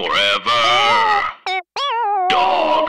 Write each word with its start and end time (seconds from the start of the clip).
Forever. 0.00 1.28
Dog. 2.30 2.88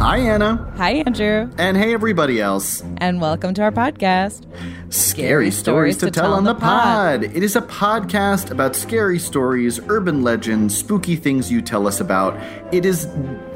Hi, 0.00 0.18
Anna. 0.20 0.72
Hi, 0.78 0.90
Andrew, 1.06 1.50
And 1.58 1.76
hey, 1.76 1.92
everybody 1.92 2.40
else. 2.40 2.82
and 2.98 3.20
welcome 3.20 3.52
to 3.54 3.62
our 3.62 3.72
podcast. 3.72 4.46
Scary 4.90 5.50
stories 5.50 5.98
to 5.98 6.10
tell 6.10 6.32
on 6.32 6.44
the 6.44 6.54
pod. 6.54 7.22
It 7.22 7.42
is 7.42 7.56
a 7.56 7.60
podcast 7.60 8.50
about 8.50 8.74
scary 8.74 9.18
stories, 9.18 9.78
urban 9.88 10.22
legends, 10.22 10.76
spooky 10.76 11.14
things 11.14 11.52
you 11.52 11.60
tell 11.60 11.86
us 11.86 12.00
about. 12.00 12.34
It 12.72 12.86
is 12.86 13.06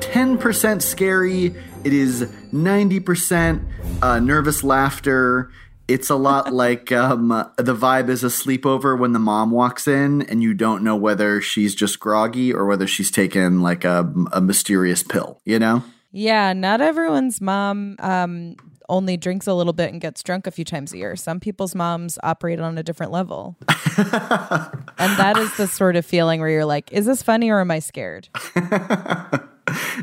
10% 0.00 0.82
scary, 0.82 1.54
it 1.84 1.92
is 1.92 2.24
90% 2.52 3.64
uh, 4.02 4.20
nervous 4.20 4.62
laughter. 4.62 5.50
It's 5.88 6.10
a 6.10 6.16
lot 6.16 6.52
like 6.52 6.92
um, 6.92 7.28
the 7.56 7.74
vibe 7.74 8.10
is 8.10 8.22
a 8.22 8.28
sleepover 8.28 8.98
when 8.98 9.12
the 9.12 9.18
mom 9.18 9.50
walks 9.50 9.88
in 9.88 10.22
and 10.22 10.42
you 10.42 10.52
don't 10.52 10.84
know 10.84 10.96
whether 10.96 11.40
she's 11.40 11.74
just 11.74 11.98
groggy 11.98 12.52
or 12.52 12.66
whether 12.66 12.86
she's 12.86 13.10
taken 13.10 13.62
like 13.62 13.84
a, 13.84 14.12
a 14.32 14.40
mysterious 14.42 15.02
pill, 15.02 15.40
you 15.46 15.58
know? 15.58 15.82
Yeah, 16.10 16.52
not 16.52 16.82
everyone's 16.82 17.40
mom 17.40 17.96
um, 18.00 18.56
only 18.88 19.16
drinks 19.16 19.46
a 19.46 19.54
little 19.54 19.72
bit 19.72 19.90
and 19.92 20.00
gets 20.00 20.22
drunk 20.22 20.46
a 20.46 20.50
few 20.50 20.64
times 20.64 20.92
a 20.92 20.98
year. 20.98 21.16
Some 21.16 21.40
people's 21.40 21.74
moms 21.74 22.18
operate 22.22 22.60
on 22.60 22.76
a 22.78 22.82
different 22.82 23.12
level. 23.12 23.56
and 23.96 25.16
that 25.18 25.34
is 25.38 25.56
the 25.56 25.66
sort 25.66 25.96
of 25.96 26.04
feeling 26.06 26.40
where 26.40 26.48
you're 26.50 26.64
like, 26.64 26.92
is 26.92 27.06
this 27.06 27.22
funny 27.22 27.50
or 27.50 27.60
am 27.60 27.70
I 27.70 27.78
scared? 27.78 28.28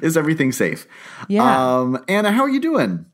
Is 0.01 0.15
everything 0.17 0.51
safe? 0.51 0.87
Yeah. 1.27 1.77
Um, 1.79 2.03
Anna, 2.07 2.31
how 2.31 2.43
are 2.43 2.49
you 2.49 2.61
doing? 2.61 3.05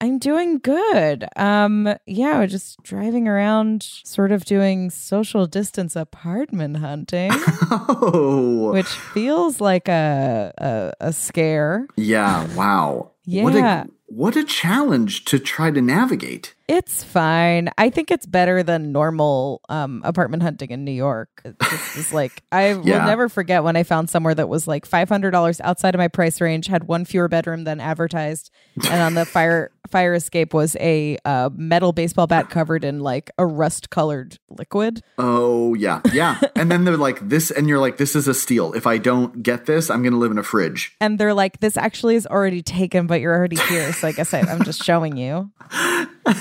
I'm 0.00 0.18
doing 0.18 0.58
good. 0.58 1.24
Um, 1.34 1.92
yeah, 2.06 2.38
we're 2.38 2.46
just 2.46 2.80
driving 2.84 3.26
around, 3.26 3.82
sort 3.82 4.30
of 4.30 4.44
doing 4.44 4.90
social 4.90 5.46
distance 5.46 5.96
apartment 5.96 6.76
hunting, 6.76 7.32
Oh, 7.70 8.70
which 8.72 8.86
feels 8.86 9.60
like 9.60 9.88
a 9.88 10.52
a, 10.58 10.92
a 11.08 11.12
scare. 11.12 11.88
yeah! 11.96 12.46
Wow. 12.54 13.10
Yeah. 13.24 13.84
What 14.08 14.36
a 14.36 14.42
challenge 14.42 15.26
to 15.26 15.38
try 15.38 15.70
to 15.70 15.82
navigate. 15.82 16.54
It's 16.68 17.02
fine. 17.02 17.70
I 17.78 17.88
think 17.88 18.10
it's 18.10 18.26
better 18.26 18.62
than 18.62 18.92
normal 18.92 19.62
um, 19.70 20.02
apartment 20.04 20.42
hunting 20.42 20.70
in 20.70 20.84
New 20.84 20.92
York. 20.92 21.40
This 21.42 21.96
is 21.96 22.12
like 22.12 22.42
I 22.52 22.74
will 22.74 22.84
never 22.84 23.30
forget 23.30 23.64
when 23.64 23.74
I 23.74 23.84
found 23.84 24.10
somewhere 24.10 24.34
that 24.34 24.50
was 24.50 24.68
like 24.68 24.84
five 24.84 25.08
hundred 25.08 25.30
dollars 25.30 25.62
outside 25.62 25.94
of 25.94 25.98
my 25.98 26.08
price 26.08 26.42
range, 26.42 26.66
had 26.66 26.84
one 26.84 27.06
fewer 27.06 27.26
bedroom 27.26 27.64
than 27.64 27.80
advertised, 27.80 28.50
and 28.90 29.00
on 29.00 29.14
the 29.14 29.24
fire 29.38 29.70
fire 29.88 30.12
escape 30.12 30.52
was 30.52 30.76
a 30.78 31.16
uh, 31.24 31.48
metal 31.54 31.92
baseball 31.92 32.26
bat 32.26 32.50
covered 32.50 32.84
in 32.84 33.00
like 33.00 33.30
a 33.38 33.46
rust 33.46 33.88
colored 33.88 34.38
liquid. 34.50 35.02
Oh 35.16 35.72
yeah, 35.72 36.02
yeah. 36.12 36.38
and 36.54 36.70
then 36.70 36.84
they're 36.84 36.98
like 36.98 37.26
this, 37.26 37.50
and 37.50 37.66
you're 37.66 37.78
like, 37.78 37.96
this 37.96 38.14
is 38.14 38.28
a 38.28 38.34
steal. 38.34 38.74
If 38.74 38.86
I 38.86 38.98
don't 38.98 39.42
get 39.42 39.64
this, 39.64 39.88
I'm 39.88 40.02
gonna 40.02 40.18
live 40.18 40.32
in 40.32 40.38
a 40.38 40.42
fridge. 40.42 40.94
And 41.08 41.18
they're 41.18 41.32
like, 41.32 41.60
"This 41.60 41.76
actually 41.78 42.16
is 42.16 42.26
already 42.26 42.60
taken, 42.60 43.06
but 43.06 43.22
you're 43.22 43.34
already 43.34 43.56
here." 43.56 43.92
So 43.94 44.08
I 44.08 44.12
guess 44.12 44.34
I, 44.34 44.40
I'm 44.40 44.62
just 44.64 44.84
showing 44.84 45.16
you. 45.16 45.50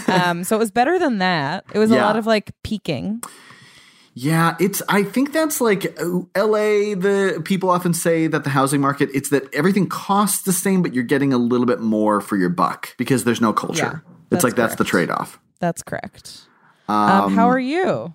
Um, 0.08 0.44
so 0.44 0.56
it 0.56 0.60
was 0.60 0.72
better 0.72 0.98
than 0.98 1.20
that. 1.20 1.66
It 1.74 1.80
was 1.80 1.92
a 1.92 1.98
lot 1.98 2.16
of 2.16 2.26
like 2.26 2.52
peeking. 2.64 3.22
Yeah, 4.20 4.56
it's. 4.60 4.82
I 4.90 5.04
think 5.04 5.32
that's 5.32 5.62
like 5.62 5.96
uh, 6.02 6.22
L.A. 6.34 6.96
The 6.96 7.40
people 7.46 7.70
often 7.70 7.94
say 7.94 8.26
that 8.26 8.44
the 8.44 8.50
housing 8.50 8.82
market. 8.82 9.10
It's 9.14 9.30
that 9.30 9.54
everything 9.54 9.88
costs 9.88 10.42
the 10.42 10.54
same, 10.54 10.82
but 10.82 10.96
you're 10.96 11.04
getting 11.04 11.34
a 11.34 11.38
little 11.38 11.68
bit 11.68 11.82
more 11.82 12.20
for 12.20 12.36
your 12.36 12.50
buck 12.50 12.96
because 12.98 13.26
there's 13.26 13.42
no 13.42 13.54
culture. 13.54 14.02
Yeah, 14.04 14.14
it's 14.32 14.44
like 14.44 14.56
that's 14.56 14.74
the 14.76 14.84
trade 14.84 15.12
off. 15.12 15.40
That's 15.60 15.84
correct. 15.84 16.48
Um, 16.90 17.36
how 17.36 17.48
are 17.48 17.60
you? 17.60 18.14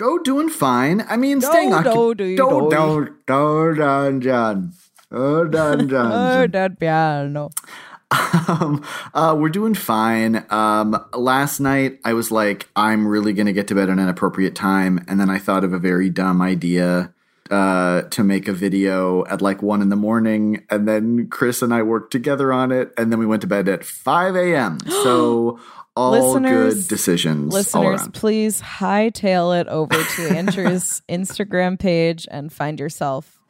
Oh, 0.00 0.18
doing 0.22 0.48
fine. 0.48 1.02
I 1.08 1.16
mean, 1.16 1.40
staying 1.40 1.70
do, 1.70 1.74
occupied. 1.74 2.18
do, 2.18 2.36
do, 2.36 2.36
do. 2.36 2.70
do, 2.70 3.74
dun, 3.74 4.20
dun. 4.20 4.72
Oh, 5.10 5.44
dun, 5.44 5.86
dun. 5.88 6.12
Oh, 6.12 6.46
that 6.46 6.78
piano. 6.78 7.50
Um, 8.10 8.84
uh, 9.14 9.34
we're 9.38 9.48
doing 9.48 9.74
fine. 9.74 10.44
Um, 10.50 11.04
last 11.12 11.60
night 11.60 11.98
I 12.04 12.12
was 12.12 12.30
like, 12.30 12.68
I'm 12.76 13.06
really 13.06 13.32
gonna 13.32 13.52
get 13.52 13.68
to 13.68 13.74
bed 13.74 13.90
at 13.90 13.98
an 13.98 14.08
appropriate 14.08 14.54
time, 14.54 15.04
and 15.08 15.18
then 15.18 15.30
I 15.30 15.38
thought 15.38 15.64
of 15.64 15.72
a 15.72 15.78
very 15.78 16.10
dumb 16.10 16.40
idea 16.40 17.12
uh, 17.50 18.02
to 18.02 18.24
make 18.24 18.48
a 18.48 18.52
video 18.52 19.24
at 19.26 19.42
like 19.42 19.62
one 19.62 19.82
in 19.82 19.88
the 19.88 19.96
morning, 19.96 20.64
and 20.70 20.86
then 20.86 21.28
Chris 21.28 21.62
and 21.62 21.72
I 21.74 21.82
worked 21.82 22.12
together 22.12 22.52
on 22.52 22.72
it, 22.72 22.92
and 22.96 23.10
then 23.10 23.18
we 23.18 23.26
went 23.26 23.42
to 23.42 23.48
bed 23.48 23.68
at 23.68 23.84
5 23.84 24.36
a.m. 24.36 24.78
So 25.02 25.60
all 25.96 26.10
Listeners- 26.12 26.74
good 26.74 26.88
decisions. 26.88 27.52
Listeners, 27.52 28.08
please 28.12 28.60
hightail 28.60 29.58
it 29.58 29.66
over 29.68 29.94
to 29.94 30.28
Andrew's 30.28 31.00
Instagram 31.08 31.78
page 31.78 32.28
and 32.30 32.52
find 32.52 32.78
yourself 32.78 33.40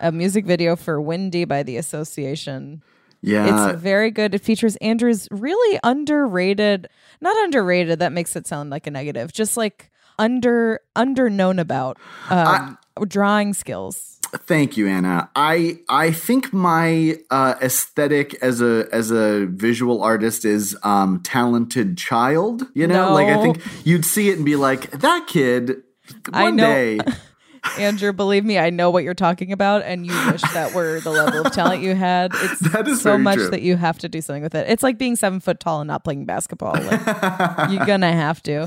a 0.00 0.10
music 0.10 0.44
video 0.44 0.74
for 0.76 1.00
Windy 1.00 1.44
by 1.44 1.62
the 1.62 1.76
Association. 1.76 2.82
Yeah, 3.24 3.70
It's 3.70 3.80
very 3.80 4.10
good. 4.10 4.34
It 4.34 4.40
features 4.40 4.76
Andrew's 4.76 5.28
really 5.30 5.80
underrated, 5.82 6.88
not 7.20 7.36
underrated, 7.44 7.98
that 8.00 8.12
makes 8.12 8.36
it 8.36 8.46
sound 8.46 8.70
like 8.70 8.86
a 8.86 8.90
negative, 8.90 9.32
just 9.32 9.56
like 9.56 9.90
under 10.18 10.80
under 10.94 11.30
known 11.30 11.58
about 11.58 11.98
um, 12.30 12.78
drawing 13.08 13.54
skills. 13.54 14.20
Thank 14.36 14.76
you, 14.76 14.88
Anna. 14.88 15.30
I 15.36 15.78
I 15.88 16.10
think 16.10 16.52
my 16.52 17.18
uh, 17.30 17.54
aesthetic 17.62 18.34
as 18.42 18.60
a 18.60 18.88
as 18.92 19.10
a 19.10 19.46
visual 19.46 20.02
artist 20.02 20.44
is 20.44 20.76
um, 20.82 21.20
talented 21.22 21.96
child. 21.96 22.66
You 22.74 22.86
know, 22.86 23.14
like 23.14 23.28
I 23.28 23.40
think 23.40 23.62
you'd 23.84 24.04
see 24.04 24.28
it 24.30 24.36
and 24.36 24.44
be 24.44 24.56
like, 24.56 24.90
that 24.90 25.26
kid. 25.28 25.82
One 26.28 26.34
I 26.34 26.50
know. 26.50 26.66
day, 26.66 26.98
Andrew, 27.78 28.12
believe 28.12 28.44
me, 28.44 28.58
I 28.58 28.70
know 28.70 28.90
what 28.90 29.04
you're 29.04 29.14
talking 29.14 29.50
about, 29.52 29.82
and 29.84 30.06
you 30.06 30.12
wish 30.30 30.42
that 30.52 30.72
were 30.74 31.00
the 31.00 31.10
level 31.10 31.44
of 31.46 31.52
talent 31.52 31.82
you 31.82 31.94
had. 31.94 32.32
It's 32.86 33.00
so 33.02 33.18
much 33.18 33.36
true. 33.36 33.48
that 33.50 33.62
you 33.62 33.76
have 33.76 33.98
to 33.98 34.08
do 34.08 34.20
something 34.20 34.42
with 34.42 34.54
it. 34.54 34.68
It's 34.68 34.82
like 34.82 34.98
being 34.98 35.16
seven 35.16 35.40
foot 35.40 35.58
tall 35.60 35.80
and 35.80 35.88
not 35.88 36.04
playing 36.04 36.24
basketball. 36.24 36.74
Like, 36.74 37.00
you're 37.70 37.86
gonna 37.86 38.12
have 38.12 38.42
to. 38.44 38.64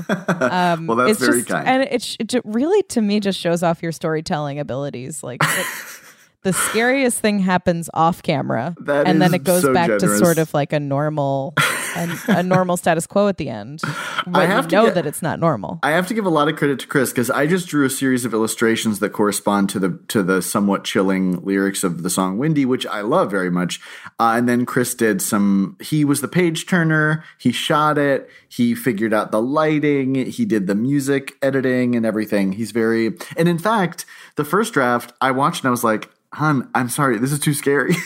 Um, 0.54 0.86
Well, 0.86 0.96
that's 0.96 1.12
it's 1.12 1.20
very 1.20 1.38
just, 1.40 1.48
kind. 1.48 1.66
and 1.68 1.82
it, 1.84 2.16
it 2.34 2.42
really, 2.44 2.82
to 2.84 3.00
me, 3.00 3.20
just 3.20 3.38
shows 3.38 3.62
off 3.62 3.82
your 3.82 3.92
storytelling 3.92 4.58
abilities. 4.58 5.22
Like. 5.22 5.42
it- 5.42 5.66
The 6.44 6.52
scariest 6.52 7.18
thing 7.18 7.40
happens 7.40 7.90
off 7.92 8.22
camera, 8.22 8.72
That 8.82 9.08
and 9.08 9.20
then 9.20 9.34
it 9.34 9.42
goes 9.42 9.62
so 9.62 9.74
back 9.74 9.88
generous. 9.88 10.02
to 10.04 10.18
sort 10.18 10.38
of 10.38 10.54
like 10.54 10.72
a 10.72 10.78
normal, 10.78 11.52
a, 11.96 12.18
a 12.28 12.42
normal 12.42 12.76
status 12.76 13.06
quo 13.06 13.28
at 13.28 13.36
the 13.36 13.48
end. 13.48 13.80
But 14.26 14.46
have 14.48 14.64
you 14.64 14.70
to 14.70 14.76
know 14.76 14.84
get- 14.86 14.94
that 14.94 15.06
it's 15.06 15.22
not 15.22 15.40
normal. 15.40 15.78
I 15.82 15.90
have 15.92 16.06
to 16.08 16.14
give 16.14 16.26
a 16.26 16.30
lot 16.30 16.48
of 16.48 16.56
credit 16.56 16.80
to 16.80 16.86
Chris 16.86 17.10
because 17.10 17.30
I 17.30 17.46
just 17.46 17.68
drew 17.68 17.84
a 17.86 17.90
series 17.90 18.24
of 18.24 18.34
illustrations 18.34 18.98
that 19.00 19.10
correspond 19.10 19.70
to 19.70 19.78
the 19.78 19.98
to 20.08 20.22
the 20.22 20.42
somewhat 20.42 20.84
chilling 20.84 21.42
lyrics 21.44 21.84
of 21.84 22.02
the 22.02 22.10
song 22.10 22.38
"Windy," 22.38 22.64
which 22.64 22.86
I 22.86 23.00
love 23.00 23.30
very 23.30 23.50
much. 23.50 23.80
Uh, 24.18 24.34
and 24.36 24.48
then 24.48 24.66
Chris 24.66 24.94
did 24.94 25.22
some. 25.22 25.76
He 25.80 26.04
was 26.04 26.20
the 26.20 26.28
page 26.28 26.66
turner. 26.66 27.24
He 27.38 27.52
shot 27.52 27.98
it. 27.98 28.28
He 28.48 28.74
figured 28.74 29.12
out 29.14 29.30
the 29.30 29.42
lighting. 29.42 30.14
He 30.14 30.44
did 30.44 30.66
the 30.66 30.74
music 30.74 31.32
editing 31.42 31.94
and 31.94 32.04
everything. 32.04 32.52
He's 32.52 32.72
very. 32.72 33.16
And 33.36 33.48
in 33.48 33.58
fact, 33.58 34.04
the 34.36 34.44
first 34.44 34.72
draft 34.72 35.12
I 35.20 35.30
watched 35.30 35.62
and 35.64 35.68
I 35.68 35.70
was 35.70 35.84
like, 35.84 36.10
"Hun, 36.34 36.68
I'm 36.74 36.88
sorry, 36.88 37.18
this 37.18 37.32
is 37.32 37.38
too 37.40 37.54
scary." 37.54 37.94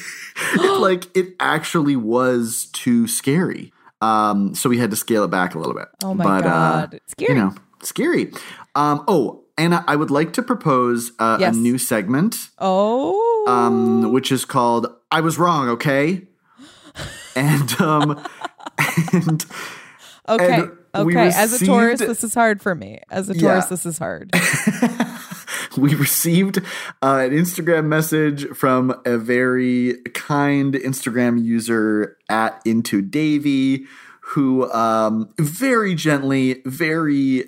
like 0.78 1.14
it 1.16 1.34
actually 1.40 1.96
was 1.96 2.68
too 2.72 3.06
scary. 3.06 3.72
Um, 4.00 4.54
so 4.54 4.68
we 4.68 4.78
had 4.78 4.90
to 4.90 4.96
scale 4.96 5.24
it 5.24 5.28
back 5.30 5.54
a 5.54 5.58
little 5.58 5.74
bit. 5.74 5.86
Oh 6.02 6.14
my 6.14 6.24
But, 6.24 6.44
uh, 6.46 6.50
god, 6.50 7.00
scary. 7.06 7.34
you 7.34 7.38
know, 7.38 7.54
scary. 7.82 8.32
Um, 8.74 9.04
oh, 9.06 9.44
Anna, 9.58 9.84
I 9.86 9.94
would 9.96 10.10
like 10.10 10.32
to 10.32 10.42
propose 10.42 11.12
uh, 11.18 11.36
Yes. 11.38 11.54
a 11.54 11.58
new 11.58 11.78
segment, 11.78 12.48
oh, 12.58 13.44
um, 13.46 14.10
which 14.12 14.32
is 14.32 14.44
called 14.44 14.86
"I 15.10 15.20
Was 15.20 15.38
Wrong." 15.38 15.68
Okay, 15.68 16.22
and 17.36 17.80
um, 17.80 18.24
and 19.12 19.44
Okay. 20.28 20.54
And 20.62 20.72
Okay. 20.94 21.28
As 21.34 21.54
a 21.54 21.64
tourist, 21.64 22.00
this 22.06 22.22
is 22.22 22.34
hard 22.34 22.60
for 22.60 22.74
me. 22.74 23.00
As 23.10 23.30
a 23.30 23.34
Yeah. 23.34 23.40
tourist, 23.40 23.70
this 23.70 23.86
is 23.86 23.98
hard. 23.98 24.30
we 25.76 25.94
received 25.94 26.58
uh, 27.02 27.20
an 27.24 27.30
Instagram 27.30 27.86
message 27.86 28.46
from 28.48 28.94
a 29.04 29.16
very 29.16 29.94
kind 30.14 30.74
Instagram 30.74 31.42
user 31.42 32.16
at 32.28 32.60
Into 32.64 33.02
Davy 33.02 33.86
who 34.32 34.70
um, 34.72 35.28
very 35.38 35.94
gently, 35.94 36.62
very 36.64 37.44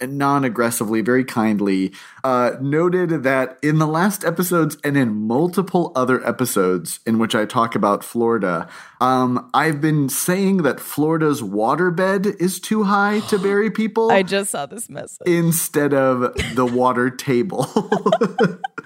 non 0.00 0.44
aggressively, 0.44 1.02
very 1.02 1.24
kindly 1.24 1.92
uh, 2.24 2.52
noted 2.60 3.22
that 3.22 3.58
in 3.62 3.78
the 3.78 3.86
last 3.86 4.24
episodes 4.24 4.78
and 4.82 4.96
in 4.96 5.14
multiple 5.14 5.92
other 5.94 6.26
episodes 6.26 7.00
in 7.04 7.18
which 7.18 7.34
I 7.34 7.44
talk 7.44 7.74
about 7.74 8.02
Florida, 8.02 8.66
um, 9.00 9.50
I've 9.52 9.82
been 9.82 10.08
saying 10.08 10.58
that 10.58 10.80
Florida's 10.80 11.42
waterbed 11.42 12.40
is 12.40 12.60
too 12.60 12.84
high 12.84 13.20
to 13.28 13.38
bury 13.38 13.70
people. 13.82 14.10
I 14.10 14.22
just 14.22 14.50
saw 14.50 14.64
this 14.64 14.88
message. 14.88 15.26
instead 15.26 15.92
of 15.92 16.34
the 16.54 16.64
water 16.64 17.10
table. 17.10 17.66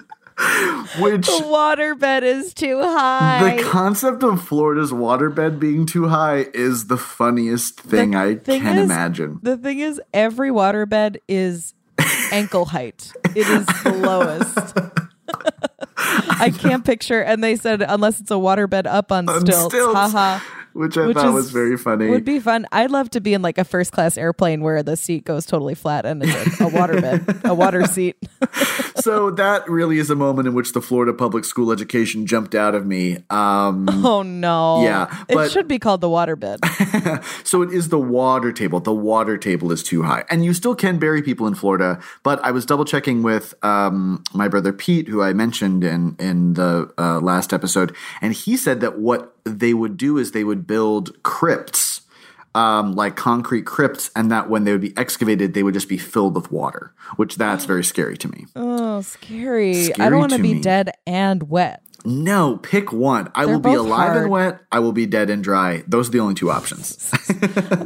Which 0.99 1.27
the 1.27 1.43
waterbed 1.45 2.23
is 2.23 2.53
too 2.53 2.81
high. 2.81 3.55
the 3.57 3.63
concept 3.63 4.23
of 4.23 4.45
Florida's 4.45 4.91
waterbed 4.91 5.59
being 5.59 5.85
too 5.85 6.07
high 6.07 6.47
is 6.53 6.87
the 6.87 6.97
funniest 6.97 7.79
thing 7.79 8.15
I 8.15 8.35
thing 8.35 8.61
can 8.61 8.77
is- 8.77 8.85
imagine. 8.85 9.39
The 9.43 9.57
thing 9.57 9.79
is, 9.79 10.01
every 10.13 10.49
waterbed 10.49 11.17
is 11.27 11.73
ankle 12.31 12.65
height. 12.65 13.11
It 13.35 13.47
is 13.47 13.65
the 13.83 13.93
lowest. 13.93 14.77
I 15.97 16.49
can't 16.51 16.83
picture. 16.83 17.21
And 17.21 17.43
they 17.43 17.55
said 17.55 17.81
unless 17.87 18.19
it's 18.19 18.31
a 18.31 18.35
waterbed 18.35 18.85
up 18.87 19.11
on 19.11 19.29
On 19.29 19.41
stilts, 19.41 19.73
stilts, 19.75 19.93
haha, 19.95 20.39
which 20.73 20.97
I 20.97 21.07
which 21.07 21.15
thought 21.17 21.27
is- 21.27 21.33
was 21.33 21.51
very 21.51 21.77
funny. 21.77 22.09
would 22.09 22.25
be 22.25 22.39
fun. 22.39 22.65
I'd 22.71 22.91
love 22.91 23.09
to 23.11 23.21
be 23.21 23.33
in 23.33 23.41
like 23.41 23.57
a 23.57 23.63
first 23.63 23.91
class 23.91 24.17
airplane 24.17 24.61
where 24.61 24.81
the 24.83 24.97
seat 24.97 25.23
goes 25.25 25.45
totally 25.45 25.75
flat 25.75 26.05
and 26.05 26.23
it's 26.23 26.59
a, 26.59 26.65
a 26.65 26.69
waterbed, 26.69 27.43
a 27.49 27.53
water 27.53 27.85
seat. 27.87 28.17
So 29.01 29.31
that 29.31 29.69
really 29.69 29.97
is 29.97 30.09
a 30.09 30.15
moment 30.15 30.47
in 30.47 30.53
which 30.53 30.73
the 30.73 30.81
Florida 30.81 31.13
public 31.13 31.45
school 31.45 31.71
education 31.71 32.25
jumped 32.25 32.55
out 32.55 32.75
of 32.75 32.85
me. 32.85 33.17
Um, 33.29 33.87
Oh 34.03 34.23
no! 34.23 34.83
Yeah, 34.83 35.23
it 35.29 35.51
should 35.51 35.67
be 35.67 35.79
called 35.79 36.01
the 36.01 36.07
waterbed. 36.07 36.59
so 37.45 37.61
it 37.61 37.71
is 37.71 37.89
the 37.89 37.99
water 37.99 38.51
table. 38.51 38.79
The 38.79 38.93
water 38.93 39.37
table 39.37 39.71
is 39.71 39.83
too 39.83 40.03
high, 40.03 40.23
and 40.29 40.43
you 40.43 40.53
still 40.53 40.75
can 40.75 40.97
bury 40.99 41.21
people 41.21 41.47
in 41.47 41.55
Florida. 41.55 41.99
But 42.23 42.43
I 42.43 42.51
was 42.51 42.65
double 42.65 42.85
checking 42.85 43.23
with 43.23 43.53
um, 43.63 44.23
my 44.33 44.47
brother 44.47 44.73
Pete, 44.73 45.07
who 45.07 45.21
I 45.21 45.33
mentioned 45.33 45.83
in 45.83 46.15
in 46.19 46.53
the 46.53 46.91
uh, 46.97 47.19
last 47.19 47.53
episode, 47.53 47.95
and 48.21 48.33
he 48.33 48.57
said 48.57 48.81
that 48.81 48.97
what 48.99 49.35
they 49.43 49.73
would 49.73 49.97
do 49.97 50.17
is 50.17 50.31
they 50.31 50.43
would 50.43 50.65
build 50.67 51.21
crypts. 51.23 51.90
Um, 52.53 52.95
like 52.95 53.15
concrete 53.15 53.65
crypts, 53.65 54.11
and 54.13 54.29
that 54.29 54.49
when 54.49 54.65
they 54.65 54.73
would 54.73 54.81
be 54.81 54.93
excavated, 54.97 55.53
they 55.53 55.63
would 55.63 55.73
just 55.73 55.87
be 55.87 55.97
filled 55.97 56.35
with 56.35 56.51
water, 56.51 56.93
which 57.15 57.37
that's 57.37 57.63
very 57.63 57.83
scary 57.83 58.17
to 58.17 58.27
me. 58.27 58.45
Oh, 58.57 59.01
scary! 59.01 59.93
I 59.95 60.09
don't 60.09 60.19
want 60.19 60.33
to 60.33 60.37
be 60.41 60.55
me. 60.55 60.61
dead 60.61 60.91
and 61.07 61.49
wet. 61.49 61.81
No, 62.03 62.57
pick 62.57 62.91
one. 62.91 63.31
I 63.35 63.45
They're 63.45 63.53
will 63.53 63.61
be 63.61 63.73
alive 63.73 64.09
hard. 64.11 64.23
and 64.23 64.31
wet. 64.31 64.61
I 64.71 64.79
will 64.79 64.91
be 64.91 65.05
dead 65.05 65.29
and 65.29 65.43
dry. 65.43 65.83
Those 65.87 66.09
are 66.09 66.11
the 66.11 66.19
only 66.19 66.33
two 66.33 66.49
options. 66.51 67.11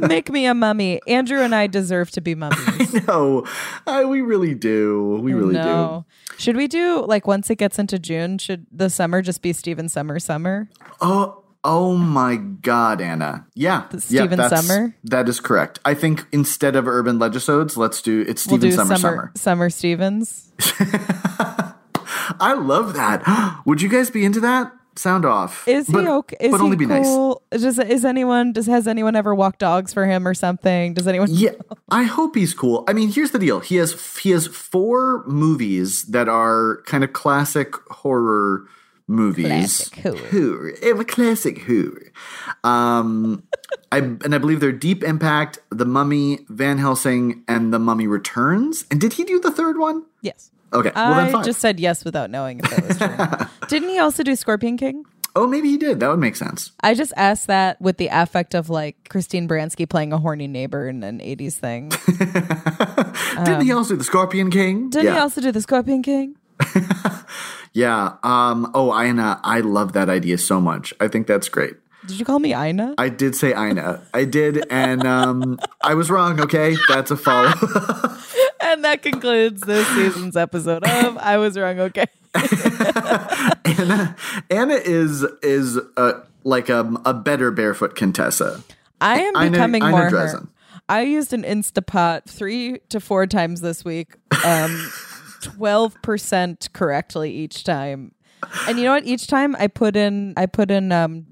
Make 0.00 0.30
me 0.30 0.46
a 0.46 0.54
mummy. 0.54 1.00
Andrew 1.06 1.40
and 1.40 1.54
I 1.54 1.66
deserve 1.66 2.10
to 2.12 2.20
be 2.20 2.34
mummies. 2.34 2.94
no, 3.06 3.46
I, 3.86 4.04
we 4.04 4.22
really 4.22 4.54
do. 4.54 5.20
We 5.22 5.34
really 5.34 5.54
do. 5.54 6.04
Should 6.38 6.56
we 6.56 6.66
do 6.66 7.04
like 7.06 7.26
once 7.26 7.50
it 7.50 7.56
gets 7.56 7.78
into 7.78 7.98
June? 7.98 8.38
Should 8.38 8.66
the 8.72 8.90
summer 8.90 9.22
just 9.22 9.42
be 9.42 9.52
Steven 9.52 9.88
Summer 9.88 10.18
summer? 10.18 10.68
Oh, 11.00 11.42
oh 11.66 11.96
my 11.96 12.36
God, 12.36 13.00
Anna. 13.00 13.46
Yeah, 13.54 13.84
yeah, 13.92 13.98
Stephen 13.98 14.38
that's- 14.38 14.66
Summer? 14.66 14.96
That 15.04 15.28
is 15.28 15.40
correct. 15.40 15.78
I 15.84 15.92
think 15.94 16.24
instead 16.32 16.76
of 16.76 16.86
urban 16.88 17.18
legisodes, 17.18 17.76
let's 17.76 18.00
do 18.00 18.20
it's 18.26 18.46
We'll 18.46 18.58
Stephen 18.58 18.70
do 18.70 18.76
Summer, 18.76 18.96
summer 18.96 19.16
Summer. 19.16 19.32
summer 19.34 19.70
Stevens. 19.70 20.52
I 22.38 22.54
love 22.54 22.94
that. 22.94 23.62
Would 23.66 23.82
you 23.82 23.88
guys 23.88 24.10
be 24.10 24.24
into 24.24 24.40
that? 24.40 24.72
Sound 24.98 25.26
off. 25.26 25.68
Is 25.68 25.88
he 25.88 25.94
okay? 25.94 26.36
Is 26.40 26.50
but 26.52 26.56
he 26.58 26.64
only 26.64 26.76
be 26.76 26.86
nice. 26.86 27.06
Does 27.50 27.78
is 27.78 28.02
anyone 28.06 28.54
does 28.54 28.66
has 28.66 28.88
anyone 28.88 29.14
ever 29.14 29.34
walked 29.34 29.58
dogs 29.58 29.92
for 29.92 30.06
him 30.06 30.26
or 30.26 30.32
something? 30.32 30.94
Does 30.94 31.06
anyone? 31.06 31.28
Yeah, 31.30 31.50
I 31.90 32.04
hope 32.04 32.34
he's 32.34 32.54
cool. 32.54 32.82
I 32.88 32.94
mean, 32.94 33.12
here's 33.12 33.32
the 33.32 33.38
deal. 33.38 33.60
He 33.60 33.76
has 33.76 33.92
he 34.16 34.30
has 34.30 34.46
four 34.46 35.22
movies 35.26 36.04
that 36.04 36.30
are 36.30 36.80
kind 36.86 37.04
of 37.04 37.12
classic 37.12 37.74
horror 37.90 38.66
movies. 39.06 39.46
Classic 39.46 39.98
horror. 40.00 40.72
Horror. 40.82 41.00
A 41.00 41.04
classic 41.04 41.62
horror. 41.62 42.12
Um, 42.64 43.44
I 43.92 43.98
and 43.98 44.34
I 44.34 44.38
believe 44.38 44.60
they're 44.60 44.72
Deep 44.72 45.02
Impact, 45.02 45.58
The 45.70 45.86
Mummy, 45.86 46.40
Van 46.48 46.78
Helsing, 46.78 47.44
and 47.48 47.72
The 47.72 47.78
Mummy 47.78 48.06
Returns. 48.06 48.84
And 48.90 49.00
did 49.00 49.14
he 49.14 49.24
do 49.24 49.40
the 49.40 49.50
third 49.50 49.78
one? 49.78 50.04
Yes. 50.22 50.50
Okay, 50.72 50.90
well 50.94 51.14
then 51.14 51.28
I 51.28 51.32
fine. 51.32 51.44
just 51.44 51.60
said 51.60 51.78
yes 51.78 52.04
without 52.04 52.28
knowing 52.28 52.60
if 52.60 52.70
that 52.70 52.88
was 52.88 52.98
true. 52.98 53.46
Didn't 53.68 53.88
he 53.88 53.98
also 53.98 54.22
do 54.22 54.34
Scorpion 54.34 54.76
King? 54.76 55.04
oh, 55.36 55.46
maybe 55.46 55.68
he 55.68 55.76
did. 55.76 56.00
That 56.00 56.08
would 56.08 56.18
make 56.18 56.34
sense. 56.34 56.72
I 56.80 56.94
just 56.94 57.12
asked 57.16 57.46
that 57.46 57.80
with 57.80 57.98
the 57.98 58.08
affect 58.10 58.54
of 58.54 58.70
like 58.70 59.08
Christine 59.08 59.46
Baranski 59.46 59.88
playing 59.88 60.12
a 60.12 60.18
horny 60.18 60.48
neighbor 60.48 60.88
in 60.88 61.02
an 61.04 61.20
80s 61.20 61.54
thing. 61.54 61.90
Didn't 63.44 63.64
he 63.64 63.72
also 63.72 63.90
do 63.94 63.98
the 63.98 64.04
Scorpion 64.04 64.50
King? 64.50 64.76
Um, 64.84 64.90
Didn't 64.90 65.06
yeah. 65.06 65.12
he 65.14 65.18
also 65.18 65.40
do 65.40 65.52
the 65.52 65.60
Scorpion 65.60 66.02
King? 66.02 66.36
yeah. 67.76 68.16
Um. 68.22 68.70
Oh, 68.74 68.98
Ina, 68.98 69.38
I 69.44 69.60
love 69.60 69.92
that 69.92 70.08
idea 70.08 70.38
so 70.38 70.62
much. 70.62 70.94
I 70.98 71.08
think 71.08 71.26
that's 71.26 71.50
great. 71.50 71.74
Did 72.06 72.18
you 72.18 72.24
call 72.24 72.38
me 72.38 72.54
Ina? 72.54 72.94
I 72.96 73.10
did 73.10 73.36
say 73.36 73.50
Ina. 73.50 74.02
I 74.14 74.24
did, 74.24 74.64
and 74.70 75.06
um, 75.06 75.58
I 75.82 75.92
was 75.92 76.10
wrong. 76.10 76.40
Okay, 76.40 76.74
that's 76.88 77.10
a 77.10 77.18
follow. 77.18 77.48
and 78.62 78.82
that 78.82 79.02
concludes 79.02 79.60
this 79.60 79.86
season's 79.88 80.38
episode 80.38 80.84
of 80.84 81.18
I 81.18 81.36
Was 81.36 81.58
Wrong, 81.58 81.78
okay. 81.80 82.06
Anna, 83.66 84.16
Anna 84.50 84.74
is 84.74 85.22
is 85.42 85.78
uh, 85.98 86.20
like 86.44 86.70
a, 86.70 86.90
a 87.04 87.12
better 87.12 87.50
barefoot 87.50 87.94
Contessa. 87.94 88.62
I 89.02 89.20
am 89.20 89.36
Ina- 89.36 89.50
becoming 89.50 89.82
Ina 89.82 89.90
more 89.90 90.08
her. 90.08 90.48
I 90.88 91.02
used 91.02 91.34
an 91.34 91.42
Instapot 91.42 92.24
three 92.24 92.78
to 92.88 93.00
four 93.00 93.26
times 93.26 93.60
this 93.60 93.84
week. 93.84 94.14
Um, 94.44 94.90
12% 95.46 96.72
correctly 96.72 97.32
each 97.32 97.64
time. 97.64 98.12
And 98.68 98.78
you 98.78 98.84
know 98.84 98.92
what? 98.92 99.06
Each 99.06 99.26
time 99.26 99.56
I 99.58 99.66
put 99.66 99.96
in 99.96 100.34
I 100.36 100.46
put 100.46 100.70
in 100.70 100.92
um 100.92 101.26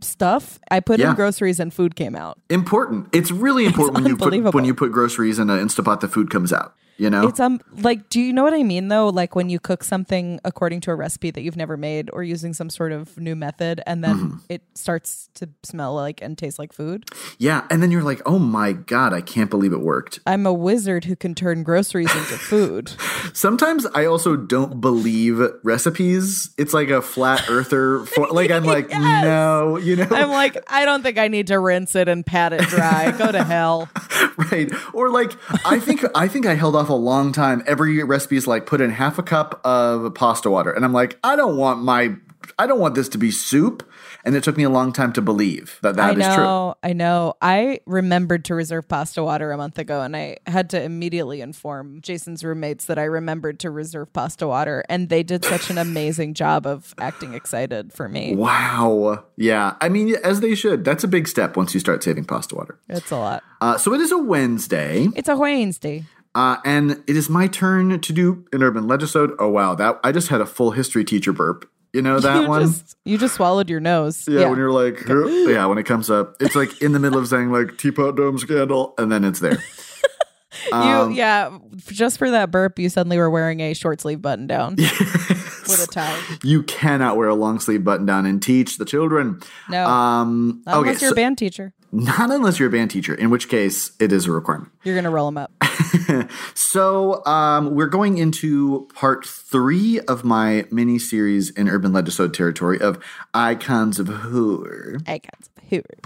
stuff, 0.00 0.58
I 0.70 0.80
put 0.80 1.00
Yeah. 1.00 1.10
in 1.10 1.16
groceries 1.16 1.60
and 1.60 1.72
food 1.72 1.96
came 1.96 2.14
out. 2.14 2.38
Important. 2.48 3.08
It's 3.12 3.30
really 3.30 3.64
important 3.66 3.94
when 3.94 4.06
you 4.06 4.16
put 4.16 4.54
when 4.54 4.64
you 4.64 4.74
put 4.74 4.92
groceries 4.92 5.38
in 5.38 5.50
an 5.50 5.58
Instapot, 5.66 6.00
the 6.00 6.08
food 6.08 6.30
comes 6.30 6.52
out. 6.52 6.74
You 7.00 7.08
know. 7.08 7.26
It's 7.28 7.40
um 7.40 7.60
like 7.78 8.08
do 8.10 8.20
you 8.20 8.32
know 8.32 8.44
what 8.44 8.52
I 8.54 8.62
mean 8.62 8.88
though? 8.88 9.08
Like 9.08 9.34
when 9.34 9.48
you 9.48 9.58
cook 9.58 9.82
something 9.82 10.38
according 10.44 10.80
to 10.82 10.90
a 10.90 10.94
recipe 10.94 11.30
that 11.30 11.40
you've 11.40 11.56
never 11.56 11.76
made 11.76 12.10
or 12.12 12.22
using 12.22 12.52
some 12.52 12.68
sort 12.68 12.92
of 12.92 13.16
new 13.18 13.34
method 13.34 13.80
and 13.86 14.04
then 14.04 14.10
Mm-hmm. 14.10 14.36
it 14.50 14.62
starts 14.74 15.30
to 15.34 15.48
smell 15.62 15.94
like 15.94 16.20
and 16.20 16.36
taste 16.36 16.58
like 16.58 16.72
food. 16.74 17.06
yeah, 17.38 17.66
and 17.70 17.82
then 17.82 17.90
you're 17.90 18.02
like, 18.02 18.20
oh 18.26 18.38
my 18.38 18.72
god, 18.72 19.14
I 19.14 19.20
can't 19.22 19.48
believe 19.48 19.72
it 19.72 19.80
worked. 19.80 20.20
I'm 20.26 20.44
a 20.46 20.52
wizard 20.52 21.04
who 21.06 21.16
can 21.16 21.34
turn 21.34 21.62
groceries 21.62 22.14
into 22.14 22.36
food. 22.52 22.92
Sometimes 23.32 23.86
I 23.94 24.04
also 24.04 24.36
don't 24.36 24.80
believe 24.80 25.40
recipes. 25.62 26.50
It's 26.58 26.74
like 26.74 26.90
a 26.90 27.00
flat 27.00 27.48
earther. 27.48 28.04
For, 28.04 28.26
like 28.30 28.50
I'm 28.50 28.64
like, 28.64 28.90
Yes. 28.90 29.24
no, 29.24 29.76
you 29.78 29.96
know. 29.96 30.06
I'm 30.10 30.30
like, 30.30 30.58
I 30.68 30.84
don't 30.84 31.02
think 31.02 31.16
I 31.18 31.28
need 31.28 31.46
to 31.46 31.58
rinse 31.58 31.94
it 31.96 32.08
and 32.08 32.26
pat 32.26 32.52
it 32.52 32.60
dry. 32.68 33.12
Go 33.16 33.32
to 33.32 33.42
hell. 33.42 33.88
right 34.50 34.70
or 34.94 35.10
like 35.10 35.32
i 35.66 35.78
think 35.78 36.02
i 36.14 36.26
think 36.28 36.46
i 36.46 36.54
held 36.54 36.74
off 36.76 36.88
a 36.90 36.94
long 36.94 37.32
time 37.32 37.62
every 37.66 38.02
recipe 38.04 38.36
is 38.36 38.46
like 38.46 38.66
put 38.66 38.80
in 38.80 38.90
half 38.90 39.18
a 39.18 39.22
cup 39.22 39.60
of 39.64 40.12
pasta 40.14 40.50
water 40.50 40.70
and 40.70 40.84
i'm 40.84 40.92
like 40.92 41.18
i 41.24 41.34
don't 41.36 41.56
want 41.56 41.82
my 41.82 42.14
i 42.58 42.66
don't 42.66 42.80
want 42.80 42.94
this 42.94 43.08
to 43.08 43.16
be 43.18 43.30
soup 43.30 43.88
and 44.22 44.34
it 44.34 44.44
took 44.44 44.56
me 44.58 44.64
a 44.64 44.68
long 44.70 44.92
time 44.92 45.12
to 45.14 45.22
believe 45.22 45.78
that 45.80 45.96
that 45.96 46.18
is 46.18 46.34
true 46.34 46.74
I 46.82 46.92
know. 46.94 47.34
I 47.42 47.80
remembered 47.86 48.44
to 48.46 48.54
reserve 48.54 48.88
pasta 48.88 49.22
water 49.22 49.52
a 49.52 49.56
month 49.58 49.78
ago, 49.78 50.00
and 50.00 50.16
I 50.16 50.38
had 50.46 50.70
to 50.70 50.82
immediately 50.82 51.40
inform 51.42 52.00
Jason's 52.00 52.42
roommates 52.42 52.86
that 52.86 52.98
I 52.98 53.04
remembered 53.04 53.60
to 53.60 53.70
reserve 53.70 54.10
pasta 54.14 54.46
water, 54.46 54.82
and 54.88 55.08
they 55.10 55.22
did 55.22 55.44
such 55.44 55.68
an 55.68 55.76
amazing 55.78 56.32
job 56.34 56.66
of 56.66 56.94
acting 56.98 57.34
excited 57.34 57.92
for 57.92 58.08
me. 58.08 58.34
wow 58.34 59.22
yeah 59.36 59.76
i 59.80 59.88
mean 59.88 60.14
as 60.24 60.40
they 60.40 60.54
should 60.54 60.84
that's 60.84 61.04
a 61.04 61.08
big 61.08 61.28
step 61.28 61.56
once 61.56 61.72
you 61.74 61.80
start 61.80 62.02
saving 62.02 62.24
pasta 62.24 62.54
water 62.54 62.78
It's 62.88 63.10
a 63.10 63.16
lot. 63.16 63.42
uh, 63.60 63.76
so 63.78 63.92
it 63.94 64.00
is 64.00 64.12
a 64.12 64.18
wednesday 64.18 65.08
It's 65.16 65.28
a 65.28 65.36
Wednesday. 65.36 66.04
Uh, 66.34 66.56
and 66.64 66.92
it 67.06 67.16
is 67.16 67.28
my 67.28 67.46
turn 67.46 68.00
to 68.00 68.12
do 68.12 68.44
an 68.52 68.62
urban 68.62 68.84
legisode 68.84 69.34
oh 69.38 69.48
wow 69.48 69.74
that 69.74 69.98
i 70.04 70.12
just 70.12 70.28
had 70.28 70.40
a 70.40 70.46
full 70.46 70.70
history 70.70 71.04
teacher 71.04 71.32
burp 71.32 71.68
you 71.92 72.02
know 72.02 72.20
that 72.20 72.42
you 72.42 72.48
one 72.48 72.62
just 72.62 72.96
you 73.04 73.18
just 73.18 73.34
swallowed 73.34 73.68
your 73.68 73.80
nose. 73.80 74.28
Yeah, 74.28 74.48
when 74.48 74.58
you're 74.58 74.70
like, 74.70 75.08
yeah, 75.08 75.66
when 75.66 75.76
it 75.76 75.82
comes 75.86 76.08
up, 76.08 76.36
it's 76.38 76.54
like 76.54 76.80
in 76.80 76.92
the 76.92 77.00
middle 77.00 77.18
of 77.18 77.26
saying 77.26 77.50
like 77.50 77.78
Teapot 77.78 78.14
Dome 78.16 78.38
scandal, 78.38 78.94
and 78.96 79.10
then 79.10 79.24
it's 79.24 79.40
there. 79.40 79.58
Um, 80.72 81.10
you 81.12 81.16
yeah, 81.16 81.56
just 81.86 82.18
for 82.18 82.30
that 82.32 82.50
burp, 82.50 82.78
you 82.78 82.88
suddenly 82.88 83.16
were 83.18 83.30
wearing 83.30 83.60
a 83.60 83.72
short 83.72 84.00
sleeve 84.00 84.20
button 84.20 84.46
down 84.46 84.74
with 84.76 85.84
a 85.84 85.86
tie. 85.90 86.20
You 86.42 86.64
cannot 86.64 87.16
wear 87.16 87.28
a 87.28 87.34
long 87.34 87.60
sleeve 87.60 87.82
button 87.84 88.04
down 88.04 88.26
and 88.26 88.42
teach 88.42 88.76
the 88.76 88.84
children. 88.84 89.40
No, 89.68 89.86
Um, 89.86 90.62
not 90.66 90.78
okay, 90.78 90.88
unless 90.88 91.02
you're 91.02 91.10
so- 91.10 91.14
a 91.14 91.16
band 91.16 91.38
teacher. 91.38 91.72
Not 91.92 92.30
unless 92.30 92.58
you're 92.58 92.68
a 92.68 92.72
band 92.72 92.90
teacher, 92.90 93.14
in 93.14 93.30
which 93.30 93.48
case 93.48 93.92
it 93.98 94.12
is 94.12 94.26
a 94.26 94.32
requirement. 94.32 94.72
You're 94.84 94.94
gonna 94.94 95.10
roll 95.10 95.30
them 95.30 95.38
up. 95.38 95.52
So 96.54 97.24
um, 97.26 97.74
we're 97.74 97.88
going 97.88 98.18
into 98.18 98.88
part 98.94 99.26
three 99.26 99.98
of 100.00 100.22
my 100.24 100.66
mini 100.70 101.00
series 101.00 101.50
in 101.50 101.68
Urban 101.68 101.92
Legisode 101.92 102.32
territory 102.32 102.80
of 102.80 103.02
Icons 103.34 103.98
of 103.98 104.06
Horror. 104.06 104.98
Icons 105.06 105.50
of 105.56 105.68
horror. 105.68 105.98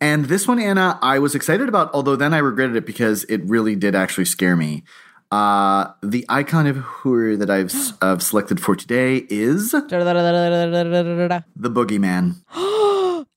And 0.00 0.26
this 0.26 0.46
one, 0.46 0.58
Anna, 0.58 0.98
I 1.00 1.18
was 1.18 1.34
excited 1.34 1.68
about, 1.68 1.90
although 1.94 2.16
then 2.16 2.34
I 2.34 2.38
regretted 2.38 2.76
it 2.76 2.84
because 2.84 3.24
it 3.24 3.40
really 3.44 3.74
did 3.76 3.94
actually 3.94 4.26
scare 4.26 4.56
me. 4.56 4.84
Uh, 5.30 5.92
the 6.02 6.26
icon 6.28 6.66
of 6.66 6.76
horror 6.76 7.36
that 7.36 7.48
I've 7.48 7.72
uh, 8.02 8.18
selected 8.20 8.60
for 8.60 8.76
today 8.76 9.24
is 9.30 9.70
the 9.70 9.80
Boogeyman. 11.56 12.36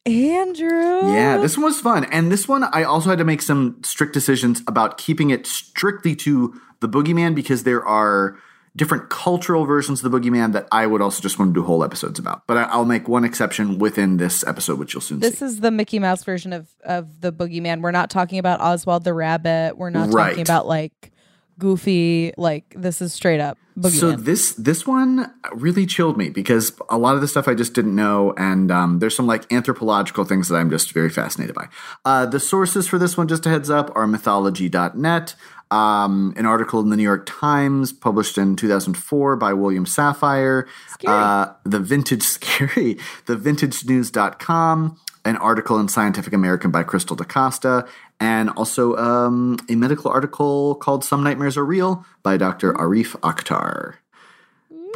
Andrew. 0.08 1.12
Yeah, 1.14 1.38
this 1.38 1.58
one 1.58 1.66
was 1.66 1.80
fun. 1.80 2.06
And 2.06 2.32
this 2.32 2.48
one, 2.48 2.64
I 2.64 2.84
also 2.84 3.10
had 3.10 3.20
to 3.20 3.26
make 3.26 3.42
some 3.42 3.78
strict 3.84 4.14
decisions 4.14 4.62
about 4.68 4.98
keeping 4.98 5.30
it 5.30 5.46
strictly 5.46 6.16
to 6.18 6.60
the 6.80 6.90
Boogeyman 6.90 7.36
because 7.36 7.64
there 7.64 7.86
are 7.86 8.38
different 8.76 9.10
cultural 9.10 9.66
versions 9.66 10.04
of 10.04 10.12
the 10.12 10.20
Boogeyman 10.20 10.54
that 10.54 10.68
I 10.72 10.86
would 10.86 11.02
also 11.02 11.22
just 11.22 11.40
want 11.40 11.54
to 11.54 11.60
do 11.62 11.66
whole 11.66 11.84
episodes 11.84 12.20
about. 12.20 12.44
But 12.48 12.58
I'll 12.58 12.86
make 12.86 13.08
one 13.08 13.26
exception 13.26 13.80
within 13.80 14.18
this 14.18 14.46
episode, 14.46 14.78
which 14.78 14.94
you'll 14.94 15.02
soon 15.02 15.20
This 15.20 15.40
see. 15.40 15.46
is 15.46 15.60
the 15.62 15.72
Mickey 15.72 15.98
Mouse 15.98 16.24
version 16.24 16.54
of 16.54 16.68
of 16.86 17.22
the 17.22 17.34
boogeyman. 17.34 17.82
We're 17.82 17.90
not 17.92 18.10
talking 18.12 18.38
about 18.38 18.62
Oswald 18.62 19.04
the 19.04 19.14
rabbit. 19.16 19.78
We're 19.78 19.90
not 19.90 20.14
Right. 20.14 20.30
talking 20.30 20.44
about 20.44 20.68
like 20.68 21.12
Goofy. 21.60 22.34
Like 22.38 22.74
this 22.76 23.02
is 23.02 23.14
straight 23.14 23.40
up. 23.40 23.58
So 23.90 24.14
this 24.14 24.54
this 24.54 24.88
one 24.88 25.32
really 25.54 25.86
chilled 25.86 26.18
me 26.18 26.30
because 26.30 26.76
a 26.90 26.98
lot 26.98 27.14
of 27.14 27.22
the 27.22 27.28
stuff 27.28 27.48
I 27.48 27.54
just 27.54 27.74
didn't 27.74 27.96
know, 27.96 28.34
and 28.36 28.72
um, 28.72 29.00
there's 29.00 29.16
some 29.16 29.28
like 29.28 29.52
anthropological 29.54 30.26
things 30.26 30.50
that 30.50 30.56
I'm 30.56 30.72
just 30.72 30.94
very 30.94 31.12
fascinated 31.12 31.54
by. 31.54 31.68
Uh, 32.04 32.26
the 32.26 32.40
sources 32.40 32.88
for 32.88 32.98
this 32.98 33.18
one, 33.18 33.28
just 33.28 33.46
a 33.46 33.50
heads 33.50 33.70
up, 33.70 33.92
are 33.96 34.08
mythology.net. 34.08 35.36
Um, 35.70 36.34
an 36.38 36.46
article 36.46 36.80
in 36.80 36.90
the 36.90 36.98
New 36.98 37.04
York 37.04 37.26
Times 37.28 37.92
published 37.92 38.38
in 38.38 38.56
2004 38.56 39.36
by 39.36 39.54
William 39.54 39.86
Safire. 39.86 40.66
Uh, 41.06 41.54
the 41.64 41.80
vintage 41.80 42.24
scary, 42.24 42.98
the 43.26 43.36
vintagenews.com, 43.36 44.98
an 45.26 45.38
article 45.38 45.78
in 45.78 45.90
Scientific 45.90 46.34
American 46.34 46.72
by 46.72 46.84
Krystal 46.84 47.18
D'Costa, 47.18 47.88
and 48.20 48.50
also 48.52 48.96
um, 48.96 49.58
a 49.70 49.76
medical 49.76 50.12
article 50.12 50.76
called 50.76 51.04
Some 51.04 51.24
Nightmares 51.24 51.58
Are 51.58 51.66
Real 51.66 52.06
by 52.24 52.38
Dr. 52.38 52.74
Arif 52.74 53.16
Akhtar. 53.22 53.96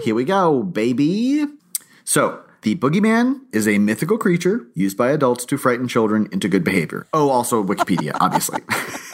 Here 0.04 0.16
we 0.16 0.24
go, 0.24 0.64
baby. 0.64 1.46
So, 2.04 2.44
the 2.64 2.76
boogeyman 2.76 3.42
is 3.52 3.68
a 3.68 3.80
mythical 3.80 4.18
creature 4.18 4.68
used 4.76 4.98
by 4.98 5.12
adults 5.12 5.46
to 5.46 5.58
frighten 5.58 5.88
children 5.88 6.28
into 6.32 6.48
good 6.48 6.64
behavior. 6.64 7.08
Oh, 7.14 7.30
also 7.30 7.64
Wikipedia, 7.64 8.16
obviously. 8.20 8.62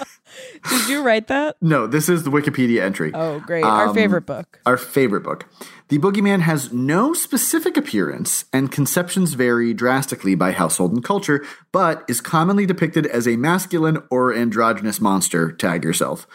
Did 0.69 0.89
you 0.89 1.03
write 1.03 1.27
that? 1.27 1.55
no, 1.61 1.87
this 1.87 2.09
is 2.09 2.23
the 2.23 2.29
Wikipedia 2.29 2.81
entry. 2.81 3.11
Oh, 3.13 3.39
great. 3.39 3.63
Our 3.63 3.87
Um, 3.89 3.95
favorite 3.95 4.25
book. 4.25 4.59
Our 4.65 4.77
favorite 4.77 5.21
book. 5.23 5.45
The 5.89 5.99
boogeyman 5.99 6.41
has 6.41 6.73
no 6.73 7.13
specific 7.13 7.77
appearance, 7.77 8.45
and 8.51 8.71
conceptions 8.71 9.33
vary 9.33 9.73
drastically 9.73 10.35
by 10.35 10.51
household 10.51 10.91
and 10.93 11.03
culture, 11.03 11.45
but 11.71 12.03
is 12.09 12.19
commonly 12.19 12.65
depicted 12.65 13.05
as 13.05 13.27
a 13.27 13.37
masculine 13.37 14.03
or 14.11 14.33
androgynous 14.33 14.99
monster, 14.99 15.51
tag 15.51 15.85
yourself, 15.85 16.27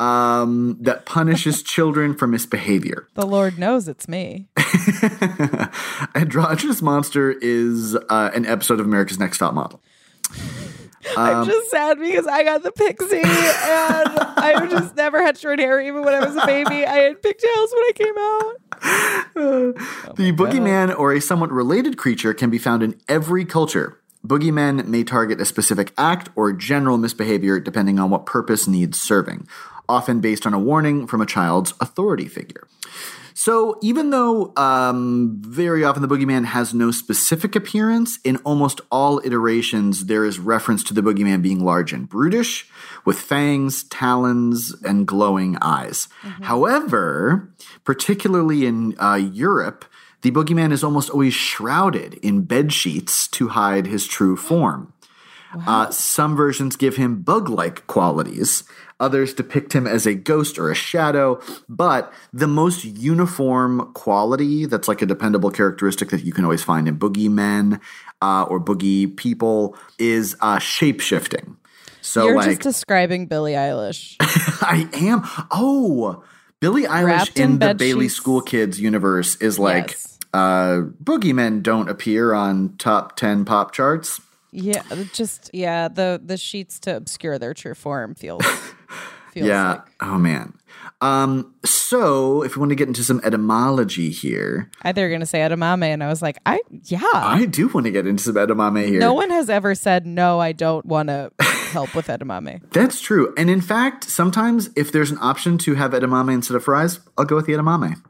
um, 0.00 0.78
that 0.80 1.04
punishes 1.04 1.62
children 1.74 2.14
for 2.14 2.26
misbehavior. 2.26 3.06
The 3.14 3.26
Lord 3.26 3.58
knows 3.58 3.88
it's 3.88 4.08
me. 4.08 4.48
Androgynous 6.14 6.80
Monster 6.82 7.32
is 7.40 7.94
uh, 8.08 8.30
an 8.34 8.46
episode 8.46 8.80
of 8.80 8.86
America's 8.86 9.18
Next 9.18 9.38
Top 9.38 9.54
Model. 9.54 9.80
Um, 11.16 11.26
I'm 11.26 11.46
just 11.46 11.70
sad 11.70 11.98
because 11.98 12.26
I 12.26 12.44
got 12.44 12.62
the 12.62 12.72
pixie 12.72 13.16
and 13.16 13.24
I 13.26 14.66
just 14.70 14.96
never 14.96 15.22
had 15.22 15.38
short 15.38 15.58
hair 15.58 15.80
even 15.80 16.02
when 16.02 16.14
I 16.14 16.24
was 16.24 16.36
a 16.36 16.46
baby. 16.46 16.86
I 16.86 16.94
had 16.94 17.22
pigtails 17.22 17.74
when 17.74 17.84
I 17.84 17.92
came 17.94 18.18
out. 18.18 20.16
The 20.16 20.32
boogeyman 20.32 20.98
or 20.98 21.12
a 21.12 21.20
somewhat 21.20 21.50
related 21.50 21.96
creature 21.96 22.34
can 22.34 22.50
be 22.50 22.58
found 22.58 22.82
in 22.82 23.00
every 23.08 23.44
culture. 23.44 23.98
Boogeymen 24.26 24.86
may 24.86 25.04
target 25.04 25.40
a 25.40 25.44
specific 25.44 25.92
act 25.98 26.30
or 26.34 26.52
general 26.52 26.96
misbehavior 26.96 27.60
depending 27.60 27.98
on 27.98 28.10
what 28.10 28.24
purpose 28.24 28.66
needs 28.66 29.00
serving, 29.00 29.46
often 29.88 30.20
based 30.20 30.46
on 30.46 30.54
a 30.54 30.58
warning 30.58 31.06
from 31.06 31.20
a 31.20 31.26
child's 31.26 31.74
authority 31.80 32.26
figure. 32.26 32.66
So, 33.36 33.78
even 33.82 34.10
though 34.10 34.52
um, 34.56 35.42
very 35.42 35.82
often 35.82 36.02
the 36.02 36.08
boogeyman 36.08 36.44
has 36.44 36.72
no 36.72 36.92
specific 36.92 37.56
appearance, 37.56 38.20
in 38.22 38.36
almost 38.38 38.80
all 38.92 39.20
iterations 39.24 40.06
there 40.06 40.24
is 40.24 40.38
reference 40.38 40.84
to 40.84 40.94
the 40.94 41.02
boogeyman 41.02 41.42
being 41.42 41.64
large 41.64 41.92
and 41.92 42.08
brutish, 42.08 42.70
with 43.04 43.18
fangs, 43.18 43.82
talons, 43.84 44.72
and 44.84 45.06
glowing 45.06 45.58
eyes. 45.60 46.08
However, 46.42 47.52
particularly 47.82 48.66
in 48.66 48.94
uh, 49.00 49.16
Europe, 49.16 49.84
the 50.22 50.30
boogeyman 50.30 50.72
is 50.72 50.84
almost 50.84 51.10
always 51.10 51.34
shrouded 51.34 52.14
in 52.22 52.42
bed 52.42 52.72
sheets 52.72 53.26
to 53.28 53.48
hide 53.48 53.86
his 53.88 54.06
true 54.06 54.36
form. 54.36 54.92
Uh, 55.66 55.90
some 55.90 56.36
versions 56.36 56.76
give 56.76 56.96
him 56.96 57.22
bug 57.22 57.48
like 57.48 57.86
qualities. 57.86 58.64
Others 59.04 59.34
depict 59.34 59.74
him 59.74 59.86
as 59.86 60.06
a 60.06 60.14
ghost 60.14 60.58
or 60.58 60.70
a 60.70 60.74
shadow. 60.74 61.38
But 61.68 62.10
the 62.32 62.46
most 62.46 62.84
uniform 62.84 63.92
quality 63.92 64.64
that's 64.64 64.88
like 64.88 65.02
a 65.02 65.06
dependable 65.06 65.50
characteristic 65.50 66.08
that 66.08 66.24
you 66.24 66.32
can 66.32 66.44
always 66.44 66.62
find 66.62 66.88
in 66.88 66.98
boogeymen 66.98 67.80
uh, 68.22 68.44
or 68.44 68.58
boogie 68.58 69.14
people 69.14 69.76
is 69.98 70.34
uh, 70.40 70.58
shape 70.58 71.00
shifting. 71.00 71.58
So, 72.00 72.26
You're 72.26 72.36
like, 72.36 72.46
just 72.46 72.60
describing 72.62 73.26
Billie 73.26 73.52
Eilish. 73.52 74.16
I 74.20 74.88
am. 74.94 75.22
Oh, 75.50 76.24
Billie 76.60 76.84
Eilish 76.84 77.04
Wrapped 77.04 77.38
in, 77.38 77.52
in 77.52 77.58
the 77.58 77.74
Bailey 77.74 78.06
sheets. 78.06 78.14
School 78.16 78.40
Kids 78.40 78.80
universe 78.80 79.36
is 79.36 79.58
like 79.58 79.90
Yes. 79.90 80.18
uh, 80.32 80.80
boogeymen 81.02 81.62
don't 81.62 81.90
appear 81.90 82.32
on 82.32 82.76
top 82.78 83.16
10 83.16 83.44
pop 83.44 83.72
charts. 83.72 84.20
Yeah, 84.54 84.82
just 85.12 85.50
yeah, 85.52 85.88
the 85.88 86.20
the 86.24 86.36
sheets 86.36 86.78
to 86.80 86.96
obscure 86.96 87.38
their 87.40 87.54
true 87.54 87.74
form 87.74 88.14
feels 88.14 88.44
feels 89.32 89.48
yeah. 89.48 89.70
like. 89.72 89.82
Oh, 90.00 90.16
man. 90.16 90.54
Um, 91.00 91.54
so, 91.64 92.42
if 92.42 92.56
we 92.56 92.60
want 92.60 92.70
to 92.70 92.76
get 92.76 92.86
into 92.86 93.02
some 93.02 93.20
etymology 93.24 94.10
here, 94.10 94.70
I 94.82 94.92
thought 94.92 95.00
you 95.00 95.06
were 95.08 95.12
gonna 95.12 95.26
say 95.26 95.40
edamame, 95.40 95.84
and 95.86 96.04
I 96.04 96.08
was 96.08 96.22
like, 96.22 96.38
I 96.46 96.60
yeah. 96.84 97.00
I 97.12 97.46
do 97.46 97.68
want 97.68 97.86
to 97.86 97.90
get 97.90 98.06
into 98.06 98.22
some 98.22 98.36
edamame 98.36 98.86
here. 98.86 99.00
no 99.00 99.12
one 99.12 99.30
has 99.30 99.50
ever 99.50 99.74
said 99.74 100.06
no. 100.06 100.40
I 100.40 100.52
don't 100.52 100.86
want 100.86 101.08
to 101.08 101.32
help 101.40 101.94
with 101.94 102.06
edamame. 102.06 102.62
That's 102.70 103.00
true. 103.00 103.34
And 103.36 103.50
in 103.50 103.60
fact, 103.60 104.04
sometimes 104.04 104.70
if 104.76 104.92
there's 104.92 105.10
an 105.10 105.18
option 105.20 105.58
to 105.58 105.74
have 105.74 105.90
edamame 105.90 106.32
instead 106.32 106.56
of 106.56 106.64
fries, 106.64 107.00
I'll 107.18 107.24
go 107.24 107.34
with 107.36 107.46
the 107.46 107.52
edamame. 107.54 108.00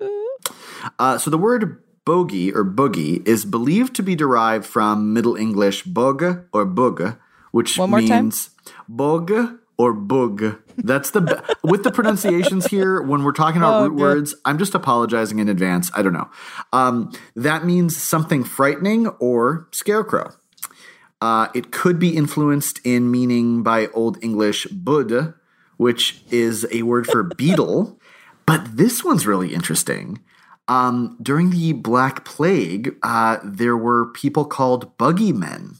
Uh, 0.98 1.16
so 1.16 1.30
the 1.30 1.38
word 1.38 1.82
bogey 2.04 2.52
or 2.52 2.64
boogie 2.64 3.26
is 3.26 3.44
believed 3.44 3.94
to 3.96 4.02
be 4.02 4.14
derived 4.14 4.66
from 4.66 5.12
Middle 5.12 5.36
English 5.36 5.84
bog 5.84 6.46
or 6.52 6.64
bug, 6.64 7.16
which 7.52 7.78
more 7.78 8.00
time. 8.00 8.08
means 8.08 8.50
bog 8.88 9.32
or 9.76 9.92
bug. 9.92 10.58
That's 10.76 11.10
the 11.10 11.20
be- 11.20 11.34
with 11.68 11.84
the 11.84 11.90
pronunciations 11.92 12.66
here 12.66 13.00
when 13.00 13.24
we're 13.24 13.32
talking 13.32 13.60
about 13.60 13.82
root 13.82 13.90
Bug. 13.90 14.00
words. 14.00 14.34
I'm 14.44 14.58
just 14.58 14.74
apologizing 14.74 15.38
in 15.38 15.48
advance. 15.48 15.90
I 15.94 16.02
don't 16.02 16.12
know. 16.12 16.30
Um, 16.72 17.12
that 17.36 17.64
means 17.64 17.96
something 17.96 18.44
frightening 18.44 19.06
or 19.18 19.68
scarecrow. 19.72 20.34
Uh, 21.20 21.48
it 21.54 21.72
could 21.72 21.98
be 21.98 22.16
influenced 22.16 22.80
in 22.84 23.10
meaning 23.10 23.62
by 23.62 23.86
Old 23.88 24.22
English 24.22 24.66
bud, 24.66 25.34
which 25.76 26.22
is 26.30 26.66
a 26.70 26.82
word 26.82 27.06
for 27.06 27.22
beetle. 27.22 27.98
But 28.46 28.76
this 28.76 29.02
one's 29.02 29.26
really 29.26 29.54
interesting. 29.54 30.20
Um, 30.66 31.16
during 31.20 31.50
the 31.50 31.72
Black 31.72 32.24
Plague, 32.24 32.96
uh, 33.02 33.38
there 33.44 33.76
were 33.76 34.06
people 34.06 34.44
called 34.44 34.96
buggy 34.96 35.32
men 35.32 35.76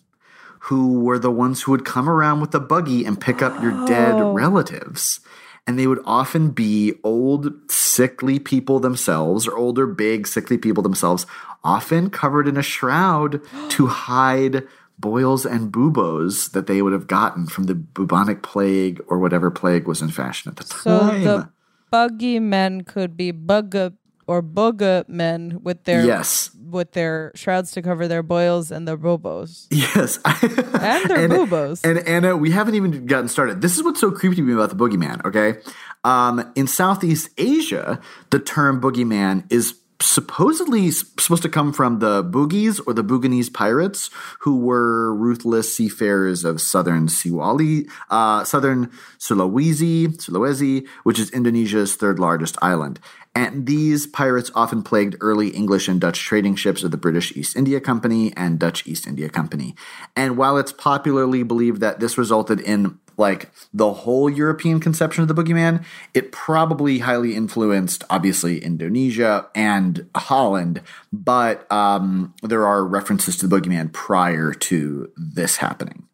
who 0.60 1.00
were 1.00 1.18
the 1.18 1.30
ones 1.30 1.62
who 1.62 1.72
would 1.72 1.84
come 1.84 2.08
around 2.08 2.40
with 2.40 2.54
a 2.54 2.60
buggy 2.60 3.04
and 3.04 3.20
pick 3.20 3.42
up 3.42 3.62
your 3.62 3.86
dead 3.86 4.14
relatives. 4.34 5.20
And 5.66 5.78
they 5.78 5.86
would 5.86 6.00
often 6.04 6.50
be 6.50 6.94
old, 7.02 7.52
sickly 7.70 8.38
people 8.38 8.80
themselves, 8.80 9.46
or 9.46 9.56
older, 9.56 9.86
big, 9.86 10.26
sickly 10.26 10.58
people 10.58 10.82
themselves, 10.82 11.26
often 11.62 12.10
covered 12.10 12.46
in 12.46 12.56
a 12.58 12.62
shroud 12.62 13.40
to 13.70 13.86
hide 14.08 14.66
boils 14.98 15.44
and 15.44 15.72
buboes 15.72 16.50
that 16.50 16.66
they 16.66 16.80
would 16.82 16.92
have 16.92 17.06
gotten 17.06 17.46
from 17.46 17.64
the 17.64 17.74
bubonic 17.74 18.42
plague 18.42 19.00
or 19.08 19.18
whatever 19.18 19.50
plague 19.50 19.86
was 19.88 20.00
in 20.02 20.08
fashion 20.10 20.50
at 20.50 20.56
the 20.56 20.64
So 20.64 20.98
time. 21.00 21.24
the 21.24 21.48
buggy 21.90 22.38
men 22.38 22.82
could 22.82 23.16
be 23.16 23.32
bugga 23.32 23.94
or 24.26 24.42
bugga 24.42 25.08
men 25.08 25.60
with 25.62 25.84
their 25.84 26.04
yes. 26.04 26.50
with 26.70 26.92
their 26.92 27.32
shrouds 27.34 27.70
to 27.72 27.82
cover 27.82 28.08
their 28.08 28.22
boils 28.22 28.70
and 28.70 28.86
their 28.88 28.96
bobos 28.96 29.66
Yes. 29.70 30.18
and 30.24 31.10
their 31.10 31.28
boobos. 31.28 31.84
And 31.84 32.06
Anna, 32.06 32.36
we 32.36 32.50
haven't 32.50 32.74
even 32.74 33.06
gotten 33.06 33.28
started. 33.28 33.60
This 33.60 33.76
is 33.76 33.82
what's 33.82 34.00
so 34.00 34.10
creepy 34.10 34.36
to 34.36 34.42
me 34.42 34.52
about 34.52 34.70
the 34.70 34.76
boogeyman, 34.76 35.24
okay? 35.24 35.60
Um, 36.04 36.52
in 36.54 36.66
Southeast 36.66 37.30
Asia, 37.38 38.00
the 38.30 38.38
term 38.38 38.80
boogeyman 38.80 39.50
is 39.50 39.74
supposedly 40.00 40.90
supposed 40.90 41.42
to 41.42 41.48
come 41.48 41.72
from 41.72 41.98
the 42.00 42.22
Boogies 42.22 42.80
or 42.86 42.92
the 42.92 43.04
Buginese 43.04 43.52
pirates, 43.52 44.10
who 44.40 44.58
were 44.58 45.14
ruthless 45.14 45.74
seafarers 45.74 46.44
of 46.44 46.60
southern 46.60 47.06
Siwali, 47.06 47.88
uh, 48.10 48.44
southern 48.44 48.90
Sulawesi, 49.18 50.08
Sulawesi, 50.16 50.86
which 51.04 51.18
is 51.18 51.30
Indonesia's 51.30 51.96
third 51.96 52.18
largest 52.18 52.58
island. 52.60 53.00
And 53.34 53.66
these 53.66 54.06
pirates 54.06 54.50
often 54.54 54.82
plagued 54.82 55.16
early 55.20 55.48
English 55.48 55.88
and 55.88 56.00
Dutch 56.00 56.20
trading 56.20 56.54
ships 56.54 56.84
of 56.84 56.92
the 56.92 56.96
British 56.96 57.36
East 57.36 57.56
India 57.56 57.80
Company 57.80 58.32
and 58.36 58.58
Dutch 58.58 58.86
East 58.86 59.06
India 59.06 59.28
Company. 59.28 59.74
And 60.14 60.36
while 60.36 60.56
it's 60.56 60.72
popularly 60.72 61.42
believed 61.42 61.80
that 61.80 61.98
this 61.98 62.16
resulted 62.16 62.60
in 62.60 62.98
like 63.16 63.50
the 63.72 63.92
whole 63.92 64.28
European 64.28 64.80
conception 64.80 65.22
of 65.22 65.28
the 65.28 65.34
boogeyman, 65.34 65.84
it 66.14 66.32
probably 66.32 66.98
highly 67.00 67.34
influenced, 67.34 68.04
obviously, 68.10 68.62
Indonesia 68.62 69.48
and 69.54 70.08
Holland. 70.16 70.82
But 71.12 71.70
um, 71.70 72.34
there 72.42 72.66
are 72.66 72.84
references 72.84 73.36
to 73.38 73.46
the 73.46 73.60
boogeyman 73.60 73.92
prior 73.92 74.52
to 74.52 75.12
this 75.16 75.58
happening. 75.58 76.08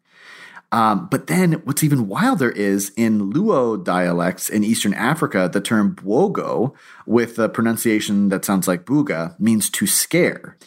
Um, 0.71 1.07
but 1.11 1.27
then 1.27 1.53
what's 1.65 1.83
even 1.83 2.07
wilder 2.07 2.49
is 2.49 2.91
in 2.95 3.33
Luo 3.33 3.81
dialects 3.83 4.47
in 4.49 4.63
Eastern 4.63 4.93
Africa, 4.93 5.49
the 5.51 5.59
term 5.59 5.95
bwogo, 5.95 6.73
with 7.05 7.37
a 7.39 7.49
pronunciation 7.49 8.29
that 8.29 8.45
sounds 8.45 8.67
like 8.67 8.85
buga, 8.85 9.37
means 9.39 9.69
to 9.71 9.85
scare. 9.85 10.57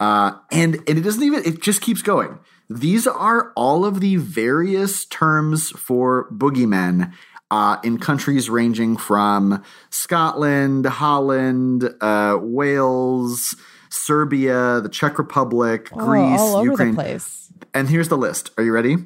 Uh, 0.00 0.32
and, 0.52 0.76
and 0.86 0.98
it 0.98 1.02
doesn't 1.02 1.22
even, 1.22 1.42
it 1.44 1.62
just 1.62 1.80
keeps 1.80 2.02
going. 2.02 2.38
These 2.68 3.06
are 3.06 3.52
all 3.56 3.84
of 3.84 4.00
the 4.00 4.16
various 4.16 5.06
terms 5.06 5.70
for 5.70 6.28
boogeymen 6.30 7.12
uh, 7.50 7.76
in 7.82 7.98
countries 7.98 8.50
ranging 8.50 8.96
from 8.96 9.62
Scotland, 9.90 10.86
Holland, 10.86 11.88
uh, 12.00 12.38
Wales, 12.40 13.54
Serbia, 13.90 14.80
the 14.80 14.88
Czech 14.88 15.18
Republic, 15.18 15.88
Oh, 15.92 16.04
Greece, 16.04 16.70
Ukraine. 16.70 16.94
And 17.72 17.88
here's 17.88 18.08
the 18.08 18.16
list. 18.18 18.50
Are 18.58 18.64
you 18.64 18.72
ready? 18.72 18.96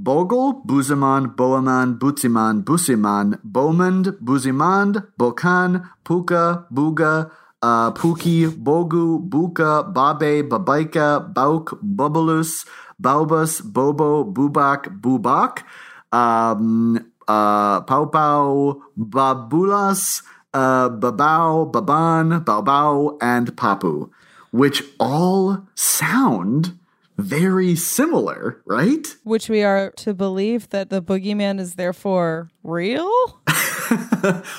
Bogle, 0.00 0.62
Buziman, 0.64 1.34
Boaman, 1.34 1.98
Buziman, 1.98 2.62
Busiman, 2.62 3.36
Bomand, 3.44 4.16
Buzimand, 4.22 5.08
Bokan, 5.18 5.90
Puka, 6.04 6.66
Buga, 6.72 7.28
uh, 7.60 7.90
Puki, 7.90 8.46
Bogu, 8.46 9.18
Buka, 9.28 9.82
Babe, 9.92 10.48
Babaika, 10.48 11.34
Bauk, 11.34 11.80
Bubulus, 11.82 12.64
Baubus, 13.02 13.60
Bobo, 13.60 14.24
Bubak, 14.24 15.00
Bubak, 15.00 15.64
um, 16.12 16.96
uh, 17.26 17.80
Pau 17.80 18.06
Pau, 18.06 18.80
Babulas, 18.96 20.22
uh, 20.54 20.88
Babao, 20.90 21.72
Baban, 21.72 22.44
Baobao, 22.44 23.18
and 23.20 23.48
Papu, 23.56 24.10
which 24.52 24.84
all 25.00 25.66
sound 25.74 26.78
very 27.18 27.74
similar, 27.74 28.62
right? 28.64 29.06
Which 29.24 29.48
we 29.48 29.62
are 29.62 29.90
to 29.96 30.14
believe 30.14 30.70
that 30.70 30.88
the 30.88 31.02
boogeyman 31.02 31.58
is 31.58 31.74
therefore 31.74 32.50
real 32.62 33.10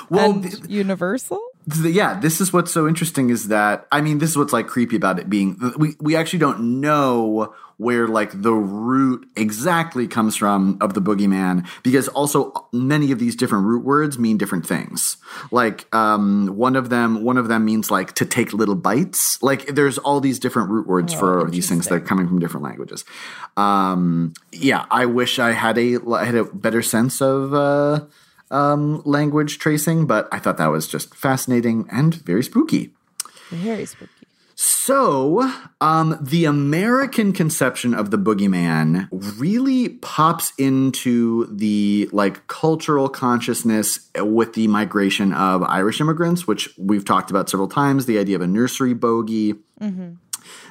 Well, 0.10 0.32
and 0.32 0.44
th- 0.44 0.64
universal. 0.68 1.42
Th- 1.72 1.94
yeah, 1.94 2.20
this 2.20 2.42
is 2.42 2.52
what's 2.54 2.72
so 2.72 2.88
interesting 2.88 3.30
is 3.30 3.48
that 3.48 3.88
I 3.92 4.02
mean, 4.02 4.20
this 4.20 4.32
is 4.32 4.38
what's 4.38 4.54
like 4.54 4.68
creepy 4.68 4.96
about 4.96 5.20
it 5.20 5.30
being 5.30 5.60
we 5.78 5.96
we 6.00 6.16
actually 6.16 6.40
don't 6.40 6.82
know 6.82 7.54
where 7.80 8.10
like 8.10 8.42
the 8.42 8.52
root 8.52 9.26
exactly 9.38 10.06
comes 10.06 10.36
from 10.36 10.78
of 10.82 10.94
the 10.96 11.02
boogeyman 11.02 11.66
because 11.82 12.10
also 12.10 12.52
many 12.74 13.10
of 13.14 13.20
these 13.20 13.38
different 13.38 13.66
root 13.66 13.86
words 13.86 14.20
mean 14.20 14.38
different 14.38 14.66
things. 14.66 15.16
Like 15.50 15.94
um 15.96 16.48
one 16.58 16.76
of 16.76 16.90
them 16.90 17.24
one 17.24 17.38
of 17.38 17.48
them 17.48 17.64
means 17.64 17.90
like 17.90 18.14
to 18.16 18.26
take 18.26 18.52
little 18.52 18.76
bites. 18.76 19.42
Like 19.42 19.68
there's 19.68 19.98
all 19.98 20.20
these 20.20 20.40
different 20.40 20.70
root 20.70 20.88
words 20.88 21.14
for 21.14 21.50
these 21.50 21.70
things 21.70 21.88
that 21.88 21.96
are 21.96 22.00
coming 22.02 22.28
from 22.28 22.40
different 22.40 22.66
languages. 22.66 23.06
Um 23.56 24.34
yeah, 24.52 24.86
I 24.92 25.06
wish 25.06 25.40
I 25.40 25.52
had 25.52 25.78
a 25.78 26.00
I 26.12 26.26
had 26.26 26.36
a 26.36 26.44
better 26.44 26.82
sense 26.82 27.22
of 27.22 27.54
uh 27.54 28.06
um, 28.52 29.02
language 29.06 29.60
tracing, 29.60 30.06
but 30.06 30.28
I 30.32 30.40
thought 30.40 30.58
that 30.58 30.68
was 30.68 30.88
just 30.88 31.16
fascinating 31.16 31.88
and 31.92 32.16
very 32.16 32.44
spooky. 32.44 32.94
Very 33.50 33.86
spooky. 33.86 34.12
So, 34.62 35.50
um, 35.80 36.18
the 36.20 36.44
American 36.44 37.32
conception 37.32 37.94
of 37.94 38.12
the 38.12 38.18
boogeyman 38.18 39.08
really 39.10 39.88
pops 39.88 40.52
into 40.58 41.46
the 41.46 42.10
like 42.12 42.46
cultural 42.48 43.08
consciousness 43.08 44.10
with 44.18 44.56
the 44.56 44.68
migration 44.68 45.32
of 45.32 45.64
Irish 45.64 46.02
immigrants, 46.02 46.46
which 46.46 46.70
we've 46.78 47.06
talked 47.06 47.32
about 47.32 47.50
several 47.50 47.70
times. 47.70 48.06
The 48.06 48.20
idea 48.20 48.36
of 48.36 48.42
a 48.42 48.48
nursery 48.48 48.94
bogey 48.94 49.56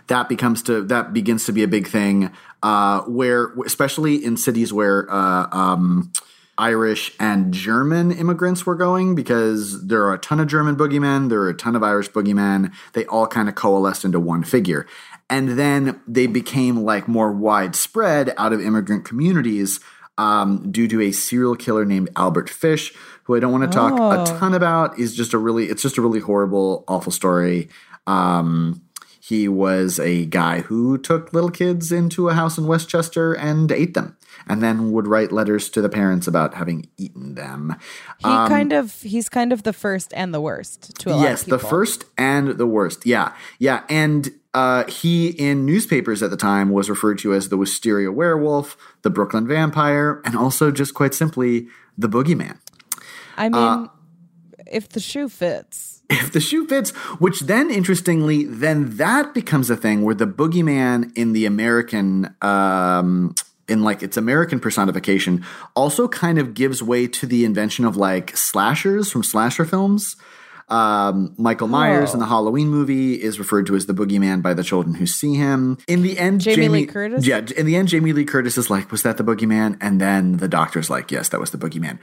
that 0.08 0.28
becomes 0.28 0.62
to 0.64 0.82
that 0.82 1.14
begins 1.14 1.46
to 1.46 1.52
be 1.52 1.62
a 1.62 1.68
big 1.68 1.86
thing 1.86 2.30
uh, 2.62 3.00
where 3.02 3.52
especially 3.64 4.22
in 4.22 4.36
cities 4.36 4.70
where 4.70 5.10
uh, 5.10 5.48
um, 5.50 6.12
irish 6.58 7.12
and 7.20 7.54
german 7.54 8.10
immigrants 8.10 8.66
were 8.66 8.74
going 8.74 9.14
because 9.14 9.86
there 9.86 10.02
are 10.02 10.12
a 10.14 10.18
ton 10.18 10.40
of 10.40 10.48
german 10.48 10.76
boogeymen 10.76 11.28
there 11.28 11.40
are 11.42 11.48
a 11.48 11.54
ton 11.54 11.76
of 11.76 11.82
irish 11.82 12.10
boogeymen. 12.10 12.72
They 12.94 13.06
all 13.06 13.26
kind 13.26 13.48
of 13.48 13.54
coalesced 13.54 14.04
into 14.04 14.18
one 14.20 14.42
figure. 14.42 14.86
And 15.30 15.50
then 15.58 16.00
they 16.06 16.26
became 16.26 16.76
like 16.78 17.06
more 17.06 17.30
widespread 17.32 18.34
out 18.36 18.52
of 18.52 18.60
immigrant 18.60 19.04
communities 19.04 19.78
um, 20.16 20.70
due 20.72 20.88
to 20.88 21.00
a 21.02 21.12
serial 21.12 21.54
killer 21.54 21.84
named 21.84 22.08
albert 22.16 22.50
fish 22.50 22.92
who 23.24 23.36
i 23.36 23.40
don't 23.40 23.52
want 23.52 23.70
to 23.70 23.76
talk 23.76 23.92
Oh. 23.96 24.22
a 24.22 24.26
ton 24.38 24.54
about. 24.54 24.98
Is 24.98 25.14
just 25.14 25.32
a 25.34 25.38
really 25.38 25.66
it's 25.66 25.82
just 25.82 25.98
a 25.98 26.02
really 26.02 26.20
horrible 26.20 26.84
awful 26.88 27.12
story. 27.12 27.68
Um, 28.06 28.82
he 29.20 29.46
was 29.48 29.98
a 30.00 30.24
guy 30.26 30.60
who 30.62 30.96
took 30.98 31.32
little 31.34 31.50
kids 31.50 31.92
into 31.92 32.28
a 32.30 32.34
house 32.34 32.56
in 32.56 32.66
Westchester 32.66 33.34
and 33.34 33.70
ate 33.70 33.92
them, 33.94 34.16
and 34.46 34.62
then 34.62 34.92
would 34.92 35.06
write 35.06 35.32
letters 35.32 35.68
to 35.70 35.80
the 35.80 35.88
parents 35.88 36.26
about 36.26 36.54
having 36.54 36.88
eaten 36.96 37.34
them. 37.34 37.76
He 38.18 38.24
kind 38.24 38.72
of 38.72 39.00
he's 39.02 39.28
kind 39.28 39.52
of 39.52 39.62
the 39.62 39.72
first 39.72 40.12
and 40.14 40.32
the 40.32 40.40
worst 40.40 40.98
to 41.00 41.10
a 41.10 41.14
lot 41.14 41.22
yes, 41.22 41.42
the 41.42 41.58
first 41.58 42.04
and 42.16 42.48
the 42.58 42.66
worst. 42.66 43.06
Yeah, 43.06 43.34
yeah, 43.58 43.84
and 43.88 44.30
uh, 44.54 44.84
he 44.84 45.28
in 45.28 45.64
newspapers 45.66 46.22
at 46.22 46.30
the 46.30 46.36
time 46.36 46.70
was 46.70 46.88
referred 46.88 47.18
to 47.18 47.34
as 47.34 47.48
the 47.48 47.56
Wisteria 47.56 48.12
Werewolf, 48.12 48.76
the 49.02 49.10
Brooklyn 49.10 49.46
Vampire, 49.46 50.20
and 50.24 50.36
also 50.36 50.70
just 50.70 50.94
quite 50.94 51.14
simply 51.14 51.68
the 51.96 52.08
Boogeyman. 52.08 52.58
I 53.36 53.48
mean, 53.48 53.88
if 54.66 54.88
the 54.88 55.00
shoe 55.00 55.28
fits. 55.28 56.02
if 56.10 56.32
the 56.32 56.40
shoe 56.40 56.66
fits, 56.66 56.90
which 57.20 57.40
then 57.40 57.70
interestingly, 57.70 58.44
then 58.44 58.96
that 58.96 59.34
becomes 59.34 59.68
a 59.68 59.76
thing 59.76 60.02
where 60.02 60.14
the 60.14 60.26
boogeyman 60.26 61.12
in 61.16 61.32
the 61.32 61.44
American, 61.44 62.34
um, 62.40 63.34
in 63.68 63.82
like 63.82 64.02
its 64.02 64.16
American 64.16 64.60
personification, 64.60 65.44
also 65.74 66.08
kind 66.08 66.38
of 66.38 66.54
gives 66.54 66.82
way 66.82 67.06
to 67.06 67.26
the 67.26 67.44
invention 67.44 67.84
of 67.84 67.96
like 67.96 68.36
slashers 68.36 69.10
from 69.10 69.22
slasher 69.22 69.64
films. 69.64 70.16
Um, 70.68 71.34
Michael 71.38 71.68
Myers 71.68 72.12
in 72.12 72.20
the 72.20 72.26
Halloween 72.26 72.68
movie 72.68 73.14
is 73.14 73.38
referred 73.38 73.66
to 73.66 73.74
as 73.74 73.86
the 73.86 73.94
boogeyman 73.94 74.42
by 74.42 74.52
the 74.52 74.62
children 74.62 74.94
who 74.96 75.06
see 75.06 75.34
him. 75.34 75.78
In 75.86 76.02
the 76.02 76.18
end, 76.18 76.42
Jamie 76.42 76.68
Lee 76.68 76.86
Curtis? 76.86 77.26
Yeah, 77.26 77.40
in 77.56 77.64
the 77.64 77.76
end, 77.76 77.88
Jamie 77.88 78.12
Lee 78.12 78.26
Curtis 78.26 78.58
is 78.58 78.68
like, 78.68 78.92
"Was 78.92 79.02
that 79.02 79.16
the 79.16 79.24
boogeyman?" 79.24 79.78
And 79.80 79.98
then 79.98 80.36
the 80.36 80.48
doctor's 80.48 80.90
like, 80.90 81.10
"Yes, 81.10 81.30
that 81.30 81.40
was 81.40 81.52
the 81.52 81.58
boogeyman." 81.58 81.98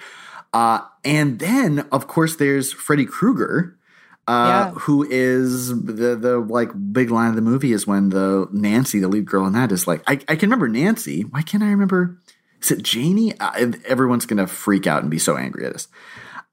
Uh, 0.51 0.79
and 1.03 1.37
then, 1.39 1.85
of 1.91 2.07
course, 2.07 2.37
there's 2.37 2.71
Freddy 2.73 3.05
Krueger, 3.05 3.77
uh, 4.27 4.31
Yeah. 4.47 4.71
who 4.79 5.03
is 5.09 5.69
the 5.69 6.15
the 6.15 6.37
like 6.39 6.71
big 6.91 7.11
line 7.11 7.29
of 7.29 7.35
the 7.35 7.41
movie 7.41 7.71
is 7.71 7.85
when 7.87 8.09
the 8.09 8.47
Nancy, 8.51 8.99
the 8.99 9.07
lead 9.07 9.25
girl 9.25 9.45
in 9.45 9.53
that, 9.53 9.71
is 9.71 9.87
like, 9.87 10.01
I, 10.07 10.13
I 10.27 10.35
can 10.35 10.49
remember 10.49 10.67
Nancy. 10.67 11.21
Why 11.21 11.41
can't 11.41 11.63
I 11.63 11.67
remember? 11.69 12.17
Is 12.61 12.71
it 12.71 12.81
Janie? 12.83 13.33
Uh, 13.39 13.71
everyone's 13.85 14.25
gonna 14.25 14.47
freak 14.47 14.87
out 14.87 15.01
and 15.01 15.11
be 15.11 15.19
so 15.19 15.37
angry 15.37 15.65
at 15.65 15.73
us. 15.75 15.87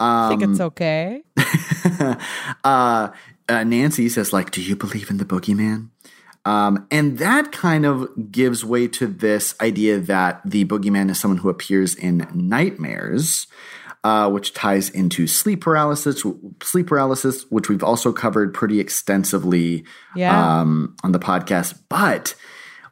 I 0.00 0.28
think 0.30 0.42
Um, 0.42 0.50
it's 0.52 0.60
okay. 0.60 1.22
uh, 2.64 3.08
uh, 3.48 3.64
Nancy 3.64 4.08
says, 4.08 4.32
like, 4.32 4.50
do 4.50 4.60
you 4.62 4.76
believe 4.76 5.10
in 5.10 5.18
the 5.18 5.24
boogeyman? 5.24 5.88
Um, 6.44 6.86
and 6.90 7.18
that 7.18 7.52
kind 7.52 7.86
of 7.86 8.08
gives 8.32 8.64
way 8.64 8.88
to 8.88 9.06
this 9.06 9.54
idea 9.60 10.00
that 10.00 10.40
the 10.44 10.64
boogeyman 10.64 11.08
is 11.10 11.20
someone 11.20 11.38
who 11.38 11.48
appears 11.48 11.94
in 11.94 12.26
nightmares, 12.34 13.46
uh, 14.04 14.28
which 14.30 14.52
ties 14.52 14.90
into 14.90 15.26
sleep 15.26 15.60
paralysis, 15.60 16.24
sleep 16.62 16.86
paralysis, 16.88 17.44
which 17.50 17.68
we've 17.68 17.84
also 17.84 18.12
covered 18.12 18.52
pretty 18.52 18.80
extensively 18.80 19.84
Yeah. 20.16 20.60
um, 20.60 20.96
on 21.04 21.12
the 21.12 21.18
podcast. 21.20 21.78
But 21.88 22.34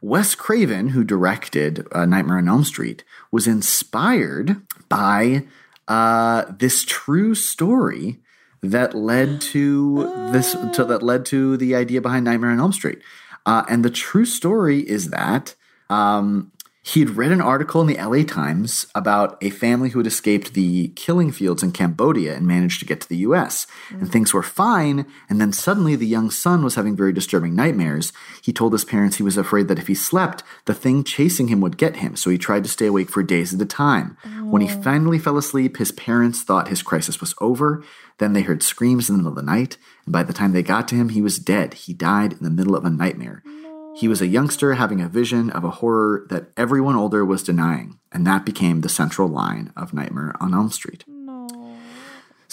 Wes 0.01 0.35
Craven, 0.35 0.89
who 0.89 1.03
directed 1.03 1.85
uh, 1.91 2.05
Nightmare 2.05 2.37
on 2.37 2.47
Elm 2.47 2.63
Street, 2.63 3.03
was 3.31 3.45
inspired 3.47 4.61
by 4.89 5.45
uh, 5.87 6.45
this 6.57 6.83
true 6.85 7.35
story 7.35 8.19
that 8.63 8.93
led 8.95 9.41
to 9.53 10.29
this 10.31 10.53
to, 10.73 10.85
that 10.85 11.03
led 11.03 11.25
to 11.25 11.57
the 11.57 11.75
idea 11.75 12.01
behind 12.01 12.25
Nightmare 12.25 12.51
on 12.51 12.59
Elm 12.59 12.71
Street. 12.73 12.99
Uh, 13.45 13.63
and 13.67 13.83
the 13.83 13.89
true 13.89 14.25
story 14.25 14.79
is 14.79 15.09
that 15.09 15.55
um, 15.89 16.51
He'd 16.83 17.11
read 17.11 17.31
an 17.31 17.41
article 17.41 17.79
in 17.81 17.87
the 17.87 18.03
LA 18.03 18.23
Times 18.23 18.87
about 18.95 19.37
a 19.39 19.51
family 19.51 19.89
who 19.89 19.99
had 19.99 20.07
escaped 20.07 20.53
the 20.53 20.87
killing 20.95 21.31
fields 21.31 21.61
in 21.61 21.73
Cambodia 21.73 22.35
and 22.35 22.47
managed 22.47 22.79
to 22.79 22.87
get 22.87 23.01
to 23.01 23.07
the 23.07 23.17
US. 23.17 23.67
And 23.91 24.07
mm. 24.07 24.11
things 24.11 24.33
were 24.33 24.41
fine. 24.41 25.05
And 25.29 25.39
then 25.39 25.53
suddenly 25.53 25.95
the 25.95 26.07
young 26.07 26.31
son 26.31 26.63
was 26.63 26.73
having 26.73 26.95
very 26.95 27.13
disturbing 27.13 27.55
nightmares. 27.55 28.11
He 28.41 28.51
told 28.51 28.73
his 28.73 28.83
parents 28.83 29.17
he 29.17 29.23
was 29.23 29.37
afraid 29.37 29.67
that 29.67 29.77
if 29.77 29.85
he 29.85 29.93
slept, 29.93 30.43
the 30.65 30.73
thing 30.73 31.03
chasing 31.03 31.49
him 31.49 31.61
would 31.61 31.77
get 31.77 31.97
him. 31.97 32.15
So 32.15 32.31
he 32.31 32.39
tried 32.39 32.63
to 32.63 32.69
stay 32.69 32.87
awake 32.87 33.11
for 33.11 33.21
days 33.21 33.53
at 33.53 33.61
a 33.61 33.65
time. 33.65 34.17
When 34.49 34.63
he 34.63 34.73
oh. 34.73 34.81
finally 34.81 35.19
fell 35.19 35.37
asleep, 35.37 35.77
his 35.77 35.91
parents 35.91 36.41
thought 36.41 36.69
his 36.69 36.81
crisis 36.81 37.21
was 37.21 37.35
over. 37.39 37.83
Then 38.17 38.33
they 38.33 38.41
heard 38.41 38.63
screams 38.63 39.07
in 39.07 39.17
the 39.17 39.17
middle 39.19 39.37
of 39.37 39.45
the 39.45 39.51
night. 39.51 39.77
And 40.05 40.13
by 40.13 40.23
the 40.23 40.33
time 40.33 40.51
they 40.51 40.63
got 40.63 40.87
to 40.87 40.95
him, 40.95 41.09
he 41.09 41.21
was 41.21 41.37
dead. 41.37 41.75
He 41.75 41.93
died 41.93 42.33
in 42.33 42.39
the 42.41 42.49
middle 42.49 42.75
of 42.75 42.85
a 42.85 42.89
nightmare. 42.89 43.43
Mm. 43.45 43.60
He 43.95 44.07
was 44.07 44.21
a 44.21 44.27
youngster 44.27 44.73
having 44.73 45.01
a 45.01 45.09
vision 45.09 45.49
of 45.49 45.63
a 45.63 45.69
horror 45.69 46.25
that 46.29 46.51
everyone 46.55 46.95
older 46.95 47.25
was 47.25 47.43
denying, 47.43 47.99
and 48.11 48.25
that 48.25 48.45
became 48.45 48.81
the 48.81 48.89
central 48.89 49.27
line 49.27 49.71
of 49.75 49.93
Nightmare 49.93 50.33
on 50.39 50.53
Elm 50.53 50.69
Street. 50.69 51.03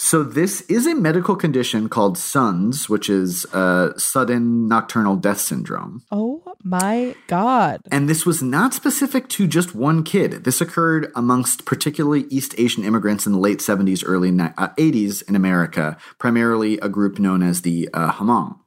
So, 0.01 0.23
this 0.23 0.61
is 0.61 0.87
a 0.87 0.95
medical 0.95 1.35
condition 1.35 1.89
called 1.89 2.17
SUNS, 2.17 2.87
which 2.87 3.09
is 3.09 3.45
uh, 3.53 3.97
sudden 3.97 4.65
nocturnal 4.69 5.17
death 5.17 5.41
syndrome. 5.41 6.03
Oh 6.09 6.55
my 6.63 7.15
God. 7.27 7.81
And 7.91 8.07
this 8.07 8.25
was 8.25 8.41
not 8.41 8.73
specific 8.73 9.27
to 9.29 9.45
just 9.45 9.75
one 9.75 10.03
kid. 10.03 10.45
This 10.45 10.61
occurred 10.61 11.11
amongst 11.17 11.65
particularly 11.65 12.27
East 12.29 12.55
Asian 12.57 12.85
immigrants 12.85 13.25
in 13.25 13.33
the 13.33 13.39
late 13.39 13.59
70s, 13.59 14.01
early 14.05 14.29
uh, 14.29 14.69
80s 14.77 15.27
in 15.27 15.35
America, 15.35 15.97
primarily 16.17 16.77
a 16.77 16.87
group 16.87 17.19
known 17.19 17.43
as 17.43 17.63
the 17.63 17.89
uh, 17.93 18.13
Hmong. 18.13 18.57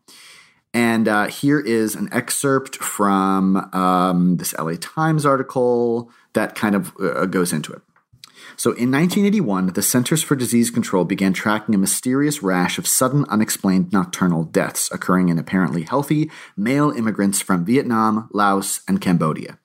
And 0.75 1.07
uh, 1.07 1.27
here 1.27 1.61
is 1.61 1.95
an 1.95 2.09
excerpt 2.13 2.77
from 2.77 3.57
um, 3.75 4.37
this 4.39 4.55
LA 4.59 4.75
Times 4.81 5.27
article 5.27 6.11
that 6.33 6.55
kind 6.55 6.75
of 6.75 6.93
uh, 6.99 7.27
goes 7.27 7.53
into 7.53 7.73
it. 7.73 7.83
So, 8.57 8.71
in 8.71 8.91
1981, 8.91 9.69
the 9.69 9.83
Centers 9.83 10.23
for 10.23 10.37
Disease 10.37 10.71
Control 10.71 11.05
began 11.05 11.33
tracking 11.33 11.75
a 11.75 11.79
mysterious 11.79 12.43
rash 12.43 12.79
of 12.79 12.87
sudden, 12.87 13.25
unexplained 13.29 13.93
nocturnal 13.93 14.45
deaths 14.45 14.91
occurring 14.93 15.29
in 15.29 15.39
apparently 15.39 15.83
healthy 15.83 16.31
male 16.57 16.91
immigrants 16.91 17.41
from 17.41 17.65
Vietnam, 17.65 18.29
Laos, 18.33 18.81
and 18.87 19.01
Cambodia. 19.01 19.59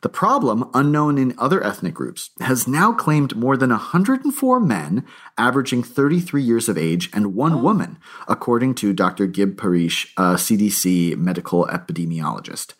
The 0.00 0.08
problem, 0.08 0.70
unknown 0.74 1.18
in 1.18 1.34
other 1.38 1.62
ethnic 1.62 1.94
groups, 1.94 2.30
has 2.40 2.68
now 2.68 2.92
claimed 2.92 3.34
more 3.34 3.56
than 3.56 3.70
104 3.70 4.60
men, 4.60 5.04
averaging 5.36 5.82
33 5.82 6.40
years 6.40 6.68
of 6.68 6.78
age, 6.78 7.10
and 7.12 7.34
one 7.34 7.54
oh. 7.54 7.58
woman, 7.58 7.98
according 8.28 8.76
to 8.76 8.92
Dr. 8.92 9.26
Gib 9.26 9.58
Parrish, 9.58 10.12
a 10.16 10.34
CDC 10.34 11.16
medical 11.16 11.66
epidemiologist. 11.66 12.74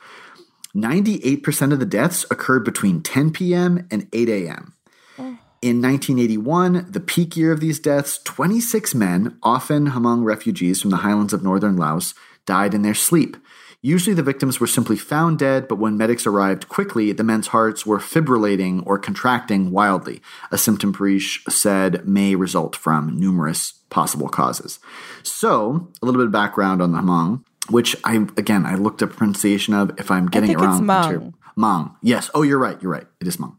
98% 0.76 1.72
of 1.72 1.80
the 1.80 1.86
deaths 1.86 2.24
occurred 2.30 2.64
between 2.64 3.02
10 3.02 3.32
p.m. 3.32 3.86
and 3.90 4.06
8 4.12 4.28
a.m. 4.28 4.74
Oh. 5.18 5.38
In 5.60 5.82
1981, 5.82 6.86
the 6.88 7.00
peak 7.00 7.36
year 7.36 7.50
of 7.50 7.58
these 7.58 7.80
deaths, 7.80 8.20
26 8.22 8.94
men, 8.94 9.38
often 9.42 9.88
Hmong 9.88 10.24
refugees 10.24 10.80
from 10.80 10.90
the 10.90 10.98
highlands 10.98 11.32
of 11.32 11.42
northern 11.42 11.76
Laos, 11.76 12.14
died 12.46 12.74
in 12.74 12.82
their 12.82 12.94
sleep. 12.94 13.36
Usually 13.80 14.14
the 14.14 14.24
victims 14.24 14.58
were 14.58 14.66
simply 14.66 14.96
found 14.96 15.38
dead, 15.38 15.68
but 15.68 15.76
when 15.76 15.96
medics 15.96 16.26
arrived 16.26 16.68
quickly, 16.68 17.12
the 17.12 17.22
men's 17.22 17.48
hearts 17.48 17.86
were 17.86 18.00
fibrillating 18.00 18.82
or 18.84 18.98
contracting 18.98 19.70
wildly, 19.70 20.20
a 20.50 20.58
symptom 20.58 20.92
Parrish 20.92 21.44
said 21.48 22.06
may 22.06 22.34
result 22.34 22.74
from 22.74 23.18
numerous 23.18 23.72
possible 23.88 24.28
causes. 24.28 24.80
So, 25.22 25.88
a 26.02 26.06
little 26.06 26.20
bit 26.20 26.26
of 26.26 26.32
background 26.32 26.82
on 26.82 26.90
the 26.90 26.98
Hmong, 26.98 27.44
which 27.70 27.94
I, 28.02 28.16
again, 28.36 28.66
I 28.66 28.74
looked 28.74 29.00
up 29.00 29.10
pronunciation 29.10 29.74
of. 29.74 29.92
If 29.98 30.10
I'm 30.10 30.26
getting 30.26 30.50
it 30.50 30.54
it's 30.54 30.62
wrong, 30.62 30.82
Hmong. 30.82 31.34
Hmong. 31.56 31.94
Yes. 32.02 32.30
Oh, 32.34 32.42
you're 32.42 32.58
right. 32.58 32.80
You're 32.82 32.92
right. 32.92 33.06
It 33.20 33.28
is 33.28 33.36
Hmong. 33.36 33.56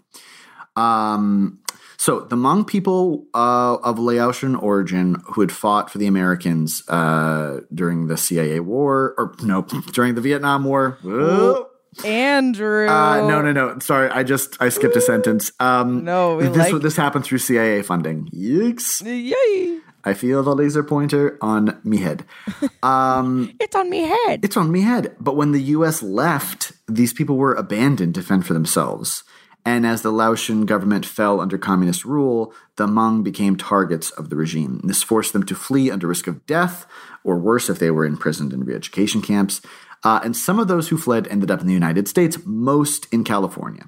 Um, 0.76 1.60
so 2.00 2.22
the 2.22 2.38
Hmong 2.38 2.66
people 2.66 3.26
uh, 3.34 3.76
of 3.84 4.00
Laotian 4.00 4.56
origin 4.56 5.18
who 5.36 5.42
had 5.42 5.52
fought 5.52 5.92
for 5.92 5.98
the 6.00 6.08
Americans 6.08 6.82
uh, 6.88 7.60
during 7.74 8.08
the 8.08 8.16
CIA 8.16 8.62
war, 8.62 9.14
or 9.18 9.36
no, 9.44 9.62
during 9.92 10.16
the 10.16 10.22
Vietnam 10.22 10.64
War. 10.64 10.98
Whoa. 11.04 11.68
Andrew. 12.06 12.88
Uh, 12.88 13.28
no, 13.28 13.42
no, 13.42 13.52
no. 13.52 13.80
Sorry, 13.80 14.10
I 14.10 14.24
just 14.24 14.56
I 14.62 14.70
skipped 14.70 14.96
a 14.96 15.02
sentence. 15.02 15.52
Um, 15.60 16.06
No, 16.06 16.38
we 16.38 16.48
this 16.48 16.72
like- 16.72 16.82
this 16.82 16.96
happened 16.96 17.26
through 17.26 17.40
CIA 17.40 17.82
funding. 17.82 18.30
Yikes! 18.34 19.04
Yay. 19.04 19.80
I 20.06 20.14
feel 20.14 20.42
the 20.44 20.56
laser 20.56 20.82
pointer 20.84 21.38
on 21.42 21.80
me 21.84 21.98
head. 21.98 22.24
Um, 22.84 23.52
It's 23.60 23.76
on 23.76 23.90
me 23.90 24.04
head. 24.08 24.46
it's 24.46 24.56
on 24.56 24.72
me 24.72 24.82
head. 24.82 25.14
But 25.20 25.36
when 25.36 25.52
the 25.52 25.62
U.S. 25.76 26.02
left, 26.02 26.72
these 26.88 27.12
people 27.12 27.36
were 27.36 27.54
abandoned 27.54 28.16
to 28.16 28.22
fend 28.24 28.46
for 28.48 28.54
themselves. 28.54 29.24
And 29.70 29.86
as 29.86 30.02
the 30.02 30.12
Laotian 30.12 30.66
government 30.66 31.06
fell 31.06 31.40
under 31.40 31.56
communist 31.56 32.04
rule, 32.04 32.56
the 32.78 32.88
Hmong 32.88 33.24
became 33.24 33.56
targets 33.56 34.10
of 34.10 34.32
the 34.32 34.36
regime. 34.36 34.82
This 34.84 35.04
forced 35.04 35.32
them 35.32 35.44
to 35.44 35.54
flee 35.54 35.92
under 35.92 36.08
risk 36.08 36.26
of 36.26 36.44
death, 36.48 36.88
or 37.24 37.38
worse, 37.38 37.70
if 37.70 37.78
they 37.78 37.92
were 37.92 38.04
imprisoned 38.04 38.52
in 38.52 38.64
re 38.64 38.74
education 38.74 39.22
camps. 39.22 39.62
Uh, 40.04 40.22
and 40.24 40.36
some 40.36 40.58
of 40.58 40.68
those 40.68 40.88
who 40.88 40.98
fled 40.98 41.28
ended 41.28 41.52
up 41.52 41.62
in 41.62 41.68
the 41.68 41.74
United 41.74 42.08
States, 42.08 42.40
most 42.46 43.06
in 43.14 43.24
California. 43.24 43.86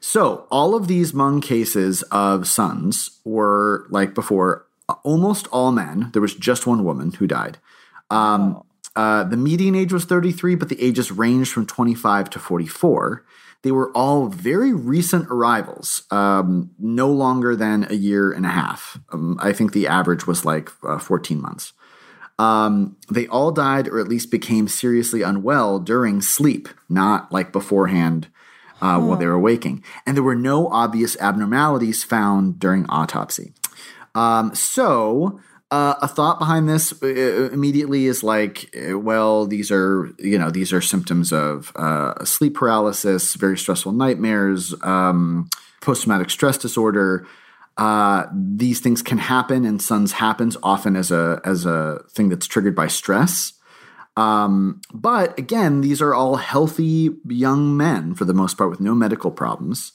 So, 0.00 0.48
all 0.50 0.74
of 0.74 0.88
these 0.88 1.12
Hmong 1.12 1.40
cases 1.40 2.02
of 2.10 2.48
SUNS 2.48 3.20
were, 3.24 3.86
like 3.90 4.12
before, 4.12 4.66
almost 5.04 5.46
all 5.52 5.70
men. 5.70 6.10
There 6.14 6.22
was 6.22 6.34
just 6.34 6.66
one 6.66 6.82
woman 6.82 7.12
who 7.12 7.28
died. 7.28 7.58
Um, 8.10 8.60
uh, 8.96 9.22
the 9.22 9.36
median 9.36 9.76
age 9.76 9.92
was 9.92 10.04
33, 10.04 10.56
but 10.56 10.68
the 10.68 10.82
ages 10.82 11.12
ranged 11.12 11.52
from 11.52 11.64
25 11.64 12.28
to 12.30 12.40
44. 12.40 13.24
They 13.66 13.72
were 13.72 13.90
all 13.96 14.28
very 14.28 14.72
recent 14.72 15.26
arrivals, 15.28 16.04
um, 16.12 16.70
no 16.78 17.10
longer 17.10 17.56
than 17.56 17.84
a 17.90 17.94
year 17.94 18.30
and 18.30 18.46
a 18.46 18.48
half. 18.48 19.00
Um, 19.12 19.40
I 19.42 19.52
think 19.52 19.72
the 19.72 19.88
average 19.88 20.24
was 20.24 20.44
like 20.44 20.70
uh, 20.84 21.00
14 21.00 21.42
months. 21.42 21.72
Um, 22.38 22.96
they 23.10 23.26
all 23.26 23.50
died 23.50 23.88
or 23.88 23.98
at 23.98 24.06
least 24.06 24.30
became 24.30 24.68
seriously 24.68 25.22
unwell 25.22 25.80
during 25.80 26.22
sleep, 26.22 26.68
not 26.88 27.32
like 27.32 27.50
beforehand 27.50 28.28
uh, 28.80 29.00
while 29.00 29.16
they 29.16 29.26
were 29.26 29.36
waking. 29.36 29.82
And 30.06 30.16
there 30.16 30.22
were 30.22 30.36
no 30.36 30.68
obvious 30.68 31.16
abnormalities 31.20 32.04
found 32.04 32.60
during 32.60 32.86
autopsy. 32.86 33.52
Um, 34.14 34.54
so, 34.54 35.40
uh, 35.70 35.94
a 36.00 36.06
thought 36.06 36.38
behind 36.38 36.68
this 36.68 36.92
uh, 37.02 37.50
immediately 37.52 38.06
is 38.06 38.22
like, 38.22 38.74
uh, 38.76 38.98
well, 38.98 39.46
these 39.46 39.70
are 39.70 40.12
you 40.18 40.38
know 40.38 40.50
these 40.50 40.72
are 40.72 40.80
symptoms 40.80 41.32
of 41.32 41.72
uh, 41.76 42.24
sleep 42.24 42.54
paralysis, 42.54 43.34
very 43.34 43.58
stressful 43.58 43.92
nightmares, 43.92 44.74
um, 44.82 45.48
post 45.80 46.04
traumatic 46.04 46.30
stress 46.30 46.56
disorder. 46.56 47.26
Uh, 47.76 48.26
these 48.32 48.80
things 48.80 49.02
can 49.02 49.18
happen, 49.18 49.64
and 49.64 49.82
SUNS 49.82 50.12
happens 50.12 50.56
often 50.62 50.94
as 50.94 51.10
a 51.10 51.40
as 51.44 51.66
a 51.66 52.00
thing 52.10 52.28
that's 52.28 52.46
triggered 52.46 52.76
by 52.76 52.86
stress. 52.86 53.52
Um, 54.16 54.80
but 54.94 55.38
again, 55.38 55.82
these 55.82 56.00
are 56.00 56.14
all 56.14 56.36
healthy 56.36 57.10
young 57.26 57.76
men 57.76 58.14
for 58.14 58.24
the 58.24 58.32
most 58.32 58.56
part 58.56 58.70
with 58.70 58.80
no 58.80 58.94
medical 58.94 59.32
problems, 59.32 59.92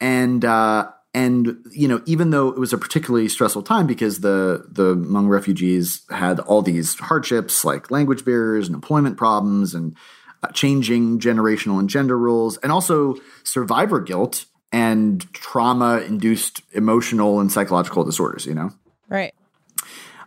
and 0.00 0.46
uh, 0.46 0.90
and 1.14 1.56
you 1.70 1.86
know 1.86 2.02
even 2.04 2.30
though 2.30 2.48
it 2.48 2.58
was 2.58 2.72
a 2.72 2.78
particularly 2.78 3.28
stressful 3.28 3.62
time 3.62 3.86
because 3.86 4.20
the 4.20 4.66
the 4.68 4.96
Hmong 4.96 5.28
refugees 5.28 6.02
had 6.10 6.40
all 6.40 6.60
these 6.60 6.96
hardships 6.96 7.64
like 7.64 7.90
language 7.90 8.24
barriers 8.24 8.66
and 8.66 8.74
employment 8.74 9.16
problems 9.16 9.74
and 9.74 9.96
uh, 10.42 10.48
changing 10.48 11.20
generational 11.20 11.78
and 11.78 11.88
gender 11.88 12.18
roles, 12.18 12.58
and 12.58 12.70
also 12.70 13.14
survivor 13.44 14.00
guilt 14.00 14.44
and 14.72 15.32
trauma 15.32 16.00
induced 16.00 16.60
emotional 16.72 17.40
and 17.40 17.50
psychological 17.50 18.04
disorders. 18.04 18.44
You 18.44 18.54
know. 18.54 18.70
Right. 19.08 19.32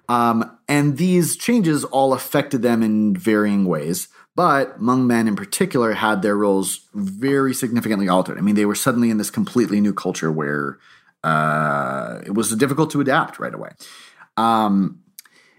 Um, 0.09 0.57
and 0.69 0.97
these 0.97 1.35
changes 1.35 1.83
all 1.83 2.13
affected 2.13 2.61
them 2.61 2.81
in 2.81 3.15
varying 3.15 3.65
ways. 3.65 4.07
But 4.37 4.79
Hmong 4.79 5.07
men 5.07 5.27
in 5.27 5.35
particular 5.35 5.93
had 5.93 6.21
their 6.21 6.37
roles 6.37 6.81
very 6.93 7.55
significantly 7.55 8.07
altered. 8.07 8.37
I 8.37 8.41
mean, 8.41 8.53
they 8.53 8.67
were 8.67 8.75
suddenly 8.75 9.09
in 9.09 9.17
this 9.17 9.31
completely 9.31 9.81
new 9.81 9.95
culture 9.95 10.31
where 10.31 10.77
uh, 11.23 12.19
it 12.23 12.35
was 12.35 12.55
difficult 12.55 12.91
to 12.91 13.01
adapt 13.01 13.39
right 13.39 13.53
away. 13.55 13.71
Um, 14.37 15.01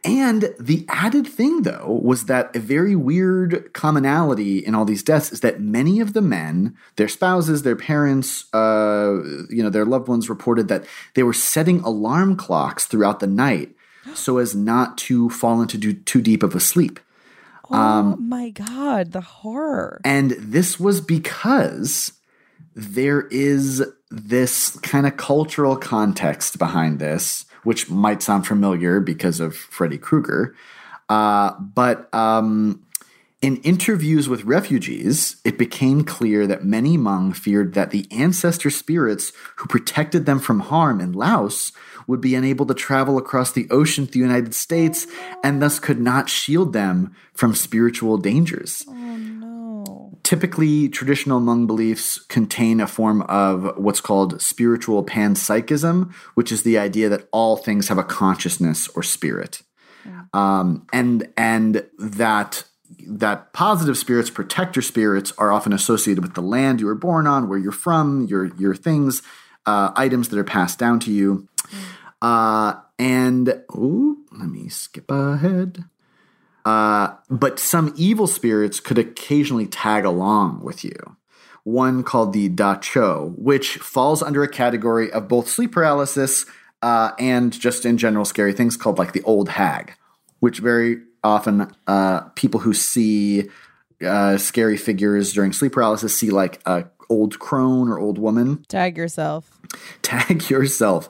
and 0.04 0.54
the 0.60 0.86
added 0.88 1.26
thing, 1.26 1.62
though, 1.62 2.00
was 2.04 2.26
that 2.26 2.54
a 2.54 2.60
very 2.60 2.94
weird 2.94 3.72
commonality 3.72 4.58
in 4.58 4.76
all 4.76 4.84
these 4.84 5.02
deaths 5.02 5.32
is 5.32 5.40
that 5.40 5.60
many 5.60 5.98
of 5.98 6.12
the 6.12 6.22
men, 6.22 6.76
their 6.94 7.08
spouses, 7.08 7.64
their 7.64 7.74
parents, 7.74 8.46
uh, 8.54 9.20
you 9.50 9.60
know, 9.60 9.70
their 9.70 9.86
loved 9.86 10.06
ones 10.06 10.28
reported 10.28 10.68
that 10.68 10.84
they 11.14 11.24
were 11.24 11.32
setting 11.32 11.80
alarm 11.80 12.36
clocks 12.36 12.86
throughout 12.86 13.18
the 13.18 13.26
night 13.26 13.74
so 14.14 14.38
as 14.38 14.54
not 14.54 14.96
to 14.98 15.28
fall 15.30 15.60
into 15.60 15.94
too 15.94 16.22
deep 16.22 16.44
of 16.44 16.54
a 16.54 16.60
sleep. 16.60 17.00
Oh 17.70 18.16
my 18.16 18.50
God, 18.50 19.12
the 19.12 19.20
horror. 19.20 20.00
And 20.04 20.32
this 20.38 20.80
was 20.80 21.00
because 21.00 22.12
there 22.74 23.22
is 23.30 23.84
this 24.10 24.78
kind 24.80 25.06
of 25.06 25.16
cultural 25.16 25.76
context 25.76 26.58
behind 26.58 26.98
this, 26.98 27.44
which 27.64 27.90
might 27.90 28.22
sound 28.22 28.46
familiar 28.46 29.00
because 29.00 29.40
of 29.40 29.56
Freddy 29.56 29.98
Krueger. 29.98 30.54
Uh, 31.08 31.52
but 31.60 32.12
um, 32.14 32.82
In 33.40 33.58
interviews 33.58 34.28
with 34.28 34.42
refugees, 34.42 35.36
it 35.44 35.58
became 35.58 36.02
clear 36.02 36.44
that 36.48 36.64
many 36.64 36.98
Hmong 36.98 37.36
feared 37.36 37.74
that 37.74 37.92
the 37.92 38.06
ancestor 38.10 38.68
spirits 38.68 39.32
who 39.56 39.68
protected 39.68 40.26
them 40.26 40.40
from 40.40 40.58
harm 40.58 41.00
in 41.00 41.12
Laos 41.12 41.70
would 42.08 42.20
be 42.20 42.34
unable 42.34 42.66
to 42.66 42.74
travel 42.74 43.18
across 43.18 43.52
the 43.52 43.68
ocean 43.70 44.06
to 44.06 44.12
the 44.12 44.18
United 44.18 44.54
States 44.54 45.06
and 45.44 45.62
thus 45.62 45.78
could 45.78 46.00
not 46.00 46.28
shield 46.28 46.72
them 46.72 47.14
from 47.34 47.54
spiritual 47.54 48.18
dangers. 48.18 48.84
Typically, 50.24 50.88
traditional 50.88 51.40
Hmong 51.40 51.66
beliefs 51.66 52.18
contain 52.18 52.80
a 52.80 52.86
form 52.86 53.22
of 53.22 53.78
what's 53.78 54.00
called 54.00 54.42
spiritual 54.42 55.04
panpsychism, 55.04 56.12
which 56.34 56.52
is 56.52 56.64
the 56.64 56.76
idea 56.76 57.08
that 57.08 57.28
all 57.32 57.56
things 57.56 57.88
have 57.88 57.96
a 57.96 58.04
consciousness 58.04 58.88
or 58.88 59.02
spirit, 59.02 59.62
um, 60.34 60.86
and 60.92 61.32
and 61.38 61.86
that 61.98 62.64
that 63.06 63.54
positive 63.54 63.96
spirits, 63.96 64.28
protector 64.28 64.82
spirits, 64.82 65.32
are 65.38 65.50
often 65.50 65.72
associated 65.72 66.22
with 66.22 66.34
the 66.34 66.42
land 66.42 66.80
you 66.80 66.86
were 66.86 66.94
born 66.94 67.26
on, 67.26 67.48
where 67.48 67.58
you're 67.58 67.72
from, 67.72 68.26
your 68.26 68.54
your 68.56 68.74
things, 68.74 69.22
uh, 69.64 69.92
items 69.96 70.28
that 70.28 70.38
are 70.38 70.44
passed 70.44 70.78
down 70.78 71.00
to 71.00 71.10
you, 71.10 71.48
uh, 72.22 72.74
and 72.98 73.48
ooh, 73.74 74.18
let 74.32 74.48
me 74.48 74.68
skip 74.68 75.10
ahead. 75.10 75.84
Uh, 76.64 77.14
but 77.30 77.58
some 77.58 77.94
evil 77.96 78.26
spirits 78.26 78.80
could 78.80 78.98
occasionally 78.98 79.66
tag 79.66 80.04
along 80.04 80.60
with 80.62 80.84
you. 80.84 81.16
One 81.64 82.02
called 82.02 82.32
the 82.32 82.48
Da 82.48 82.76
Cho, 82.76 83.34
which 83.36 83.76
falls 83.78 84.22
under 84.22 84.42
a 84.42 84.48
category 84.48 85.10
of 85.10 85.28
both 85.28 85.48
sleep 85.48 85.72
paralysis 85.72 86.46
uh, 86.82 87.12
and 87.18 87.52
just 87.52 87.84
in 87.84 87.98
general 87.98 88.24
scary 88.24 88.52
things 88.52 88.76
called 88.76 88.98
like 88.98 89.12
the 89.12 89.22
old 89.22 89.48
hag, 89.50 89.94
which 90.40 90.58
very 90.58 90.98
often 91.24 91.72
uh, 91.86 92.20
people 92.30 92.60
who 92.60 92.72
see 92.72 93.48
uh, 94.04 94.38
scary 94.38 94.76
figures 94.76 95.32
during 95.32 95.52
sleep 95.52 95.72
paralysis 95.72 96.16
see 96.16 96.30
like 96.30 96.60
a 96.66 96.84
old 97.10 97.38
crone 97.38 97.88
or 97.88 97.98
old 97.98 98.18
woman. 98.18 98.64
Tag 98.68 98.96
yourself. 98.96 99.50
Tag 100.02 100.48
yourself. 100.50 101.08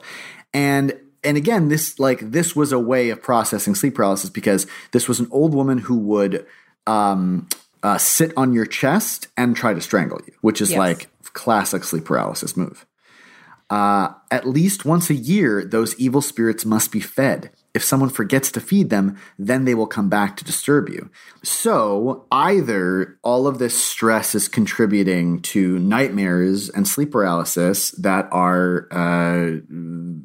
And 0.53 0.93
and 1.23 1.37
again, 1.37 1.67
this 1.69 1.99
like 1.99 2.19
this 2.31 2.55
was 2.55 2.71
a 2.71 2.79
way 2.79 3.09
of 3.09 3.21
processing 3.21 3.75
sleep 3.75 3.95
paralysis 3.95 4.29
because 4.29 4.65
this 4.91 5.07
was 5.07 5.19
an 5.19 5.27
old 5.31 5.53
woman 5.53 5.77
who 5.79 5.97
would 5.97 6.45
um, 6.87 7.47
uh, 7.83 7.97
sit 7.97 8.31
on 8.37 8.53
your 8.53 8.65
chest 8.65 9.27
and 9.37 9.55
try 9.55 9.73
to 9.73 9.81
strangle 9.81 10.19
you, 10.25 10.33
which 10.41 10.61
is 10.61 10.71
Yes. 10.71 10.77
like 10.79 11.07
classic 11.33 11.83
sleep 11.83 12.05
paralysis 12.05 12.55
move. 12.57 12.85
Uh, 13.69 14.13
at 14.31 14.47
least 14.47 14.85
once 14.85 15.09
a 15.09 15.13
year, 15.13 15.63
those 15.63 15.93
evil 15.99 16.21
spirits 16.21 16.65
must 16.65 16.91
be 16.91 16.99
fed. 16.99 17.51
If 17.79 17.85
someone 17.85 18.09
forgets 18.09 18.51
to 18.51 18.59
feed 18.59 18.89
them, 18.89 19.17
then 19.37 19.63
they 19.63 19.73
will 19.73 19.87
come 19.87 20.09
back 20.09 20.35
to 20.35 20.43
disturb 20.43 20.89
you. 20.89 21.09
So, 21.43 22.25
either 22.29 23.17
all 23.23 23.47
of 23.47 23.57
this 23.57 23.81
stress 23.81 24.35
is 24.35 24.49
contributing 24.49 25.41
to 25.53 25.79
nightmares 25.79 26.67
and 26.67 26.85
sleep 26.85 27.11
paralysis 27.11 27.91
that 27.91 28.27
are 28.33 28.89
uh, 28.91 29.61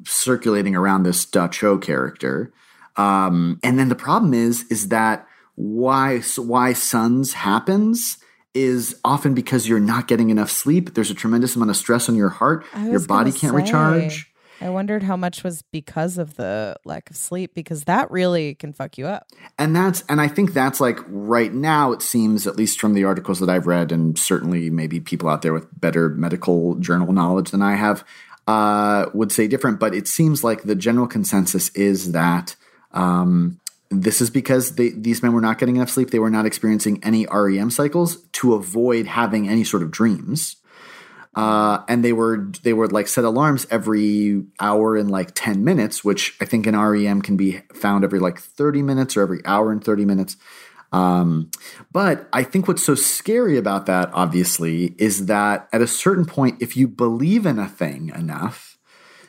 circulating 0.05 0.75
around 0.75 1.05
this 1.05 1.25
Dacho 1.25 1.81
character. 1.81 2.53
Um, 2.97 3.61
and 3.63 3.79
then 3.79 3.89
the 3.89 3.95
problem 3.95 4.35
is, 4.35 4.65
is 4.65 4.89
that 4.89 5.25
why 5.55 6.23
why 6.37 6.73
suns 6.73 7.35
happens 7.35 8.19
is 8.53 8.99
often 9.05 9.33
because 9.33 9.69
you're 9.69 9.79
not 9.79 10.09
getting 10.09 10.31
enough 10.31 10.51
sleep. 10.51 10.95
There's 10.95 11.13
a 11.13 11.15
tremendous 11.15 11.55
amount 11.55 11.71
of 11.71 11.77
stress 11.77 12.09
on 12.09 12.17
your 12.17 12.31
heart. 12.31 12.67
Your 12.83 13.07
body 13.07 13.31
can't 13.31 13.53
say, 13.53 13.63
recharge. 13.63 14.34
I 14.65 14.71
wondered 14.71 15.03
how 15.03 15.17
much 15.17 15.45
was 15.45 15.61
because 15.61 16.17
of 16.17 16.37
the 16.37 16.77
lack 16.87 17.11
of 17.11 17.17
sleep 17.17 17.55
because 17.55 17.85
that 17.85 18.11
really 18.11 18.55
can 18.55 18.73
fuck 18.73 18.97
you 18.97 19.07
up. 19.07 19.27
and 19.59 19.77
that's 19.77 20.03
and 20.09 20.21
i 20.21 20.29
think 20.29 20.53
that's 20.53 20.81
like 20.81 20.99
right 21.07 21.53
now 21.53 21.93
it 21.93 22.01
seems 22.03 22.47
at 22.47 22.57
least 22.57 22.81
from 22.81 22.95
the 22.95 23.05
articles 23.05 23.41
that 23.41 23.51
i've 23.51 23.67
read 23.67 23.93
and 23.93 24.19
certainly 24.19 24.71
maybe 24.71 25.01
people 25.01 25.29
out 25.29 25.43
there 25.43 25.53
with 25.53 25.69
better 25.81 26.09
medical 26.09 26.75
journal 26.77 27.13
knowledge 27.13 27.51
than 27.51 27.63
i 27.63 27.75
have 27.75 28.05
uh, 28.47 29.07
would 29.15 29.33
say 29.33 29.47
different 29.47 29.81
but 29.81 29.95
it 29.95 30.07
seems 30.07 30.45
like 30.45 30.63
the 30.65 30.75
general 30.75 31.07
consensus 31.07 31.71
is 31.71 32.13
that 32.13 32.57
um, 32.93 33.59
this 33.91 34.21
is 34.21 34.29
because 34.29 34.75
they, 34.75 34.91
these 34.91 35.23
men 35.23 35.33
were 35.33 35.41
not 35.41 35.59
getting 35.59 35.77
enough 35.77 35.91
sleep 35.91 36.11
they 36.11 36.19
were 36.19 36.31
not 36.31 36.47
experiencing 36.47 37.03
any 37.03 37.27
rem 37.27 37.71
cycles 37.71 38.23
to 38.33 38.55
avoid 38.55 39.07
having 39.07 39.49
any 39.49 39.65
sort 39.65 39.83
of 39.83 39.91
dreams 39.91 40.57
uh, 41.37 41.83
and 41.89 42.05
they 42.05 42.13
were 42.13 42.51
they 42.63 42.73
would 42.73 42.93
like 42.93 43.09
set 43.09 43.25
alarms 43.25 43.67
every 43.71 44.45
hour 44.61 44.97
and 44.97 45.11
like 45.11 45.33
10 45.35 45.65
minutes 45.65 46.05
which 46.05 46.37
i 46.41 46.45
think 46.45 46.67
in 46.67 46.79
rem 46.79 47.23
can 47.23 47.37
be 47.37 47.61
found 47.75 48.05
every 48.05 48.19
like 48.19 48.39
30 48.39 48.83
minutes 48.83 49.17
or 49.17 49.23
every 49.23 49.45
hour 49.45 49.73
and 49.73 49.85
30 49.85 50.05
minutes. 50.05 50.37
Um, 50.93 51.51
but 51.91 52.29
i 52.33 52.45
think 52.45 52.69
what's 52.69 52.85
so 52.85 52.95
scary 52.95 53.57
about 53.59 53.87
that 53.87 54.11
obviously 54.13 54.95
is 54.99 55.27
that 55.27 55.69
at 55.73 55.83
a 55.83 55.89
certain 55.89 56.25
point 56.25 56.63
if 56.63 56.77
you 56.77 56.87
believe 56.87 57.47
in 57.47 57.59
a 57.59 57.69
thing 57.69 58.13
enough 58.15 58.74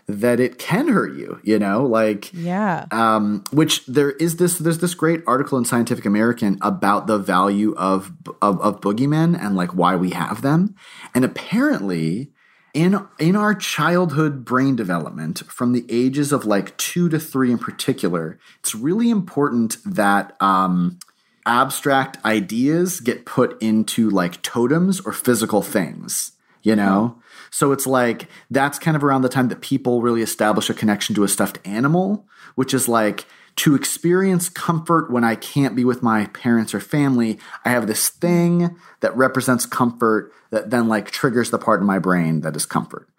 that 0.07 0.39
it 0.39 0.59
can 0.59 0.87
hurt 0.87 1.15
you 1.15 1.39
you 1.43 1.57
know 1.57 1.85
like 1.85 2.31
Yeah. 2.33 2.85
um, 2.91 3.43
which 3.51 3.85
there 3.87 4.11
is 4.11 4.37
this 4.37 4.59
there's 4.59 4.77
this 4.79 4.93
great 4.93 5.21
article 5.25 5.57
in 5.57 5.65
Scientific 5.65 6.05
American 6.05 6.57
about 6.61 7.07
the 7.07 7.17
value 7.17 7.73
of 7.75 8.11
of, 8.41 8.61
of 8.61 8.81
boogeymen 8.81 9.35
and 9.39 9.55
like 9.55 9.73
why 9.73 9.95
we 9.95 10.11
have 10.11 10.41
them, 10.41 10.75
and 11.13 11.25
apparently. 11.25 12.31
In, 12.73 13.07
in 13.19 13.37
our 13.37 13.55
childhood 13.55 14.43
brain 14.43 14.75
development, 14.75 15.39
from 15.47 15.71
the 15.71 15.85
ages 15.87 16.33
of 16.33 16.43
like 16.43 16.75
two 16.75 17.07
to 17.07 17.17
three 17.21 17.49
in 17.49 17.57
particular, 17.57 18.37
it's 18.59 18.75
really 18.75 19.09
important 19.09 19.77
that 19.85 20.35
um, 20.41 20.99
abstract 21.45 22.17
ideas 22.25 22.99
get 22.99 23.25
put 23.25 23.55
into 23.61 24.09
like 24.09 24.41
totems 24.41 24.99
or 24.99 25.13
physical 25.13 25.61
things, 25.61 26.33
you 26.63 26.75
know? 26.75 27.17
So 27.51 27.71
it's 27.71 27.87
like 27.87 28.27
that's 28.49 28.79
kind 28.79 28.97
of 28.97 29.03
around 29.03 29.21
the 29.21 29.29
time 29.29 29.47
that 29.49 29.61
people 29.61 30.01
really 30.01 30.21
establish 30.21 30.69
a 30.69 30.73
connection 30.73 31.15
to 31.15 31.23
a 31.23 31.27
stuffed 31.27 31.59
animal, 31.65 32.27
which 32.55 32.73
is 32.73 32.87
like 32.87 33.25
to 33.57 33.75
experience 33.75 34.49
comfort 34.49 35.09
when 35.09 35.23
I 35.23 35.35
can't 35.35 35.75
be 35.75 35.85
with 35.85 36.03
my 36.03 36.25
parents 36.27 36.73
or 36.73 36.79
family. 36.79 37.39
I 37.63 37.69
have 37.69 37.87
this 37.87 38.09
thing 38.09 38.75
that 38.99 39.15
represents 39.15 39.65
comfort 39.65 40.33
that 40.49 40.69
then 40.71 40.87
like 40.87 41.11
triggers 41.11 41.51
the 41.51 41.57
part 41.57 41.79
in 41.79 41.87
my 41.87 41.99
brain 41.99 42.41
that 42.41 42.55
is 42.55 42.65
comfort. 42.65 43.09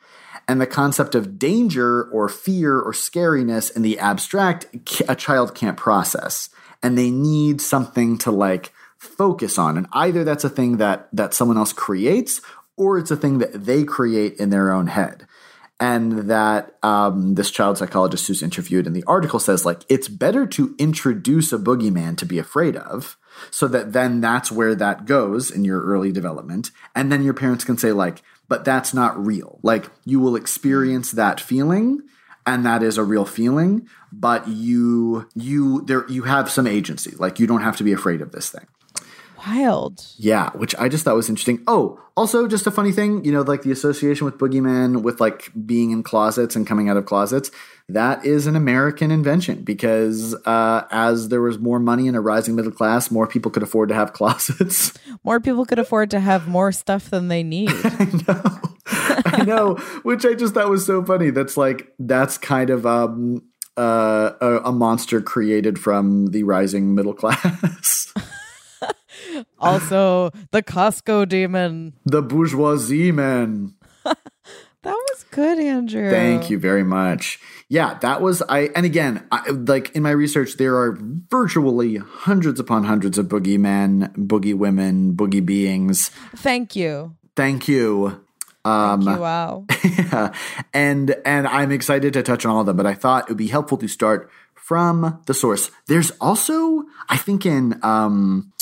And 0.48 0.60
the 0.60 0.66
concept 0.66 1.14
of 1.14 1.38
danger 1.38 2.04
or 2.04 2.28
fear 2.28 2.78
or 2.78 2.92
scariness 2.92 3.74
in 3.74 3.82
the 3.82 3.98
abstract, 3.98 4.66
a 5.08 5.16
child 5.16 5.54
can't 5.54 5.76
process. 5.76 6.50
And 6.82 6.96
they 6.96 7.10
need 7.10 7.60
something 7.60 8.16
to 8.18 8.30
like 8.30 8.72
focus 8.98 9.58
on. 9.58 9.76
And 9.76 9.86
either 9.92 10.24
that's 10.24 10.44
a 10.44 10.48
thing 10.48 10.76
that 10.76 11.08
that 11.12 11.34
someone 11.34 11.56
else 11.56 11.72
creates, 11.72 12.40
or 12.76 12.98
it's 12.98 13.10
a 13.10 13.16
thing 13.16 13.38
that 13.38 13.64
they 13.64 13.84
create 13.84 14.34
in 14.34 14.50
their 14.50 14.72
own 14.72 14.88
head. 14.88 15.26
And 15.78 16.30
that 16.30 16.74
um, 16.82 17.34
this 17.34 17.50
child 17.50 17.76
psychologist 17.76 18.26
who's 18.26 18.42
interviewed 18.42 18.86
in 18.86 18.94
the 18.94 19.04
article 19.06 19.38
says, 19.38 19.66
like, 19.66 19.82
it's 19.90 20.08
better 20.08 20.46
to 20.46 20.74
introduce 20.78 21.52
a 21.52 21.58
boogeyman 21.58 22.16
to 22.16 22.24
be 22.24 22.38
afraid 22.38 22.76
of, 22.76 23.18
so 23.50 23.68
that 23.68 23.92
then 23.92 24.22
that's 24.22 24.50
where 24.50 24.74
that 24.74 25.04
goes 25.04 25.50
in 25.50 25.66
your 25.66 25.82
early 25.82 26.12
development. 26.12 26.70
And 26.94 27.12
then 27.12 27.22
your 27.22 27.34
parents 27.34 27.62
can 27.62 27.76
say, 27.76 27.92
like, 27.92 28.22
but 28.48 28.64
that's 28.64 28.94
not 28.94 29.22
real. 29.22 29.60
Like, 29.62 29.90
you 30.06 30.18
will 30.18 30.34
experience 30.34 31.10
that 31.10 31.40
feeling, 31.40 32.00
and 32.46 32.64
that 32.64 32.82
is 32.82 32.96
a 32.96 33.04
real 33.04 33.26
feeling, 33.26 33.86
but 34.10 34.48
you 34.48 35.28
you 35.34 35.82
there 35.82 36.08
you 36.08 36.22
have 36.22 36.50
some 36.50 36.66
agency. 36.66 37.14
Like, 37.18 37.38
you 37.38 37.46
don't 37.46 37.60
have 37.60 37.76
to 37.76 37.84
be 37.84 37.92
afraid 37.92 38.22
of 38.22 38.32
this 38.32 38.48
thing. 38.48 38.66
Wild. 39.46 40.06
Yeah, 40.16 40.50
which 40.50 40.74
I 40.76 40.88
just 40.88 41.04
thought 41.04 41.14
was 41.14 41.28
interesting. 41.28 41.62
Oh, 41.66 42.00
also 42.16 42.48
just 42.48 42.66
a 42.66 42.70
funny 42.70 42.90
thing, 42.90 43.24
you 43.24 43.30
know, 43.30 43.42
like 43.42 43.62
the 43.62 43.70
association 43.70 44.24
with 44.24 44.38
boogeyman 44.38 45.02
with 45.02 45.20
like 45.20 45.50
being 45.66 45.90
in 45.90 46.02
closets 46.02 46.56
and 46.56 46.66
coming 46.66 46.88
out 46.88 46.96
of 46.96 47.06
closets. 47.06 47.50
That 47.88 48.24
is 48.24 48.46
an 48.48 48.56
American 48.56 49.10
invention 49.12 49.62
because 49.62 50.34
uh, 50.46 50.86
as 50.90 51.28
there 51.28 51.40
was 51.40 51.58
more 51.58 51.78
money 51.78 52.08
in 52.08 52.16
a 52.16 52.20
rising 52.20 52.56
middle 52.56 52.72
class, 52.72 53.10
more 53.10 53.28
people 53.28 53.50
could 53.50 53.62
afford 53.62 53.90
to 53.90 53.94
have 53.94 54.12
closets. 54.12 54.92
More 55.24 55.40
people 55.40 55.66
could 55.66 55.80
afford 55.80 56.12
to 56.12 56.20
have 56.20 56.46
more 56.46 56.70
stuff 56.70 57.10
than 57.10 57.26
they 57.26 57.42
need. 57.42 57.70
I 58.86 59.42
know, 59.44 59.74
which 60.04 60.24
I 60.24 60.34
just 60.34 60.54
thought 60.54 60.70
was 60.70 60.86
so 60.86 61.04
funny. 61.04 61.30
That's 61.30 61.56
like 61.56 61.92
that's 61.98 62.38
kind 62.38 62.70
of 62.70 62.86
um, 62.86 63.42
uh, 63.76 64.32
a, 64.40 64.56
a 64.66 64.72
monster 64.72 65.20
created 65.20 65.80
from 65.80 66.28
the 66.28 66.44
rising 66.44 66.94
middle 66.94 67.14
class. 67.14 68.12
also, 69.58 70.30
the 70.50 70.62
Costco 70.62 71.28
demon. 71.28 71.94
the 72.04 72.22
bourgeoisie 72.22 73.12
man. 73.12 73.74
That 74.86 74.94
was 75.10 75.24
good, 75.32 75.58
Andrew. 75.58 76.10
Thank 76.10 76.48
you 76.48 76.60
very 76.60 76.84
much. 76.84 77.40
Yeah, 77.68 77.98
that 78.02 78.22
was 78.22 78.40
I. 78.42 78.70
And 78.76 78.86
again, 78.86 79.26
I, 79.32 79.50
like 79.50 79.90
in 79.96 80.04
my 80.04 80.12
research, 80.12 80.58
there 80.58 80.76
are 80.76 80.96
virtually 81.00 81.96
hundreds 81.96 82.60
upon 82.60 82.84
hundreds 82.84 83.18
of 83.18 83.26
boogie 83.26 83.58
boogeymen, 83.58 84.14
boogie 84.14 84.54
women, 84.54 85.16
boogie 85.16 85.44
beings. 85.44 86.10
Thank 86.36 86.76
you. 86.76 87.16
Thank 87.34 87.66
you. 87.66 88.22
Um, 88.64 89.02
Thank 89.02 89.16
you. 89.16 89.22
Wow. 89.22 89.64
yeah. 89.84 90.32
and 90.72 91.16
and 91.24 91.48
I'm 91.48 91.72
excited 91.72 92.12
to 92.12 92.22
touch 92.22 92.46
on 92.46 92.52
all 92.52 92.60
of 92.60 92.66
them, 92.66 92.76
but 92.76 92.86
I 92.86 92.94
thought 92.94 93.24
it 93.24 93.30
would 93.30 93.38
be 93.38 93.48
helpful 93.48 93.78
to 93.78 93.88
start 93.88 94.30
from 94.54 95.20
the 95.26 95.34
source. 95.34 95.72
There's 95.88 96.12
also, 96.20 96.84
I 97.08 97.16
think, 97.16 97.44
in 97.44 97.80
um, 97.82 98.52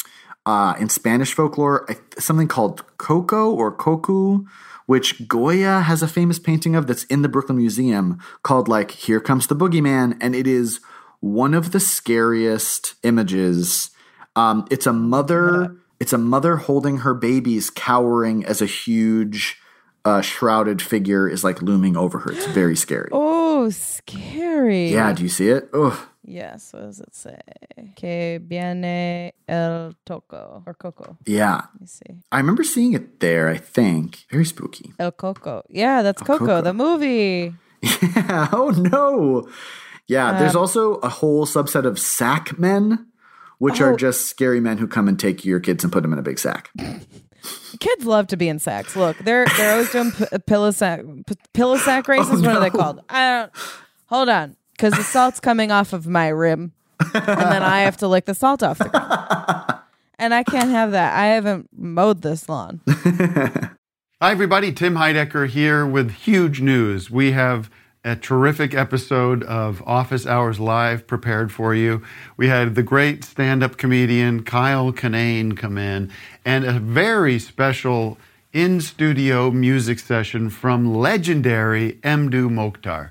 uh, 0.47 0.75
in 0.79 0.89
Spanish 0.89 1.33
folklore, 1.33 1.89
something 2.19 2.49
called 2.49 2.85
Coco 2.99 3.51
or 3.53 3.75
Cocu, 3.77 4.45
which 4.87 5.27
Goya 5.27 5.81
has 5.81 6.03
a 6.03 6.09
famous 6.09 6.39
painting 6.39 6.77
of 6.77 6.87
that's 6.87 7.05
in 7.05 7.23
the 7.23 7.29
Brooklyn 7.29 7.59
Museum 7.59 8.21
called 8.43 8.69
like 8.69 8.91
"Here 8.91 9.21
Comes 9.21 9.47
the 9.47 9.57
Boogeyman," 9.57 10.17
and 10.21 10.35
it 10.35 10.47
is 10.47 10.81
one 11.21 11.55
of 11.55 11.73
the 11.73 11.81
scariest 11.81 12.95
images. 13.03 13.91
Um, 14.37 14.67
it's 14.71 14.87
a 14.87 14.93
mother. 14.93 15.77
It's 16.01 16.13
a 16.13 16.19
mother 16.19 16.57
holding 16.57 16.99
her 16.99 17.15
babies, 17.15 17.71
cowering 17.71 18.45
as 18.45 18.61
a 18.61 18.67
huge 18.67 19.59
uh, 20.05 20.21
shrouded 20.21 20.83
figure 20.83 21.29
is 21.29 21.45
like 21.45 21.63
looming 21.63 21.97
over 21.97 22.19
her. 22.19 22.33
It's 22.33 22.47
very 22.47 22.77
scary. 22.77 23.09
Oh, 23.13 23.71
scary. 23.71 24.89
Yeah, 24.93 25.13
do 25.13 25.23
you 25.23 25.29
see 25.29 25.49
it? 25.49 25.71
Ugh. 25.73 25.99
Yes. 26.27 26.73
What 26.73 26.83
does 26.83 27.01
it 27.01 27.15
say? 27.15 27.39
Que 27.97 28.39
viene 28.41 29.33
el 29.47 29.95
toco 30.07 30.63
or 30.67 30.75
coco. 30.75 31.17
Yeah. 31.27 31.57
Let 31.75 31.81
me 31.81 31.87
see. 31.87 32.15
I 32.33 32.39
remember 32.39 32.65
seeing 32.65 32.95
it 32.95 33.21
there, 33.21 33.49
I 33.49 33.59
think. 33.59 34.25
Very 34.31 34.45
spooky. 34.45 34.93
El 34.99 35.13
Coco. 35.13 35.63
Yeah, 35.69 36.03
that's 36.03 36.23
Coco, 36.23 36.39
Coco. 36.47 36.61
the 36.63 36.73
movie. 36.75 37.53
Yeah. 37.83 38.49
Oh 38.53 38.71
no. 38.71 39.49
Yeah. 40.07 40.39
there's 40.39 40.55
um, 40.55 40.61
also 40.63 40.95
a 40.97 41.09
whole 41.09 41.45
subset 41.47 41.85
of 41.85 41.99
sack 41.99 42.59
men, 42.59 43.07
which 43.59 43.81
are 43.81 43.93
Oh. 43.93 43.97
just 43.97 44.27
scary 44.27 44.61
men 44.61 44.79
who 44.79 44.87
come 44.87 45.09
and 45.09 45.19
take 45.21 45.45
your 45.45 45.61
kids 45.61 45.85
and 45.85 45.93
put 45.93 46.03
them 46.03 46.13
in 46.13 46.19
a 46.19 46.23
big 46.23 46.39
sack. 46.39 46.71
Kids 47.81 48.07
love 48.07 48.27
to 48.29 48.37
be 48.39 48.49
in 48.49 48.59
sacks. 48.59 48.97
Look, 48.97 49.19
they're 49.19 49.45
they're 49.59 49.73
always 49.73 49.91
doing 49.93 50.13
p- 50.13 50.25
pillow 50.47 50.71
sack 50.71 51.01
p- 51.27 51.35
pillow 51.53 51.77
sack 51.77 52.09
races. 52.09 52.31
Oh, 52.41 52.47
what 52.47 52.57
are 52.57 52.61
they 52.61 52.71
called? 52.71 53.03
I 53.11 53.31
don't. 53.41 53.53
Hold 54.07 54.29
on, 54.31 54.57
because 54.77 54.93
the 54.95 55.03
salt's 55.03 55.41
coming 55.41 55.71
off 55.71 55.93
of 55.93 56.07
my 56.07 56.29
rim, 56.29 56.73
and 57.01 57.25
then 57.25 57.63
I 57.63 57.81
have 57.81 57.97
to 57.99 58.09
lick 58.09 58.27
the 58.27 58.35
salt 58.35 58.63
off 58.63 58.79
the 58.79 58.89
ground. 58.89 59.71
And 60.17 60.33
I 60.33 60.45
can't 60.45 60.71
have 60.71 60.93
that. 60.93 61.13
I 61.13 61.27
haven't 61.27 61.69
mowed 61.77 62.23
this 62.23 62.49
lawn. 62.49 62.81
Hi, 62.87 64.31
everybody. 64.31 64.73
Tim 64.73 64.95
Heidecker 64.95 65.49
here 65.49 65.85
with 65.85 66.13
huge 66.13 66.61
news. 66.61 67.11
We 67.11 67.33
have 67.33 67.69
a 68.05 68.15
terrific 68.15 68.75
episode 68.75 69.43
of 69.43 69.83
Office 69.87 70.25
Hours 70.25 70.61
Live 70.61 71.07
prepared 71.07 71.51
for 71.51 71.75
you. 71.75 72.03
We 72.37 72.49
had 72.49 72.75
the 72.75 72.83
great 72.83 73.25
stand 73.25 73.63
up 73.63 73.77
comedian 73.77 74.45
Kyle 74.45 74.93
Kinane 74.93 75.57
come 75.57 75.79
in 75.79 76.13
and 76.45 76.65
a 76.65 76.79
very 76.79 77.39
special 77.39 78.17
in 78.53 78.81
studio 78.81 79.51
music 79.51 79.99
session 79.99 80.49
from 80.49 80.95
legendary 80.95 81.95
Mdou 82.03 82.51
Moctar. 82.51 83.11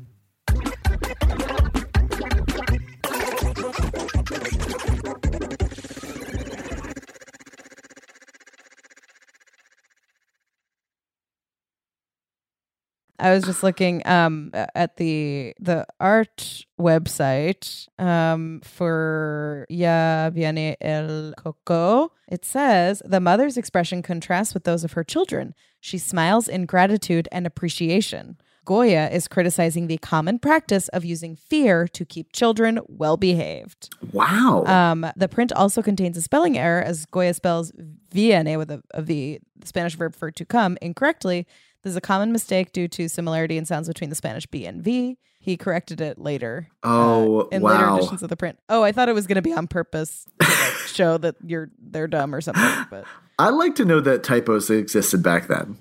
I 13.21 13.31
was 13.33 13.43
just 13.43 13.63
looking 13.63 14.01
um 14.05 14.51
at 14.53 14.97
the 14.97 15.53
the 15.59 15.85
art 15.99 16.65
website 16.79 17.87
um 17.99 18.61
for 18.63 19.65
Ya 19.69 20.29
Viene 20.31 20.75
el 20.81 21.33
Coco. 21.37 22.11
It 22.27 22.43
says 22.43 23.01
the 23.05 23.19
mother's 23.19 23.57
expression 23.57 24.01
contrasts 24.01 24.53
with 24.53 24.63
those 24.63 24.83
of 24.83 24.93
her 24.93 25.03
children. 25.03 25.53
She 25.79 25.97
smiles 25.97 26.47
in 26.47 26.65
gratitude 26.65 27.27
and 27.31 27.45
appreciation. 27.45 28.37
Goya 28.63 29.09
is 29.09 29.27
criticizing 29.27 29.87
the 29.87 29.97
common 29.97 30.37
practice 30.37 30.87
of 30.89 31.03
using 31.03 31.35
fear 31.35 31.87
to 31.87 32.05
keep 32.05 32.31
children 32.31 32.79
well 32.87 33.17
behaved. 33.17 33.89
Wow. 34.11 34.63
Um, 34.65 35.11
the 35.15 35.27
print 35.27 35.51
also 35.53 35.81
contains 35.81 36.15
a 36.15 36.21
spelling 36.21 36.59
error 36.59 36.81
as 36.81 37.05
Goya 37.07 37.33
spells 37.33 37.71
viene 38.11 38.57
with 38.57 38.69
a, 38.69 38.83
a 38.91 39.01
V, 39.01 39.39
the 39.57 39.67
Spanish 39.67 39.95
verb 39.95 40.15
for 40.15 40.29
to 40.29 40.45
come, 40.45 40.77
incorrectly. 40.79 41.47
This 41.83 41.91
is 41.91 41.97
a 41.97 42.01
common 42.01 42.31
mistake 42.31 42.71
due 42.73 42.87
to 42.89 43.07
similarity 43.09 43.57
in 43.57 43.65
sounds 43.65 43.87
between 43.87 44.09
the 44.11 44.15
Spanish 44.15 44.45
B 44.45 44.65
and 44.65 44.83
V. 44.83 45.17
He 45.39 45.57
corrected 45.57 45.99
it 46.01 46.19
later. 46.19 46.67
uh, 46.83 46.87
Oh, 46.87 47.47
in 47.51 47.63
later 47.63 47.89
editions 47.95 48.21
of 48.21 48.29
the 48.29 48.37
print. 48.37 48.59
Oh, 48.69 48.83
I 48.83 48.91
thought 48.91 49.09
it 49.09 49.13
was 49.15 49.25
going 49.25 49.37
to 49.37 49.41
be 49.41 49.53
on 49.53 49.67
purpose 49.67 50.25
to 50.39 50.47
like 50.47 50.73
show 50.87 51.17
that 51.17 51.35
you're 51.43 51.71
they're 51.79 52.07
dumb 52.07 52.35
or 52.35 52.41
something. 52.41 52.63
But 52.91 53.05
I 53.39 53.49
like 53.49 53.73
to 53.75 53.85
know 53.85 53.99
that 54.01 54.23
typos 54.23 54.69
existed 54.69 55.23
back 55.23 55.47
then. 55.47 55.77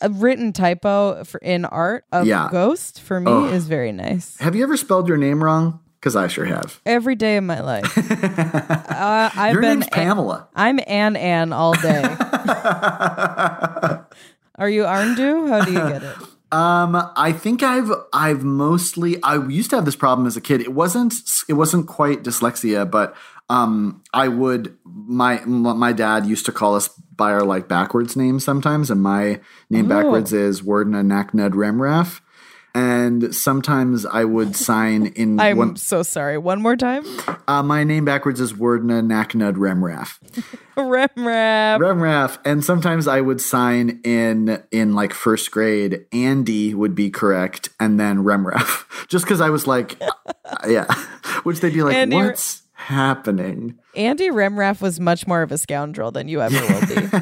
a 0.00 0.08
written 0.10 0.52
typo 0.52 1.22
for 1.22 1.38
in 1.38 1.64
art 1.64 2.04
of 2.10 2.26
Yeah. 2.26 2.48
Ghost 2.50 3.00
for 3.00 3.20
me 3.20 3.30
Oh. 3.30 3.44
is 3.46 3.68
very 3.68 3.92
nice. 3.92 4.36
Have 4.38 4.56
you 4.56 4.64
ever 4.64 4.76
spelled 4.76 5.06
your 5.06 5.16
name 5.18 5.44
wrong? 5.44 5.78
Because 6.00 6.14
I 6.16 6.26
sure 6.28 6.44
have. 6.44 6.80
Every 6.86 7.14
day 7.16 7.36
of 7.36 7.44
my 7.44 7.60
life, 7.60 7.96
uh, 7.98 9.30
I've 9.34 9.52
your 9.52 9.62
been 9.62 9.80
name's 9.80 9.88
Pamela. 9.90 10.48
I'm 10.54 10.78
Ann 10.86 11.16
Ann 11.16 11.52
all 11.52 11.74
day. 11.74 12.02
Are 14.58 14.68
you 14.68 14.82
Arndu? 14.82 15.48
How 15.48 15.64
do 15.64 15.72
you 15.72 15.78
get 15.78 16.02
it? 16.02 16.16
Um, 16.50 16.96
I 17.14 17.32
think 17.32 17.62
I've 17.62 17.90
I've 18.10 18.42
mostly 18.42 19.22
I 19.22 19.36
used 19.48 19.68
to 19.68 19.76
have 19.76 19.84
this 19.84 19.94
problem 19.96 20.26
as 20.26 20.34
a 20.34 20.40
kid. 20.40 20.62
It 20.62 20.72
wasn't 20.72 21.12
it 21.46 21.52
wasn't 21.52 21.86
quite 21.86 22.22
dyslexia, 22.24 22.90
but 22.90 23.14
um, 23.50 24.02
I 24.14 24.28
would 24.28 24.74
my 24.86 25.44
my 25.44 25.92
dad 25.92 26.24
used 26.24 26.46
to 26.46 26.52
call 26.52 26.74
us 26.74 26.88
by 26.88 27.32
our 27.32 27.42
like 27.42 27.68
backwards 27.68 28.16
names 28.16 28.44
sometimes, 28.44 28.90
and 28.90 29.02
my 29.02 29.40
name 29.68 29.92
Oh. 29.92 29.96
backwards 29.96 30.32
is 30.32 30.62
Wordna 30.62 31.04
Naknud 31.04 31.50
Remraf. 31.52 32.22
And 32.74 33.34
sometimes 33.34 34.06
I 34.06 34.24
would 34.24 34.54
sign 34.54 35.06
in 35.06 35.40
I'm 35.40 35.56
one, 35.56 35.76
so 35.76 36.02
sorry. 36.02 36.38
One 36.38 36.62
more 36.62 36.76
time. 36.76 37.04
uh, 37.48 37.62
my 37.62 37.82
name 37.82 38.04
backwards 38.04 38.40
is 38.40 38.52
Wordna 38.52 39.02
Naknud 39.02 39.54
Remraf. 39.54 40.18
Remrap. 40.76 41.78
Remraf, 41.78 42.38
and 42.44 42.64
sometimes 42.64 43.08
I 43.08 43.20
would 43.20 43.40
sign 43.40 44.00
in 44.04 44.62
in 44.70 44.94
like 44.94 45.12
first 45.12 45.50
grade. 45.50 46.06
Andy 46.12 46.72
would 46.74 46.94
be 46.94 47.10
correct, 47.10 47.70
and 47.80 47.98
then 47.98 48.18
Remraf, 48.18 48.84
just 49.08 49.24
because 49.24 49.40
I 49.40 49.50
was 49.50 49.66
like, 49.66 50.00
uh, 50.00 50.12
yeah, 50.68 50.86
which 51.42 51.58
they'd 51.60 51.74
be 51.74 51.82
like, 51.82 51.96
Andy- 51.96 52.14
"What's 52.16 52.62
happening?" 52.74 53.76
Andy 53.96 54.30
Remraf 54.30 54.80
was 54.80 55.00
much 55.00 55.26
more 55.26 55.42
of 55.42 55.50
a 55.50 55.58
scoundrel 55.58 56.12
than 56.12 56.28
you 56.28 56.40
ever 56.42 56.60
will 56.60 56.86
be. 56.86 57.18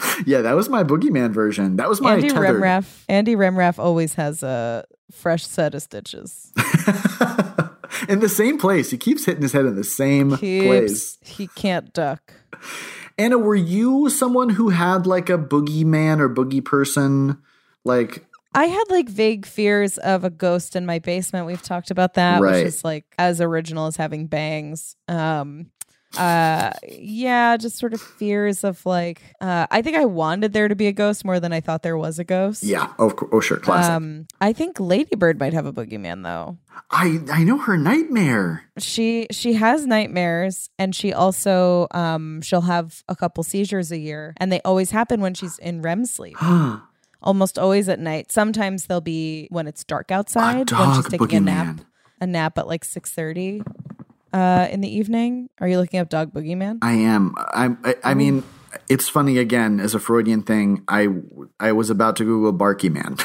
Yeah, 0.26 0.42
that 0.42 0.56
was 0.56 0.68
my 0.68 0.82
boogeyman 0.84 1.30
version. 1.32 1.76
That 1.76 1.88
was 1.88 2.00
my 2.00 2.14
Andy 2.14 2.28
tethered. 2.28 2.60
Remraff. 2.60 3.04
Andy 3.08 3.36
Remraff 3.36 3.78
always 3.78 4.14
has 4.14 4.42
a 4.42 4.84
fresh 5.12 5.46
set 5.46 5.74
of 5.74 5.82
stitches. 5.82 6.52
in 8.08 8.20
the 8.20 8.28
same 8.28 8.58
place. 8.58 8.90
He 8.90 8.98
keeps 8.98 9.24
hitting 9.24 9.42
his 9.42 9.52
head 9.52 9.64
in 9.66 9.76
the 9.76 9.84
same 9.84 10.36
place. 10.36 11.18
He 11.22 11.46
can't 11.48 11.92
duck. 11.92 12.32
Anna, 13.18 13.38
were 13.38 13.56
you 13.56 14.08
someone 14.10 14.50
who 14.50 14.68
had 14.68 15.06
like 15.06 15.28
a 15.28 15.38
boogeyman 15.38 16.20
or 16.20 16.28
boogie 16.28 16.64
person? 16.64 17.38
Like, 17.84 18.24
I 18.54 18.66
had 18.66 18.84
like 18.90 19.08
vague 19.08 19.44
fears 19.44 19.98
of 19.98 20.22
a 20.24 20.30
ghost 20.30 20.76
in 20.76 20.86
my 20.86 20.98
basement. 21.00 21.46
We've 21.46 21.62
talked 21.62 21.90
about 21.90 22.14
that, 22.14 22.40
Right. 22.40 22.56
which 22.58 22.66
is 22.66 22.84
like 22.84 23.04
as 23.18 23.40
original 23.40 23.86
as 23.86 23.96
having 23.96 24.26
bangs. 24.26 24.94
Um 25.08 25.70
uh 26.16 26.70
yeah, 26.88 27.56
just 27.58 27.76
sort 27.76 27.92
of 27.92 28.00
fears 28.00 28.64
of 28.64 28.84
like 28.86 29.20
uh 29.40 29.66
I 29.70 29.82
think 29.82 29.96
I 29.96 30.06
wanted 30.06 30.52
there 30.52 30.68
to 30.68 30.74
be 30.74 30.86
a 30.86 30.92
ghost 30.92 31.24
more 31.24 31.38
than 31.38 31.52
I 31.52 31.60
thought 31.60 31.82
there 31.82 31.98
was 31.98 32.18
a 32.18 32.24
ghost. 32.24 32.62
yeah, 32.62 32.92
oh, 32.98 33.12
oh 33.30 33.40
sure, 33.40 33.58
classic. 33.58 33.92
Um 33.92 34.26
I 34.40 34.52
think 34.52 34.80
Ladybird 34.80 35.38
might 35.38 35.52
have 35.52 35.66
a 35.66 35.72
boogeyman 35.72 36.22
though. 36.22 36.56
I 36.90 37.20
I 37.30 37.44
know 37.44 37.58
her 37.58 37.76
nightmare. 37.76 38.64
She 38.78 39.26
she 39.30 39.52
has 39.54 39.86
nightmares 39.86 40.70
and 40.78 40.94
she 40.94 41.12
also 41.12 41.88
um 41.90 42.40
she'll 42.40 42.62
have 42.62 43.04
a 43.08 43.14
couple 43.14 43.44
seizures 43.44 43.92
a 43.92 43.98
year 43.98 44.32
and 44.38 44.50
they 44.50 44.60
always 44.64 44.90
happen 44.92 45.20
when 45.20 45.34
she's 45.34 45.58
in 45.58 45.82
REM 45.82 46.06
sleep. 46.06 46.36
Almost 47.20 47.58
always 47.58 47.88
at 47.88 47.98
night. 47.98 48.30
Sometimes 48.30 48.86
they'll 48.86 49.00
be 49.00 49.48
when 49.50 49.66
it's 49.66 49.82
dark 49.84 50.12
outside 50.12 50.70
when 50.70 50.94
she's 50.94 51.08
taking 51.08 51.38
a 51.38 51.40
nap. 51.40 51.80
A 52.20 52.26
nap 52.26 52.56
at 52.58 52.66
like 52.66 52.84
6:30 52.84 53.62
uh 54.32 54.68
in 54.70 54.80
the 54.80 54.88
evening. 54.94 55.48
Are 55.60 55.68
you 55.68 55.78
looking 55.78 56.00
up 56.00 56.08
dog 56.08 56.32
boogeyman? 56.32 56.78
I 56.82 56.92
am. 56.92 57.34
I'm. 57.54 57.78
I, 57.84 57.94
I 58.04 58.14
mean, 58.14 58.42
it's 58.88 59.08
funny 59.08 59.38
again 59.38 59.80
as 59.80 59.94
a 59.94 59.98
Freudian 59.98 60.42
thing. 60.42 60.84
I 60.88 61.08
I 61.60 61.72
was 61.72 61.90
about 61.90 62.16
to 62.16 62.24
Google 62.24 62.52
Barky 62.52 62.88
Man, 62.90 63.16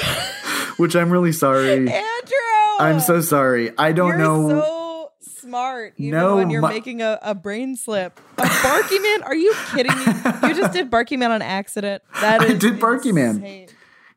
which 0.76 0.96
I'm 0.96 1.10
really 1.10 1.32
sorry. 1.32 1.72
Andrew! 1.88 2.78
I'm 2.80 3.00
so 3.00 3.20
sorry. 3.20 3.70
I 3.78 3.92
don't 3.92 4.08
You're 4.08 4.18
know. 4.18 4.48
so 4.48 5.10
smart 5.20 5.94
even 5.98 6.18
No, 6.18 6.36
when 6.36 6.50
you're 6.50 6.62
my- 6.62 6.72
making 6.72 7.02
a, 7.02 7.18
a 7.22 7.34
brain 7.34 7.76
slip. 7.76 8.18
A 8.38 8.48
Barky 8.62 8.98
Man? 8.98 9.22
Are 9.24 9.34
you 9.34 9.54
kidding 9.74 9.96
me? 9.96 10.04
You 10.48 10.54
just 10.54 10.72
did 10.72 10.90
Barky 10.90 11.16
Man 11.16 11.30
on 11.30 11.42
accident. 11.42 12.02
That 12.20 12.42
is 12.42 12.50
I 12.52 12.54
did 12.58 12.80
Barky 12.80 13.12
Man. 13.12 13.66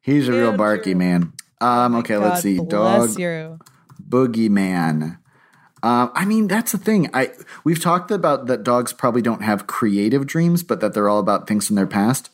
He's 0.02 0.28
a 0.28 0.32
real 0.32 0.56
Barky 0.56 0.94
Man. 0.96 1.34
Um. 1.62 1.96
Okay. 1.96 2.18
let's 2.18 2.42
see. 2.42 2.58
Dog 2.60 3.18
you. 3.20 3.60
Boogeyman. 4.08 5.18
Uh, 5.86 6.10
I 6.16 6.26
mean, 6.26 6.48
that's 6.48 6.72
the 6.72 6.80
thing. 6.80 7.10
I 7.14 7.30
we've 7.64 7.80
talked 7.82 8.10
about 8.10 8.48
that 8.48 8.64
dogs 8.64 8.92
probably 8.92 9.22
don't 9.22 9.44
have 9.44 9.68
creative 9.68 10.26
dreams, 10.26 10.64
but 10.64 10.80
that 10.82 10.94
they're 10.96 11.08
all 11.10 11.20
about 11.20 11.48
things 11.48 11.68
from 11.68 11.76
their 11.76 11.86
past. 11.86 12.32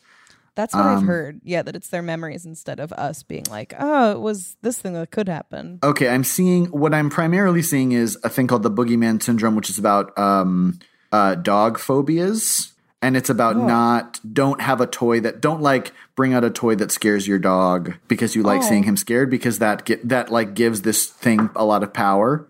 That's 0.54 0.74
what 0.74 0.84
Um, 0.86 0.98
I've 0.98 1.06
heard. 1.06 1.40
Yeah, 1.44 1.62
that 1.62 1.76
it's 1.76 1.88
their 1.88 2.02
memories 2.02 2.44
instead 2.46 2.80
of 2.80 2.92
us 2.92 3.22
being 3.22 3.44
like, 3.50 3.74
oh, 3.78 4.12
it 4.12 4.20
was 4.20 4.56
this 4.62 4.78
thing 4.78 4.94
that 4.94 5.10
could 5.10 5.28
happen. 5.28 5.78
Okay, 5.82 6.08
I'm 6.08 6.24
seeing 6.24 6.66
what 6.66 6.92
I'm 6.94 7.08
primarily 7.10 7.62
seeing 7.62 7.92
is 7.92 8.18
a 8.24 8.28
thing 8.30 8.46
called 8.46 8.62
the 8.62 8.70
boogeyman 8.70 9.22
syndrome, 9.22 9.54
which 9.54 9.70
is 9.70 9.78
about 9.78 10.16
um, 10.18 10.78
uh, 11.10 11.34
dog 11.36 11.78
phobias, 11.78 12.72
and 13.02 13.16
it's 13.16 13.30
about 13.30 13.56
not 13.56 14.20
don't 14.32 14.60
have 14.62 14.80
a 14.80 14.86
toy 14.86 15.20
that 15.20 15.40
don't 15.40 15.60
like 15.62 15.92
bring 16.16 16.32
out 16.34 16.44
a 16.44 16.50
toy 16.50 16.74
that 16.76 16.90
scares 16.92 17.26
your 17.28 17.38
dog 17.38 17.94
because 18.08 18.34
you 18.34 18.42
like 18.42 18.60
Oh. 18.62 18.68
seeing 18.68 18.84
him 18.84 18.96
scared 18.96 19.28
because 19.30 19.58
that 19.58 19.84
get, 19.84 20.06
that 20.08 20.30
like 20.30 20.54
gives 20.54 20.82
this 20.82 21.06
thing 21.06 21.50
a 21.56 21.64
lot 21.64 21.82
of 21.82 21.92
power. 21.92 22.46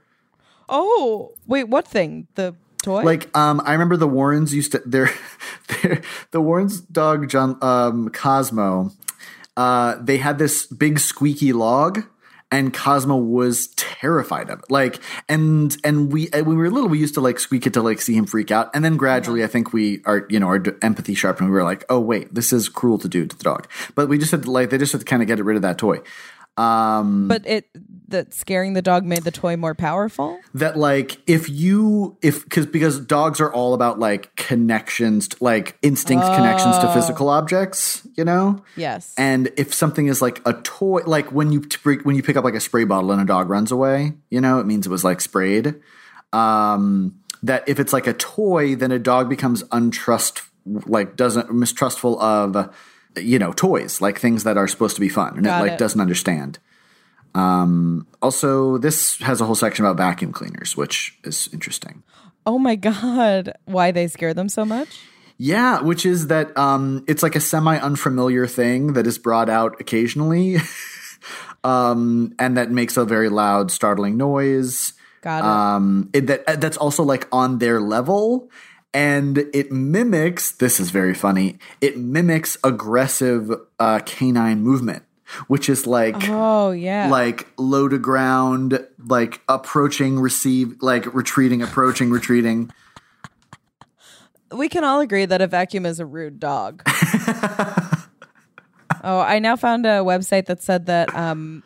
Oh, 0.72 1.34
wait, 1.46 1.64
what 1.64 1.86
thing? 1.86 2.26
The 2.34 2.54
toy? 2.82 3.02
Like 3.02 3.34
um, 3.36 3.60
I 3.64 3.72
remember 3.72 3.98
the 3.98 4.08
Warrens 4.08 4.54
used 4.54 4.72
to 4.72 4.82
their, 4.86 5.10
their 5.68 6.00
the 6.30 6.40
Warrens 6.40 6.80
dog 6.80 7.28
John 7.28 7.58
um, 7.62 8.08
Cosmo. 8.08 8.90
Uh, 9.54 9.96
they 10.00 10.16
had 10.16 10.38
this 10.38 10.64
big 10.64 10.98
squeaky 10.98 11.52
log, 11.52 12.04
and 12.50 12.72
Cosmo 12.72 13.16
was 13.16 13.68
terrified 13.76 14.48
of 14.48 14.60
it. 14.60 14.70
Like, 14.70 14.98
and 15.28 15.76
and 15.84 16.10
we 16.10 16.28
when 16.32 16.48
we 16.48 16.54
were 16.54 16.70
little, 16.70 16.88
we 16.88 16.98
used 16.98 17.14
to 17.14 17.20
like 17.20 17.38
squeak 17.38 17.66
it 17.66 17.74
to 17.74 17.82
like 17.82 18.00
see 18.00 18.14
him 18.14 18.24
freak 18.24 18.50
out, 18.50 18.70
and 18.74 18.82
then 18.82 18.96
gradually, 18.96 19.44
I 19.44 19.48
think 19.48 19.74
we 19.74 20.02
are 20.06 20.26
you 20.30 20.40
know 20.40 20.46
our 20.46 20.62
empathy 20.80 21.14
sharpened. 21.14 21.50
We 21.50 21.54
were 21.54 21.64
like, 21.64 21.84
oh 21.90 22.00
wait, 22.00 22.34
this 22.34 22.50
is 22.50 22.70
cruel 22.70 22.98
to 22.98 23.08
do 23.08 23.26
to 23.26 23.36
the 23.36 23.44
dog, 23.44 23.68
but 23.94 24.08
we 24.08 24.16
just 24.16 24.30
had 24.30 24.44
to 24.44 24.50
like 24.50 24.70
they 24.70 24.78
just 24.78 24.92
had 24.92 25.02
to 25.02 25.04
kind 25.04 25.22
of 25.22 25.28
get 25.28 25.42
rid 25.44 25.56
of 25.56 25.62
that 25.62 25.76
toy. 25.76 26.00
Um, 26.58 27.28
but 27.28 27.46
it 27.46 27.66
that 28.08 28.34
scaring 28.34 28.74
the 28.74 28.82
dog 28.82 29.06
made 29.06 29.22
the 29.24 29.30
toy 29.30 29.56
more 29.56 29.74
powerful. 29.74 30.38
that 30.52 30.76
like 30.76 31.16
if 31.26 31.48
you 31.48 32.18
if 32.20 32.44
because 32.44 32.66
because 32.66 33.00
dogs 33.00 33.40
are 33.40 33.50
all 33.50 33.72
about 33.72 33.98
like 33.98 34.36
connections 34.36 35.28
to, 35.28 35.36
like 35.42 35.78
instinct 35.80 36.26
connections 36.26 36.76
to 36.80 36.92
physical 36.92 37.30
objects 37.30 38.06
you 38.18 38.24
know 38.24 38.62
Yes. 38.76 39.14
and 39.16 39.50
if 39.56 39.72
something 39.72 40.08
is 40.08 40.20
like 40.20 40.42
a 40.46 40.52
toy 40.52 41.00
like 41.06 41.32
when 41.32 41.52
you 41.52 41.62
when 42.02 42.16
you 42.16 42.22
pick 42.22 42.36
up 42.36 42.44
like 42.44 42.54
a 42.54 42.60
spray 42.60 42.84
bottle 42.84 43.12
and 43.12 43.22
a 43.22 43.24
dog 43.24 43.48
runs 43.48 43.72
away 43.72 44.12
you 44.28 44.42
know 44.42 44.58
it 44.60 44.66
means 44.66 44.84
it 44.86 44.90
was 44.90 45.04
like 45.04 45.22
sprayed 45.22 45.76
um 46.34 47.14
that 47.42 47.66
if 47.66 47.80
it's 47.80 47.94
like 47.94 48.06
a 48.06 48.12
toy 48.12 48.74
then 48.76 48.92
a 48.92 48.98
dog 48.98 49.30
becomes 49.30 49.62
untrust 49.64 50.42
like 50.66 51.16
doesn't 51.16 51.50
mistrustful 51.52 52.20
of 52.20 52.72
you 53.16 53.38
know 53.38 53.52
toys 53.52 54.00
like 54.00 54.18
things 54.18 54.44
that 54.44 54.56
are 54.56 54.68
supposed 54.68 54.94
to 54.94 55.00
be 55.00 55.08
fun 55.08 55.34
and 55.36 55.44
Got 55.44 55.58
it 55.58 55.62
like 55.62 55.72
it. 55.72 55.78
doesn't 55.78 56.00
understand 56.00 56.58
um 57.34 58.06
also 58.20 58.78
this 58.78 59.18
has 59.20 59.40
a 59.40 59.44
whole 59.46 59.54
section 59.54 59.84
about 59.84 59.96
vacuum 59.96 60.32
cleaners 60.32 60.76
which 60.76 61.18
is 61.24 61.48
interesting 61.52 62.02
oh 62.44 62.58
my 62.58 62.74
god, 62.74 63.52
why 63.66 63.92
they 63.92 64.08
scare 64.08 64.34
them 64.34 64.48
so 64.48 64.64
much? 64.64 64.98
yeah 65.38 65.80
which 65.80 66.04
is 66.04 66.26
that 66.26 66.56
um 66.58 67.04
it's 67.08 67.22
like 67.22 67.34
a 67.36 67.40
semi 67.40 67.76
unfamiliar 67.78 68.46
thing 68.46 68.92
that 68.92 69.06
is 69.06 69.18
brought 69.18 69.48
out 69.48 69.80
occasionally 69.80 70.56
um 71.64 72.34
and 72.38 72.56
that 72.56 72.70
makes 72.70 72.96
a 72.96 73.04
very 73.04 73.28
loud 73.28 73.70
startling 73.70 74.16
noise 74.16 74.92
Got 75.22 75.38
it. 75.38 75.44
um 75.44 76.10
it, 76.12 76.26
that 76.26 76.60
that's 76.60 76.76
also 76.76 77.02
like 77.02 77.26
on 77.32 77.58
their 77.58 77.80
level 77.80 78.50
and 78.94 79.38
it 79.52 79.72
mimics 79.72 80.52
this 80.52 80.78
is 80.78 80.90
very 80.90 81.14
funny 81.14 81.58
it 81.80 81.96
mimics 81.98 82.56
aggressive 82.62 83.50
uh 83.78 83.98
canine 84.00 84.60
movement 84.60 85.02
which 85.46 85.68
is 85.68 85.86
like 85.86 86.16
oh 86.28 86.72
yeah. 86.72 87.08
like 87.08 87.48
low 87.56 87.88
to 87.88 87.98
ground 87.98 88.86
like 89.06 89.40
approaching 89.48 90.20
receive 90.20 90.76
like 90.82 91.12
retreating 91.14 91.62
approaching 91.62 92.10
retreating 92.10 92.70
we 94.52 94.68
can 94.68 94.84
all 94.84 95.00
agree 95.00 95.24
that 95.24 95.40
a 95.40 95.46
vacuum 95.46 95.86
is 95.86 95.98
a 96.00 96.06
rude 96.06 96.38
dog. 96.38 96.82
oh, 99.02 99.20
I 99.20 99.38
now 99.38 99.56
found 99.56 99.86
a 99.86 100.00
website 100.00 100.46
that 100.46 100.62
said 100.62 100.86
that 100.86 101.14
um, 101.14 101.62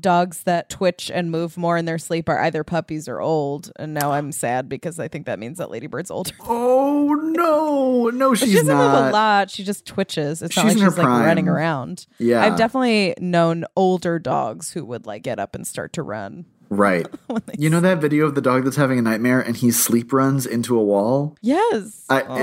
dogs 0.00 0.42
that 0.42 0.68
twitch 0.68 1.10
and 1.12 1.30
move 1.30 1.56
more 1.56 1.76
in 1.76 1.84
their 1.84 1.98
sleep 1.98 2.28
are 2.28 2.38
either 2.40 2.62
puppies 2.64 3.08
or 3.08 3.20
old. 3.20 3.70
And 3.76 3.94
now 3.94 4.12
I'm 4.12 4.32
sad 4.32 4.68
because 4.68 4.98
I 4.98 5.08
think 5.08 5.26
that 5.26 5.38
means 5.38 5.58
that 5.58 5.68
Ladybird's 5.68 6.10
older. 6.10 6.32
oh 6.40 7.14
no 7.14 8.10
no 8.10 8.34
She 8.34 8.46
she's 8.46 8.54
doesn't 8.60 8.76
move 8.76 8.92
a 8.92 9.10
lot. 9.10 9.50
She 9.50 9.64
just 9.64 9.86
twitches. 9.86 10.42
It's 10.42 10.56
not 10.56 10.62
She's 10.66 10.74
like 10.74 10.76
in 10.78 10.84
her 10.84 10.90
she's 10.90 10.98
like 10.98 11.06
running 11.06 11.48
around. 11.48 12.06
Yeah. 12.18 12.44
I've 12.44 12.56
definitely 12.58 13.14
known 13.20 13.64
older 13.76 14.18
dogs 14.18 14.72
who 14.72 14.84
would 14.84 15.06
like 15.06 15.22
get 15.22 15.38
up 15.38 15.54
and 15.54 15.66
start 15.66 15.92
to 15.94 16.02
run. 16.02 16.44
right 16.70 17.06
you 17.58 17.70
know 17.70 17.80
that 17.80 17.98
video 17.98 18.26
of 18.26 18.34
the 18.34 18.42
dog 18.42 18.64
that's 18.64 18.76
having 18.76 18.98
a 18.98 19.02
nightmare 19.02 19.40
and 19.40 19.56
he 19.56 19.70
sleep 19.70 20.12
runs 20.12 20.44
into 20.44 20.78
a 20.78 20.82
wall 20.84 21.34
Yes. 21.40 22.04
I, 22.10 22.22
oh, 22.22 22.34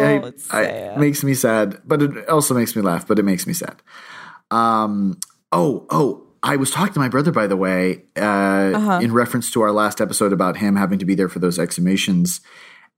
I, 0.50 0.58
I- 0.58 0.64
it 0.64 0.98
makes 0.98 1.24
me 1.24 1.36
sad, 1.36 1.80
but 1.86 2.02
it 2.02 2.28
also 2.28 2.56
makes 2.56 2.76
me 2.76 2.82
laugh. 2.82 3.08
But 3.08 3.20
it 3.20 3.24
makes 3.24 3.46
me 3.46 3.54
sad. 3.54 3.84
Um. 4.52 5.20
Oh. 5.52 5.86
Oh. 5.90 6.25
I 6.46 6.56
was 6.58 6.70
talking 6.70 6.94
to 6.94 7.00
my 7.00 7.10
brother, 7.10 7.32
by 7.32 7.48
the 7.48 7.58
way, 7.58 8.04
uh, 8.16 8.22
Uh-huh. 8.76 9.00
in 9.02 9.12
reference 9.12 9.50
to 9.52 9.62
our 9.62 9.72
last 9.72 10.00
episode 10.00 10.32
about 10.32 10.58
him 10.58 10.76
having 10.76 11.00
to 11.00 11.06
be 11.06 11.16
there 11.16 11.28
for 11.28 11.40
those 11.40 11.58
exhumations, 11.58 12.40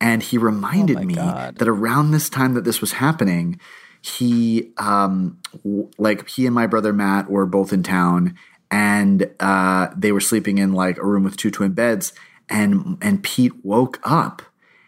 and 0.02 0.22
he 0.22 0.38
reminded 0.38 0.98
Oh 0.98 1.04
me 1.04 1.16
God. 1.16 1.56
that 1.58 1.68
around 1.68 2.12
this 2.12 2.30
time 2.30 2.54
that 2.56 2.66
this 2.66 2.82
was 2.82 2.92
happening, 2.94 3.60
he, 4.02 4.72
um, 4.78 5.38
w- 5.64 5.90
like 5.98 6.28
he 6.30 6.46
and 6.46 6.54
my 6.54 6.68
brother 6.68 6.92
Matt 6.94 7.30
were 7.30 7.46
both 7.46 7.72
in 7.74 7.84
town, 7.84 8.36
and 8.70 9.30
uh, 9.40 9.88
they 9.96 10.12
were 10.12 10.20
sleeping 10.20 10.58
in 10.58 10.74
like 10.74 10.98
a 10.98 11.06
room 11.06 11.24
with 11.24 11.38
two 11.38 11.50
twin 11.50 11.72
beds, 11.72 12.12
and 12.50 12.98
and 13.02 13.24
Pete 13.24 13.54
woke 13.64 14.00
up 14.04 14.42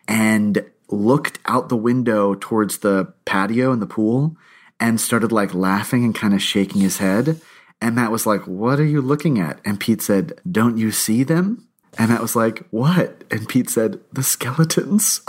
and 0.08 0.64
looked 0.90 1.40
out 1.46 1.70
the 1.70 1.78
window 1.78 2.36
towards 2.36 2.80
the 2.80 3.14
patio 3.26 3.72
and 3.72 3.82
the 3.82 3.86
pool 3.88 4.36
and 4.80 5.00
started 5.00 5.32
like 5.32 5.54
laughing 5.54 6.04
and 6.04 6.16
kind 6.16 6.34
of 6.34 6.42
shaking 6.42 6.82
his 6.82 6.98
head. 6.98 7.40
And 7.82 7.96
Matt 7.96 8.12
was 8.12 8.26
like, 8.26 8.42
What 8.46 8.80
are 8.80 8.86
you 8.86 9.02
looking 9.02 9.40
at? 9.40 9.60
And 9.66 9.80
Pete 9.80 10.02
said, 10.02 10.34
Don't 10.50 10.78
you 10.78 10.92
see 10.92 11.24
them? 11.24 11.68
And 11.98 12.10
Matt 12.10 12.22
was 12.22 12.36
like, 12.36 12.66
What? 12.72 13.24
And 13.32 13.48
Pete 13.48 13.70
said, 13.70 14.00
The 14.14 14.24
skeletons, 14.24 15.22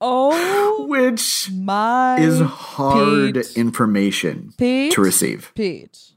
oh 0.00 0.86
which 0.88 1.50
my 1.52 2.18
is 2.18 2.40
hard 2.40 3.34
Pete. 3.34 3.56
information 3.56 4.52
Pete? 4.56 4.92
to 4.92 5.00
receive. 5.00 5.52
Pete. 5.54 6.12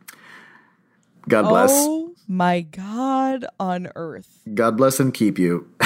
God 1.28 1.43
bless. 1.49 1.72
Oh 1.74 2.14
my 2.28 2.62
God 2.62 3.45
on 3.60 3.89
earth. 3.95 4.41
God 4.53 4.78
bless 4.78 4.99
and 4.99 5.14
keep 5.14 5.38
you. 5.38 5.68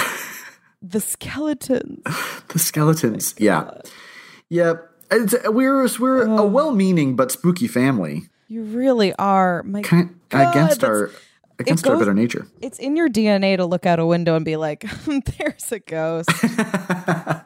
The 0.85 0.99
skeletons. 0.99 2.01
the 2.49 2.59
skeletons. 2.59 3.33
Oh 3.39 3.43
yeah. 3.43 3.71
Yep. 4.49 4.89
It's, 5.11 5.35
we're 5.47 5.87
we're 5.97 6.25
a 6.25 6.45
well-meaning 6.45 7.15
but 7.15 7.31
spooky 7.31 7.67
family. 7.69 8.23
You 8.53 8.61
really 8.65 9.15
are. 9.15 9.63
My 9.63 9.81
kind 9.81 10.19
God, 10.29 10.49
against 10.51 10.83
our 10.83 11.09
against 11.57 11.87
our 11.87 11.97
better 11.97 12.13
nature. 12.13 12.45
It's 12.61 12.77
in 12.77 12.95
your 12.95 13.09
DNA 13.09 13.57
to 13.57 13.65
look 13.65 13.87
out 13.87 13.97
a 13.97 14.05
window 14.05 14.35
and 14.35 14.45
be 14.45 14.57
like, 14.57 14.85
there's 15.39 15.71
a 15.71 15.79
ghost. 15.79 16.29
I 16.43 17.43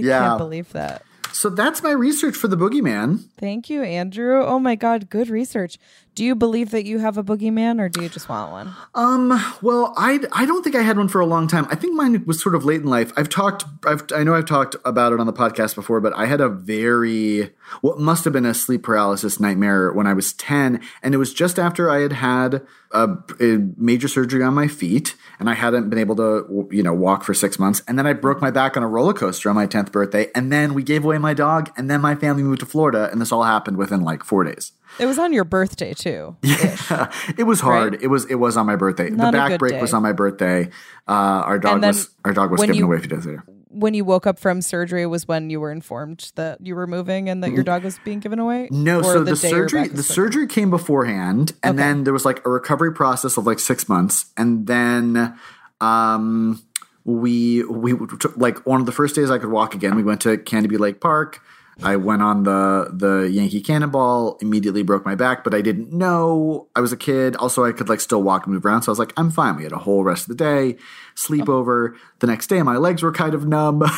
Yeah. 0.00 0.18
can't 0.20 0.36
believe 0.38 0.70
that. 0.74 1.02
So 1.32 1.48
that's 1.48 1.82
my 1.82 1.92
research 1.92 2.36
for 2.36 2.48
the 2.48 2.56
boogeyman. 2.58 3.24
Thank 3.38 3.70
you, 3.70 3.82
Andrew. 3.82 4.42
Oh 4.44 4.58
my 4.58 4.74
God, 4.74 5.08
good 5.08 5.30
research. 5.30 5.78
Do 6.16 6.24
you 6.24 6.34
believe 6.34 6.70
that 6.70 6.86
you 6.86 6.98
have 7.00 7.18
a 7.18 7.22
boogeyman 7.22 7.78
or 7.78 7.90
do 7.90 8.02
you 8.02 8.08
just 8.08 8.26
want 8.26 8.50
one? 8.50 8.74
Um, 8.94 9.38
well, 9.60 9.92
I 9.98 10.18
I 10.32 10.46
don't 10.46 10.62
think 10.62 10.74
I 10.74 10.80
had 10.80 10.96
one 10.96 11.08
for 11.08 11.20
a 11.20 11.26
long 11.26 11.46
time. 11.46 11.66
I 11.70 11.74
think 11.74 11.92
mine 11.92 12.24
was 12.24 12.40
sort 12.40 12.54
of 12.54 12.64
late 12.64 12.80
in 12.80 12.86
life. 12.86 13.12
I've 13.18 13.28
talked 13.28 13.66
I've 13.84 14.02
I 14.14 14.24
know 14.24 14.34
I've 14.34 14.46
talked 14.46 14.76
about 14.86 15.12
it 15.12 15.20
on 15.20 15.26
the 15.26 15.32
podcast 15.34 15.74
before, 15.74 16.00
but 16.00 16.16
I 16.16 16.24
had 16.24 16.40
a 16.40 16.48
very 16.48 17.50
what 17.82 18.00
must 18.00 18.24
have 18.24 18.32
been 18.32 18.46
a 18.46 18.54
sleep 18.54 18.82
paralysis 18.82 19.38
nightmare 19.38 19.92
when 19.92 20.06
I 20.06 20.14
was 20.14 20.32
10 20.32 20.80
and 21.02 21.14
it 21.14 21.18
was 21.18 21.34
just 21.34 21.58
after 21.58 21.90
I 21.90 22.00
had 22.00 22.14
had 22.14 22.62
a, 22.92 23.08
a 23.38 23.58
major 23.76 24.08
surgery 24.08 24.42
on 24.42 24.54
my 24.54 24.68
feet 24.68 25.16
and 25.38 25.50
I 25.50 25.54
hadn't 25.54 25.90
been 25.90 25.98
able 25.98 26.16
to 26.16 26.66
you 26.70 26.82
know 26.82 26.94
walk 26.94 27.24
for 27.24 27.34
6 27.34 27.58
months 27.58 27.82
and 27.86 27.98
then 27.98 28.06
I 28.06 28.14
broke 28.14 28.40
my 28.40 28.50
back 28.50 28.78
on 28.78 28.82
a 28.82 28.88
roller 28.88 29.12
coaster 29.12 29.50
on 29.50 29.54
my 29.54 29.66
10th 29.66 29.92
birthday 29.92 30.30
and 30.34 30.50
then 30.50 30.72
we 30.72 30.82
gave 30.82 31.04
away 31.04 31.18
my 31.18 31.34
dog 31.34 31.70
and 31.76 31.90
then 31.90 32.00
my 32.00 32.14
family 32.14 32.42
moved 32.42 32.60
to 32.60 32.66
Florida 32.66 33.10
and 33.12 33.20
this 33.20 33.32
all 33.32 33.42
happened 33.42 33.76
within 33.76 34.00
like 34.00 34.24
4 34.24 34.44
days. 34.44 34.72
It 34.98 35.06
was 35.06 35.18
on 35.18 35.32
your 35.32 35.44
birthday 35.44 35.92
too. 35.94 36.36
Yeah, 36.42 37.10
it 37.36 37.42
was 37.44 37.60
hard. 37.60 37.94
Right? 37.94 38.02
It 38.02 38.06
was 38.08 38.24
it 38.26 38.36
was 38.36 38.56
on 38.56 38.66
my 38.66 38.76
birthday. 38.76 39.10
Not 39.10 39.32
the 39.32 39.38
back 39.38 39.58
break 39.58 39.72
day. 39.74 39.80
was 39.80 39.92
on 39.92 40.02
my 40.02 40.12
birthday. 40.12 40.66
Uh, 41.08 41.12
our 41.44 41.58
dog 41.58 41.82
was 41.82 42.10
our 42.24 42.32
dog 42.32 42.50
was 42.50 42.60
given 42.60 42.76
you- 42.76 42.84
away 42.84 42.96
a 42.96 43.00
few 43.00 43.08
days 43.08 43.26
later. 43.26 43.44
When 43.68 43.92
you 43.92 44.06
woke 44.06 44.26
up 44.26 44.38
from 44.38 44.62
surgery 44.62 45.04
was 45.06 45.28
when 45.28 45.50
you 45.50 45.60
were 45.60 45.70
informed 45.70 46.32
that 46.36 46.64
you 46.64 46.74
were 46.74 46.86
moving 46.86 47.28
and 47.28 47.44
that 47.44 47.50
your 47.52 47.62
dog 47.62 47.84
was 47.84 47.98
being 48.06 48.20
given 48.20 48.38
away? 48.38 48.68
No, 48.70 49.00
Or 49.00 49.02
so 49.04 49.22
the, 49.24 49.30
your 49.32 49.36
surgery 49.36 49.88
the 49.88 50.02
surgery 50.02 50.46
came 50.46 50.70
beforehand, 50.70 51.52
and 51.62 51.78
Okay. 51.78 51.86
then 51.86 52.04
there 52.04 52.14
was 52.14 52.24
like 52.24 52.44
a 52.46 52.48
recovery 52.48 52.92
process 52.94 53.36
of 53.36 53.44
like 53.46 53.58
six 53.58 53.86
months, 53.86 54.26
and 54.36 54.66
then 54.66 55.36
um 55.82 56.62
we 57.04 57.64
we 57.64 57.92
took 58.18 58.34
like 58.38 58.64
one 58.66 58.80
of 58.80 58.86
the 58.86 58.92
first 58.92 59.14
days 59.14 59.30
I 59.30 59.36
could 59.38 59.50
walk 59.50 59.74
again. 59.74 59.94
We 59.94 60.02
went 60.02 60.22
to 60.22 60.36
Canobie 60.38 60.78
Lake 60.78 61.00
Park. 61.00 61.40
I 61.82 61.96
went 61.96 62.22
on 62.22 62.44
the 62.44 62.90
the 62.92 63.28
Yankee 63.30 63.60
Cannonball, 63.60 64.38
immediately 64.40 64.82
broke 64.82 65.04
my 65.04 65.14
back, 65.14 65.44
but 65.44 65.54
I 65.54 65.60
didn't 65.60 65.92
know 65.92 66.68
I 66.74 66.80
was 66.80 66.92
a 66.92 66.96
kid. 66.96 67.36
Also, 67.36 67.64
I 67.64 67.72
could 67.72 67.88
like 67.88 68.00
still 68.00 68.22
walk 68.22 68.46
and 68.46 68.54
move 68.54 68.64
around, 68.64 68.82
so 68.82 68.90
I 68.90 68.92
was 68.92 68.98
like, 68.98 69.12
I'm 69.16 69.30
fine. 69.30 69.56
We 69.56 69.64
had 69.64 69.72
a 69.72 69.78
whole 69.78 70.02
rest 70.02 70.22
of 70.22 70.28
the 70.28 70.42
day, 70.42 70.76
sleepover. 71.14 71.94
The 72.20 72.26
next 72.26 72.46
day, 72.46 72.62
my 72.62 72.76
legs 72.76 73.02
were 73.02 73.12
kind 73.12 73.34
of 73.34 73.46
numb. 73.46 73.82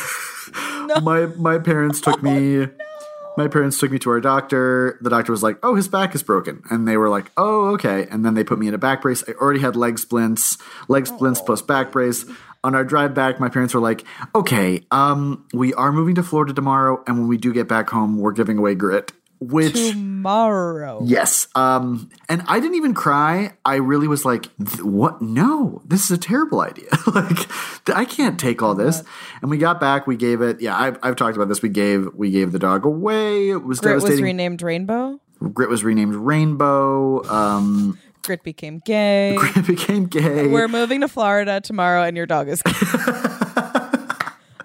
My 1.03 1.27
my 1.37 1.59
parents 1.59 2.01
took 2.01 2.23
me. 2.23 2.67
My 3.37 3.47
parents 3.47 3.79
took 3.79 3.91
me 3.91 3.99
to 3.99 4.09
our 4.09 4.19
doctor. 4.19 4.97
The 5.01 5.09
doctor 5.09 5.31
was 5.31 5.43
like, 5.43 5.59
"Oh, 5.61 5.75
his 5.75 5.87
back 5.87 6.15
is 6.15 6.23
broken," 6.23 6.63
and 6.69 6.87
they 6.87 6.97
were 6.97 7.09
like, 7.09 7.31
"Oh, 7.37 7.67
okay." 7.75 8.07
And 8.09 8.25
then 8.25 8.33
they 8.33 8.43
put 8.43 8.57
me 8.59 8.67
in 8.67 8.73
a 8.73 8.79
back 8.79 9.03
brace. 9.03 9.23
I 9.27 9.33
already 9.33 9.59
had 9.59 9.75
leg 9.75 9.99
splints, 9.99 10.57
leg 10.87 11.05
splints 11.07 11.39
plus 11.39 11.61
back 11.61 11.91
brace. 11.91 12.25
On 12.63 12.75
our 12.75 12.83
drive 12.83 13.13
back, 13.13 13.39
my 13.39 13.49
parents 13.49 13.73
were 13.73 13.79
like, 13.79 14.03
"Okay, 14.35 14.85
um, 14.91 15.45
we 15.53 15.73
are 15.75 15.91
moving 15.91 16.15
to 16.15 16.23
Florida 16.23 16.53
tomorrow, 16.53 17.03
and 17.07 17.19
when 17.19 17.27
we 17.27 17.37
do 17.37 17.53
get 17.53 17.67
back 17.67 17.89
home, 17.89 18.17
we're 18.17 18.33
giving 18.33 18.57
away 18.57 18.75
grit." 18.75 19.13
Which 19.41 19.91
Tomorrow. 19.91 21.01
Yes. 21.05 21.47
Um, 21.55 22.09
and 22.27 22.43
I 22.47 22.59
didn't 22.59 22.75
even 22.75 22.93
cry. 22.93 23.53
I 23.63 23.75
really 23.75 24.07
was 24.09 24.25
like, 24.25 24.47
what? 24.81 25.21
No, 25.21 25.81
this 25.85 26.03
is 26.03 26.11
a 26.11 26.17
terrible 26.17 26.59
idea. 26.59 26.89
like, 27.07 27.49
I 27.87 28.03
can't 28.03 28.37
take 28.37 28.61
all 28.61 28.75
this. 28.75 29.01
And 29.41 29.49
we 29.49 29.57
got 29.57 29.79
back. 29.79 30.07
We 30.07 30.17
gave 30.17 30.41
it. 30.41 30.59
Yeah, 30.59 30.77
I've, 30.77 30.97
I've 31.01 31.15
talked 31.15 31.37
about 31.37 31.47
this. 31.47 31.61
We 31.61 31.69
gave 31.69 32.09
we 32.15 32.31
gave 32.31 32.51
the 32.51 32.59
dog 32.59 32.85
away. 32.85 33.49
It 33.49 33.63
was 33.63 33.79
Grit 33.79 34.01
was 34.01 34.21
renamed 34.21 34.61
Rainbow. 34.61 35.21
Grit 35.53 35.69
was 35.69 35.85
renamed 35.85 36.15
Rainbow. 36.15 37.23
Um, 37.29 37.97
Grit 38.29 38.43
became 38.43 38.77
gay. 38.85 39.35
it 39.55 39.65
became 39.65 40.05
gay. 40.05 40.45
We're 40.45 40.67
moving 40.67 41.01
to 41.01 41.07
Florida 41.07 41.61
tomorrow, 41.61 42.03
and 42.03 42.15
your 42.15 42.27
dog 42.27 42.47
is. 42.47 42.61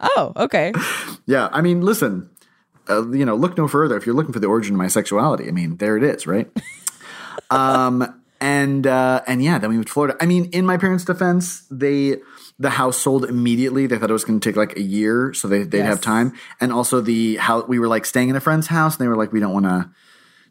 oh, 0.03 0.33
okay. 0.37 0.75
yeah. 1.25 1.49
I 1.51 1.63
mean, 1.63 1.81
listen. 1.81 2.29
Uh, 2.91 3.11
you 3.13 3.25
know, 3.25 3.35
look 3.35 3.57
no 3.57 3.67
further. 3.67 3.97
If 3.97 4.05
you're 4.05 4.15
looking 4.15 4.35
for 4.35 4.39
the 4.41 4.49
origin 4.49 4.75
of 4.75 4.79
my 4.79 4.89
sexuality, 4.89 5.49
I 5.49 5.53
mean, 5.53 5.79
there 5.79 5.97
it 5.97 6.03
is, 6.03 6.27
right? 6.27 6.51
um, 7.51 8.21
and 8.39 8.87
uh, 8.87 9.23
and 9.27 9.43
yeah, 9.43 9.57
then 9.59 9.71
we 9.71 9.77
moved 9.77 9.89
to 9.89 9.95
Florida. 9.95 10.15
I 10.21 10.27
mean, 10.27 10.51
in 10.53 10.67
my 10.67 10.77
parents' 10.77 11.07
defense, 11.07 11.63
they 11.71 12.19
the 12.59 12.69
house 12.69 12.99
sold 12.99 13.25
immediately. 13.25 13.87
They 13.87 13.97
thought 13.97 14.11
it 14.11 14.13
was 14.13 14.27
going 14.27 14.41
to 14.41 14.47
take 14.47 14.57
like 14.57 14.77
a 14.77 14.83
year, 14.83 15.33
so 15.33 15.49
they 15.49 15.63
they'd 15.63 15.79
Yes. 15.79 15.87
have 15.87 16.01
time. 16.03 16.35
And 16.61 16.71
also 16.71 17.01
the 17.01 17.37
how 17.37 17.65
we 17.65 17.79
were 17.79 17.89
like 17.89 18.05
staying 18.05 18.29
in 18.29 18.37
a 18.37 18.41
friend's 18.41 18.67
house, 18.67 18.99
and 18.99 19.03
they 19.03 19.09
were 19.09 19.17
like, 19.17 19.33
we 19.33 19.41
don't 19.41 19.55
want 19.55 19.65
to 19.65 19.89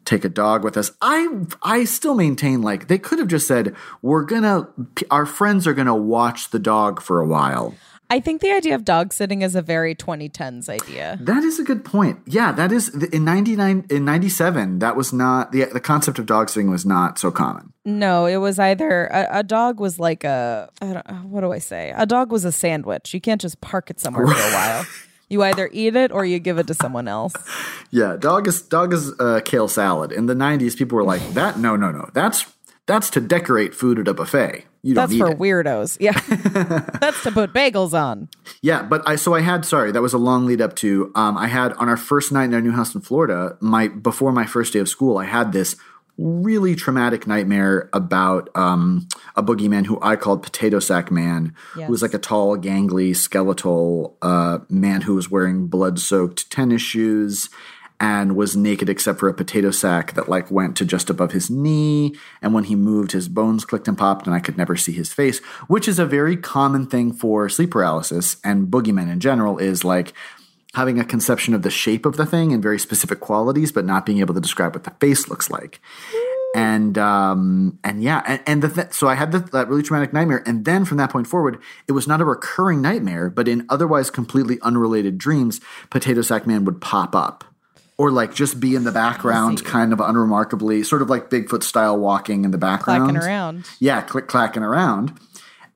take 0.04 0.24
a 0.24 0.28
dog 0.28 0.64
with 0.64 0.76
us. 0.76 0.92
I 1.00 1.28
I 1.62 1.84
still 1.84 2.14
maintain 2.14 2.62
like 2.62 2.88
they 2.88 2.98
could 2.98 3.18
have 3.18 3.28
just 3.28 3.46
said 3.46 3.74
we're 4.02 4.24
gonna 4.24 4.68
our 5.10 5.26
friends 5.26 5.66
are 5.66 5.74
gonna 5.74 5.96
watch 5.96 6.50
the 6.50 6.58
dog 6.58 7.00
for 7.00 7.20
a 7.20 7.26
while. 7.26 7.74
I 8.10 8.20
think 8.20 8.42
the 8.42 8.52
idea 8.52 8.74
of 8.74 8.84
dog 8.84 9.14
sitting 9.14 9.40
is 9.42 9.54
a 9.54 9.62
very 9.62 9.94
2010s 9.94 10.68
idea. 10.68 11.18
That 11.22 11.42
is 11.42 11.58
a 11.58 11.64
good 11.64 11.84
point. 11.84 12.20
Yeah, 12.26 12.52
that 12.52 12.70
is 12.70 12.90
in 13.06 13.24
99 13.24 13.86
in 13.88 14.04
97 14.04 14.78
that 14.80 14.94
was 14.94 15.12
not 15.12 15.52
the 15.52 15.64
the 15.64 15.80
concept 15.80 16.18
of 16.18 16.26
dog 16.26 16.50
sitting 16.50 16.70
was 16.70 16.84
not 16.84 17.18
so 17.18 17.30
common. 17.30 17.72
No, 17.84 18.26
it 18.26 18.36
was 18.36 18.58
either 18.58 19.06
a, 19.06 19.38
a 19.38 19.42
dog 19.42 19.80
was 19.80 19.98
like 19.98 20.22
a 20.22 20.68
I 20.80 20.92
don't, 20.92 21.24
what 21.24 21.40
do 21.40 21.52
I 21.52 21.58
say? 21.58 21.92
A 21.96 22.06
dog 22.06 22.30
was 22.30 22.44
a 22.44 22.52
sandwich. 22.52 23.14
You 23.14 23.20
can't 23.20 23.40
just 23.40 23.60
park 23.60 23.90
it 23.90 24.00
somewhere 24.00 24.26
for 24.26 24.32
a 24.32 24.52
while. 24.52 24.86
You 25.34 25.42
either 25.42 25.68
eat 25.72 25.96
it 25.96 26.12
or 26.12 26.24
you 26.24 26.38
give 26.38 26.58
it 26.58 26.68
to 26.68 26.74
someone 26.74 27.08
else. 27.08 27.34
Yeah, 27.90 28.14
dog 28.16 28.46
is 28.46 28.62
dog 28.62 28.92
is 28.92 29.12
uh, 29.18 29.40
kale 29.44 29.66
salad. 29.66 30.12
In 30.12 30.26
the 30.26 30.34
90s 30.34 30.76
people 30.76 30.94
were 30.94 31.02
like, 31.02 31.22
"That 31.34 31.58
no, 31.58 31.74
no, 31.74 31.90
no. 31.90 32.08
That's 32.14 32.46
that's 32.86 33.10
to 33.10 33.20
decorate 33.20 33.74
food 33.74 33.98
at 33.98 34.06
a 34.06 34.14
buffet. 34.14 34.64
You 34.82 34.94
don't 34.94 35.08
That's 35.08 35.18
for 35.18 35.32
it." 35.32 35.38
weirdos. 35.38 35.96
Yeah. 35.98 36.12
That's 37.00 37.20
to 37.24 37.32
put 37.32 37.52
bagels 37.52 37.94
on. 37.94 38.28
Yeah, 38.62 38.84
but 38.84 39.02
I 39.08 39.16
so 39.16 39.34
I 39.34 39.40
had 39.40 39.64
sorry 39.64 39.90
that 39.90 40.02
was 40.02 40.12
a 40.12 40.18
long 40.18 40.46
lead 40.46 40.60
up 40.60 40.76
to 40.76 41.10
um, 41.16 41.36
I 41.36 41.48
had 41.48 41.72
on 41.72 41.88
our 41.88 41.96
first 41.96 42.30
night 42.30 42.44
in 42.44 42.54
our 42.54 42.60
new 42.60 42.70
house 42.70 42.94
in 42.94 43.00
Florida 43.00 43.56
my 43.60 43.88
before 43.88 44.30
my 44.30 44.46
first 44.46 44.72
day 44.72 44.78
of 44.78 44.88
school 44.88 45.18
I 45.18 45.24
had 45.24 45.52
this 45.52 45.74
really 46.16 46.74
traumatic 46.74 47.26
nightmare 47.26 47.88
about 47.92 48.48
um, 48.56 49.08
a 49.36 49.42
boogeyman 49.42 49.86
who 49.86 49.98
I 50.00 50.16
called 50.16 50.42
Potato 50.42 50.78
Sack 50.78 51.10
Man, 51.10 51.54
who 51.72 51.86
was 51.86 52.02
like 52.02 52.14
a 52.14 52.18
tall, 52.18 52.56
gangly, 52.56 53.14
skeletal 53.16 54.16
uh, 54.22 54.58
man 54.68 55.02
who 55.02 55.14
was 55.14 55.30
wearing 55.30 55.66
blood 55.66 55.98
soaked 55.98 56.50
tennis 56.50 56.82
shoes 56.82 57.48
and 58.00 58.36
was 58.36 58.56
naked 58.56 58.88
except 58.88 59.20
for 59.20 59.28
a 59.28 59.34
potato 59.34 59.70
sack 59.70 60.14
that 60.14 60.28
like 60.28 60.50
went 60.50 60.76
to 60.76 60.84
just 60.84 61.08
above 61.10 61.32
his 61.32 61.48
knee. 61.48 62.14
And 62.42 62.52
when 62.52 62.64
he 62.64 62.74
moved 62.74 63.12
his 63.12 63.28
bones 63.28 63.64
clicked 63.64 63.88
and 63.88 63.96
popped 63.96 64.26
and 64.26 64.34
i 64.34 64.40
could 64.40 64.58
never 64.58 64.76
see 64.76 64.92
his 64.92 65.12
face 65.12 65.38
which 65.68 65.86
is 65.88 65.98
a 65.98 66.06
very 66.06 66.36
common 66.36 66.86
thing 66.86 67.12
for 67.12 67.48
sleep 67.48 67.70
paralysis 67.70 68.36
and 68.44 68.68
boogeymen 68.68 69.10
in 69.10 69.20
general 69.20 69.58
is 69.58 69.84
like 69.84 70.12
having 70.74 70.98
a 70.98 71.04
conception 71.04 71.54
of 71.54 71.62
the 71.62 71.70
shape 71.70 72.04
of 72.04 72.16
the 72.16 72.26
thing 72.26 72.52
and 72.52 72.62
very 72.62 72.78
specific 72.78 73.20
qualities 73.20 73.72
but 73.72 73.84
not 73.84 74.04
being 74.04 74.18
able 74.18 74.34
to 74.34 74.40
describe 74.40 74.74
what 74.74 74.84
the 74.84 74.90
face 74.92 75.28
looks 75.28 75.50
like. 75.50 75.80
And 76.54 76.96
um 76.98 77.78
and 77.82 78.02
yeah 78.02 78.22
and, 78.26 78.40
and 78.46 78.62
the 78.62 78.68
th- 78.68 78.92
so 78.92 79.08
i 79.08 79.16
had 79.16 79.32
the, 79.32 79.40
that 79.40 79.68
really 79.68 79.82
traumatic 79.82 80.12
nightmare. 80.12 80.42
And 80.46 80.64
then 80.64 80.84
from 80.84 80.98
that 80.98 81.10
point 81.10 81.26
forward 81.26 81.58
it 81.88 81.92
was 81.92 82.06
not 82.06 82.20
a 82.20 82.24
recurring 82.24 82.80
nightmare 82.80 83.28
but 83.30 83.48
in 83.48 83.66
otherwise 83.68 84.10
completely 84.10 84.60
unrelated 84.60 85.18
dreams 85.18 85.60
potato 85.90 86.22
sack 86.22 86.46
man 86.46 86.64
would 86.64 86.80
pop 86.80 87.16
up 87.16 87.44
or 87.96 88.10
like 88.10 88.34
just 88.34 88.58
be 88.60 88.74
in 88.74 88.84
the 88.84 88.92
background 88.92 89.64
kind 89.64 89.92
of 89.92 90.00
unremarkably 90.00 90.82
sort 90.82 91.02
of 91.02 91.08
like 91.08 91.30
bigfoot 91.30 91.62
style 91.62 91.98
walking 91.98 92.44
in 92.44 92.50
the 92.50 92.58
background. 92.58 93.10
Clacking 93.10 93.28
around. 93.28 93.68
yeah 93.80 94.00
click 94.00 94.26
clacking 94.26 94.62
around. 94.62 95.18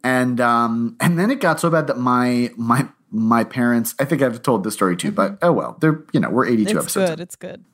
And 0.04 0.40
um 0.40 0.96
and 1.00 1.18
then 1.18 1.30
it 1.30 1.40
got 1.40 1.60
so 1.60 1.70
bad 1.70 1.86
that 1.88 1.98
my 1.98 2.50
my 2.56 2.88
my 3.10 3.42
parents 3.44 3.94
i 3.98 4.04
think 4.04 4.20
i've 4.22 4.42
told 4.42 4.64
this 4.64 4.74
story 4.74 4.96
too 4.96 5.10
but 5.10 5.38
oh 5.42 5.52
well 5.52 5.78
they're 5.80 6.04
you 6.12 6.20
know 6.20 6.30
we're 6.30 6.46
82 6.46 6.62
It's 6.62 6.72
episodes 6.72 7.10
good. 7.10 7.20
It's 7.20 7.36
good. 7.36 7.64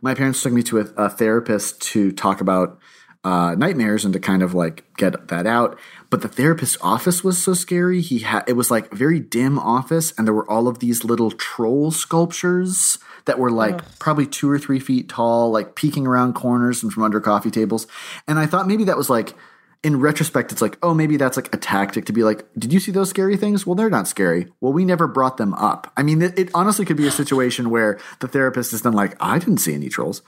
my 0.00 0.14
parents 0.14 0.42
took 0.42 0.52
me 0.52 0.62
to 0.64 0.78
a, 0.80 0.84
a 0.96 1.10
therapist 1.10 1.80
to 1.82 2.12
talk 2.12 2.40
about 2.40 2.78
uh, 3.22 3.54
nightmares 3.54 4.04
and 4.04 4.14
to 4.14 4.20
kind 4.20 4.42
of 4.42 4.54
like 4.54 4.84
get 4.96 5.28
that 5.28 5.46
out. 5.46 5.78
But 6.08 6.22
the 6.22 6.28
therapist's 6.28 6.78
office 6.80 7.22
was 7.22 7.42
so 7.42 7.52
scary. 7.52 8.00
He 8.00 8.20
had 8.20 8.44
it 8.48 8.54
was 8.54 8.70
like 8.70 8.90
a 8.92 8.96
very 8.96 9.20
dim 9.20 9.58
office, 9.58 10.12
and 10.16 10.26
there 10.26 10.32
were 10.34 10.50
all 10.50 10.66
of 10.68 10.78
these 10.78 11.04
little 11.04 11.30
troll 11.30 11.90
sculptures 11.90 12.98
that 13.26 13.38
were 13.38 13.50
like 13.50 13.98
probably 13.98 14.26
two 14.26 14.50
or 14.50 14.58
three 14.58 14.80
feet 14.80 15.08
tall, 15.10 15.50
like 15.50 15.74
peeking 15.74 16.06
around 16.06 16.32
corners 16.32 16.82
and 16.82 16.92
from 16.92 17.02
under 17.02 17.20
coffee 17.20 17.50
tables. 17.50 17.86
And 18.26 18.38
I 18.38 18.46
thought 18.46 18.66
maybe 18.66 18.84
that 18.84 18.96
was 18.96 19.10
like. 19.10 19.34
In 19.82 19.98
retrospect, 19.98 20.52
it's 20.52 20.60
like, 20.60 20.76
oh, 20.82 20.92
maybe 20.92 21.16
that's 21.16 21.38
like 21.38 21.54
a 21.54 21.58
tactic 21.58 22.04
to 22.04 22.12
be 22.12 22.22
like, 22.22 22.44
did 22.58 22.70
you 22.70 22.80
see 22.80 22.92
those 22.92 23.08
scary 23.08 23.36
things? 23.38 23.66
Well, 23.66 23.74
they're 23.74 23.88
not 23.88 24.06
scary. 24.06 24.46
Well, 24.60 24.74
we 24.74 24.84
never 24.84 25.06
brought 25.08 25.38
them 25.38 25.54
up. 25.54 25.90
I 25.96 26.02
mean, 26.02 26.20
it, 26.20 26.38
it 26.38 26.50
honestly 26.52 26.84
could 26.84 26.98
be 26.98 27.06
a 27.06 27.10
situation 27.10 27.70
where 27.70 27.98
the 28.20 28.28
therapist 28.28 28.74
is 28.74 28.82
then 28.82 28.92
like, 28.92 29.16
I 29.20 29.38
didn't 29.38 29.56
see 29.58 29.72
any 29.72 29.88
trolls. 29.88 30.20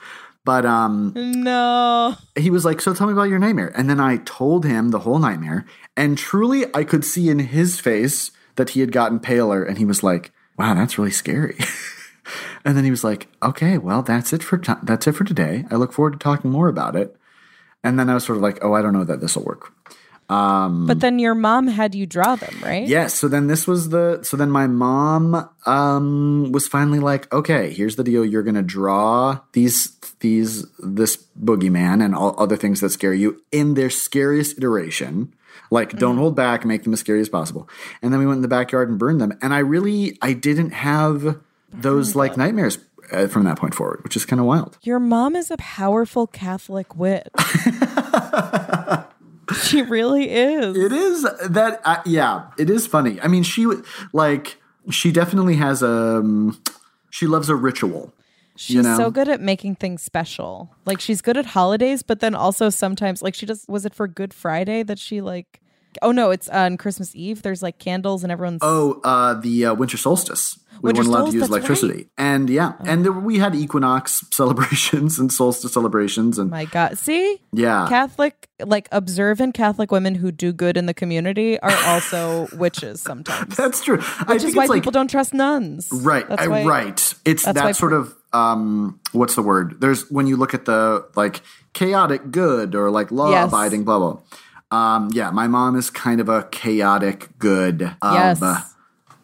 But 0.43 0.65
um, 0.65 1.13
No. 1.15 2.15
he 2.35 2.49
was 2.49 2.65
like, 2.65 2.81
So 2.81 2.93
tell 2.95 3.05
me 3.07 3.13
about 3.13 3.29
your 3.29 3.37
nightmare. 3.39 3.71
And 3.77 3.87
then 3.89 3.99
I 3.99 4.17
told 4.25 4.65
him 4.65 4.89
the 4.89 4.99
whole 4.99 5.19
nightmare. 5.19 5.65
And 5.95 6.17
truly, 6.17 6.65
I 6.75 6.83
could 6.83 7.05
see 7.05 7.29
in 7.29 7.37
his 7.39 7.79
face 7.79 8.31
that 8.55 8.71
he 8.71 8.79
had 8.79 8.91
gotten 8.91 9.19
paler. 9.19 9.63
And 9.63 9.77
he 9.77 9.85
was 9.85 10.01
like, 10.03 10.31
Wow, 10.57 10.73
that's 10.73 10.97
really 10.97 11.11
scary. 11.11 11.57
and 12.65 12.75
then 12.75 12.83
he 12.83 12.91
was 12.91 13.03
like, 13.03 13.27
Okay, 13.41 13.77
well, 13.77 14.01
that's 14.01 14.33
it 14.33 14.43
for 14.43 14.57
t- 14.57 14.73
that's 14.83 15.05
it 15.07 15.13
for 15.13 15.23
today. 15.23 15.65
I 15.71 15.75
look 15.75 15.93
forward 15.93 16.13
to 16.13 16.19
talking 16.19 16.49
more 16.51 16.67
about 16.67 16.95
it. 16.95 17.15
And 17.83 17.99
then 17.99 18.09
I 18.09 18.13
was 18.13 18.23
sort 18.23 18.37
of 18.37 18.43
like, 18.43 18.63
Oh, 18.63 18.73
I 18.73 18.81
don't 18.81 18.93
know 18.93 19.03
that 19.03 19.21
this 19.21 19.35
will 19.35 19.43
work. 19.43 19.73
But 20.87 20.99
then 20.99 21.19
your 21.19 21.35
mom 21.35 21.67
had 21.67 21.93
you 21.93 22.05
draw 22.05 22.35
them, 22.35 22.55
right? 22.63 22.87
Yes. 22.87 23.13
So 23.13 23.27
then 23.27 23.47
this 23.47 23.67
was 23.67 23.89
the 23.89 24.23
so 24.23 24.37
then 24.37 24.49
my 24.49 24.67
mom 24.67 25.49
um 25.65 26.51
was 26.51 26.67
finally 26.67 26.99
like, 26.99 27.31
okay, 27.33 27.71
here's 27.71 27.95
the 27.97 28.03
deal. 28.03 28.25
You're 28.25 28.43
gonna 28.43 28.63
draw 28.63 29.41
these 29.51 29.97
these 30.19 30.65
this 30.79 31.17
boogeyman 31.39 32.03
and 32.03 32.15
all 32.15 32.35
other 32.37 32.55
things 32.55 32.79
that 32.81 32.89
scare 32.89 33.13
you 33.13 33.43
in 33.51 33.73
their 33.75 33.89
scariest 33.89 34.57
iteration. 34.57 35.33
Like, 35.69 35.97
don't 35.97 36.17
hold 36.17 36.35
back, 36.35 36.65
make 36.65 36.83
them 36.83 36.93
as 36.93 36.99
scary 36.99 37.19
as 37.19 37.29
possible. 37.29 37.67
And 38.01 38.13
then 38.13 38.19
we 38.19 38.27
went 38.27 38.37
in 38.37 38.41
the 38.43 38.47
backyard 38.47 38.89
and 38.89 38.99
burned 38.99 39.19
them. 39.19 39.37
And 39.41 39.53
I 39.53 39.59
really 39.59 40.17
I 40.21 40.33
didn't 40.33 40.71
have 40.71 41.39
those 41.71 42.15
like 42.15 42.37
nightmares 42.37 42.77
uh, 43.13 43.27
from 43.27 43.43
that 43.45 43.57
point 43.57 43.75
forward, 43.75 44.03
which 44.03 44.15
is 44.15 44.25
kind 44.25 44.39
of 44.39 44.45
wild. 44.45 44.77
Your 44.81 44.99
mom 44.99 45.35
is 45.35 45.51
a 45.51 45.57
powerful 45.57 46.27
Catholic 46.27 46.95
witch. 46.95 47.27
she 49.63 49.81
really 49.81 50.29
is. 50.29 50.77
It 50.77 50.91
is 50.91 51.23
that 51.23 51.81
uh, 51.83 52.01
yeah, 52.05 52.47
it 52.57 52.69
is 52.69 52.87
funny. 52.87 53.19
I 53.21 53.27
mean, 53.27 53.43
she 53.43 53.67
like 54.11 54.61
she 54.89 55.11
definitely 55.11 55.55
has 55.55 55.81
a 55.81 56.17
um, 56.17 56.61
she 57.09 57.27
loves 57.27 57.49
a 57.49 57.55
ritual. 57.55 58.13
She's 58.55 58.75
you 58.75 58.81
know? 58.83 58.97
so 58.97 59.09
good 59.09 59.27
at 59.27 59.41
making 59.41 59.75
things 59.75 60.03
special. 60.03 60.75
Like 60.85 60.99
she's 60.99 61.21
good 61.21 61.37
at 61.37 61.47
holidays, 61.47 62.03
but 62.03 62.19
then 62.19 62.35
also 62.35 62.69
sometimes 62.69 63.21
like 63.21 63.33
she 63.33 63.45
does 63.45 63.65
was 63.67 63.85
it 63.85 63.95
for 63.95 64.07
Good 64.07 64.33
Friday 64.33 64.83
that 64.83 64.99
she 64.99 65.21
like 65.21 65.59
Oh 66.01 66.11
no, 66.11 66.31
it's 66.31 66.49
on 66.49 66.77
Christmas 66.77 67.15
Eve. 67.15 67.41
There's 67.41 67.61
like 67.61 67.77
candles 67.79 68.23
and 68.23 68.31
everyone's 68.31 68.59
Oh, 68.61 68.99
uh, 69.03 69.33
the 69.35 69.65
uh, 69.67 69.73
winter 69.73 69.97
solstice. 69.97 70.59
We 70.81 70.87
Winter 70.87 71.01
weren't 71.03 71.07
allowed 71.15 71.31
to 71.31 71.37
use 71.37 71.47
electricity, 71.47 72.09
and 72.17 72.49
yeah, 72.49 72.73
and 72.83 73.05
there, 73.05 73.11
we 73.13 73.39
had 73.39 73.55
equinox 73.55 74.25
celebrations 74.31 75.17
and 75.17 75.31
solstice 75.31 75.71
celebrations, 75.71 76.37
and 76.37 76.49
my 76.51 76.65
god. 76.65 76.97
See? 76.97 77.39
yeah, 77.53 77.85
Catholic 77.87 78.49
like 78.59 78.89
observant 78.91 79.53
Catholic 79.53 79.91
women 79.91 80.15
who 80.15 80.29
do 80.31 80.51
good 80.51 80.75
in 80.75 80.85
the 80.85 80.93
community 80.93 81.57
are 81.59 81.77
also 81.85 82.47
witches 82.57 83.01
sometimes. 83.01 83.55
that's 83.55 83.81
true. 83.83 83.99
I 84.01 84.33
Which 84.33 84.41
think 84.41 84.49
is 84.49 84.55
why 84.55 84.65
like 84.65 84.81
people 84.81 84.91
don't 84.91 85.09
trust 85.09 85.33
nuns. 85.33 85.87
right, 85.93 86.27
That's 86.27 86.47
why, 86.47 86.65
right. 86.65 87.13
It's 87.23 87.45
that 87.45 87.55
why 87.55 87.71
sort 87.71 87.93
of 87.93 88.13
um 88.33 88.99
what's 89.13 89.35
the 89.35 89.41
word? 89.43 89.79
There's 89.79 90.09
when 90.11 90.27
you 90.27 90.35
look 90.35 90.53
at 90.53 90.65
the 90.65 91.07
like 91.15 91.41
chaotic 91.73 92.29
good 92.31 92.75
or 92.75 92.91
like 92.91 93.09
law 93.09 93.45
abiding 93.45 93.85
blah 93.85 93.99
blah. 93.99 94.19
Um 94.73 95.09
yeah, 95.13 95.29
my 95.31 95.47
mom 95.47 95.75
is 95.75 95.89
kind 95.89 96.19
of 96.19 96.29
a 96.29 96.43
chaotic 96.51 97.29
good 97.37 97.83
of 98.01 98.13
Yes. 98.13 98.41
uh, 98.41 98.61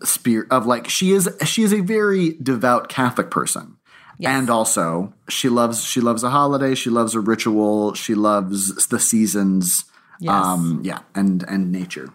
spirit 0.04 0.48
of 0.52 0.66
like 0.66 0.88
she 0.90 1.12
is 1.12 1.28
she 1.44 1.64
is 1.64 1.74
a 1.74 1.82
very 1.82 2.38
devout 2.42 2.88
Catholic 2.90 3.30
person. 3.32 3.78
Yes. 4.20 4.30
And 4.32 4.50
also 4.50 5.14
she 5.28 5.50
loves 5.50 5.84
she 5.84 6.02
loves 6.02 6.24
a 6.24 6.30
holiday, 6.30 6.76
she 6.76 6.90
loves 6.90 7.16
a 7.16 7.20
ritual, 7.20 7.94
she 7.96 8.14
loves 8.16 8.88
the 8.88 9.00
seasons. 9.00 9.86
Yes. 10.20 10.46
Um 10.46 10.82
yeah, 10.84 11.00
and 11.16 11.44
and 11.48 11.72
nature. 11.72 12.10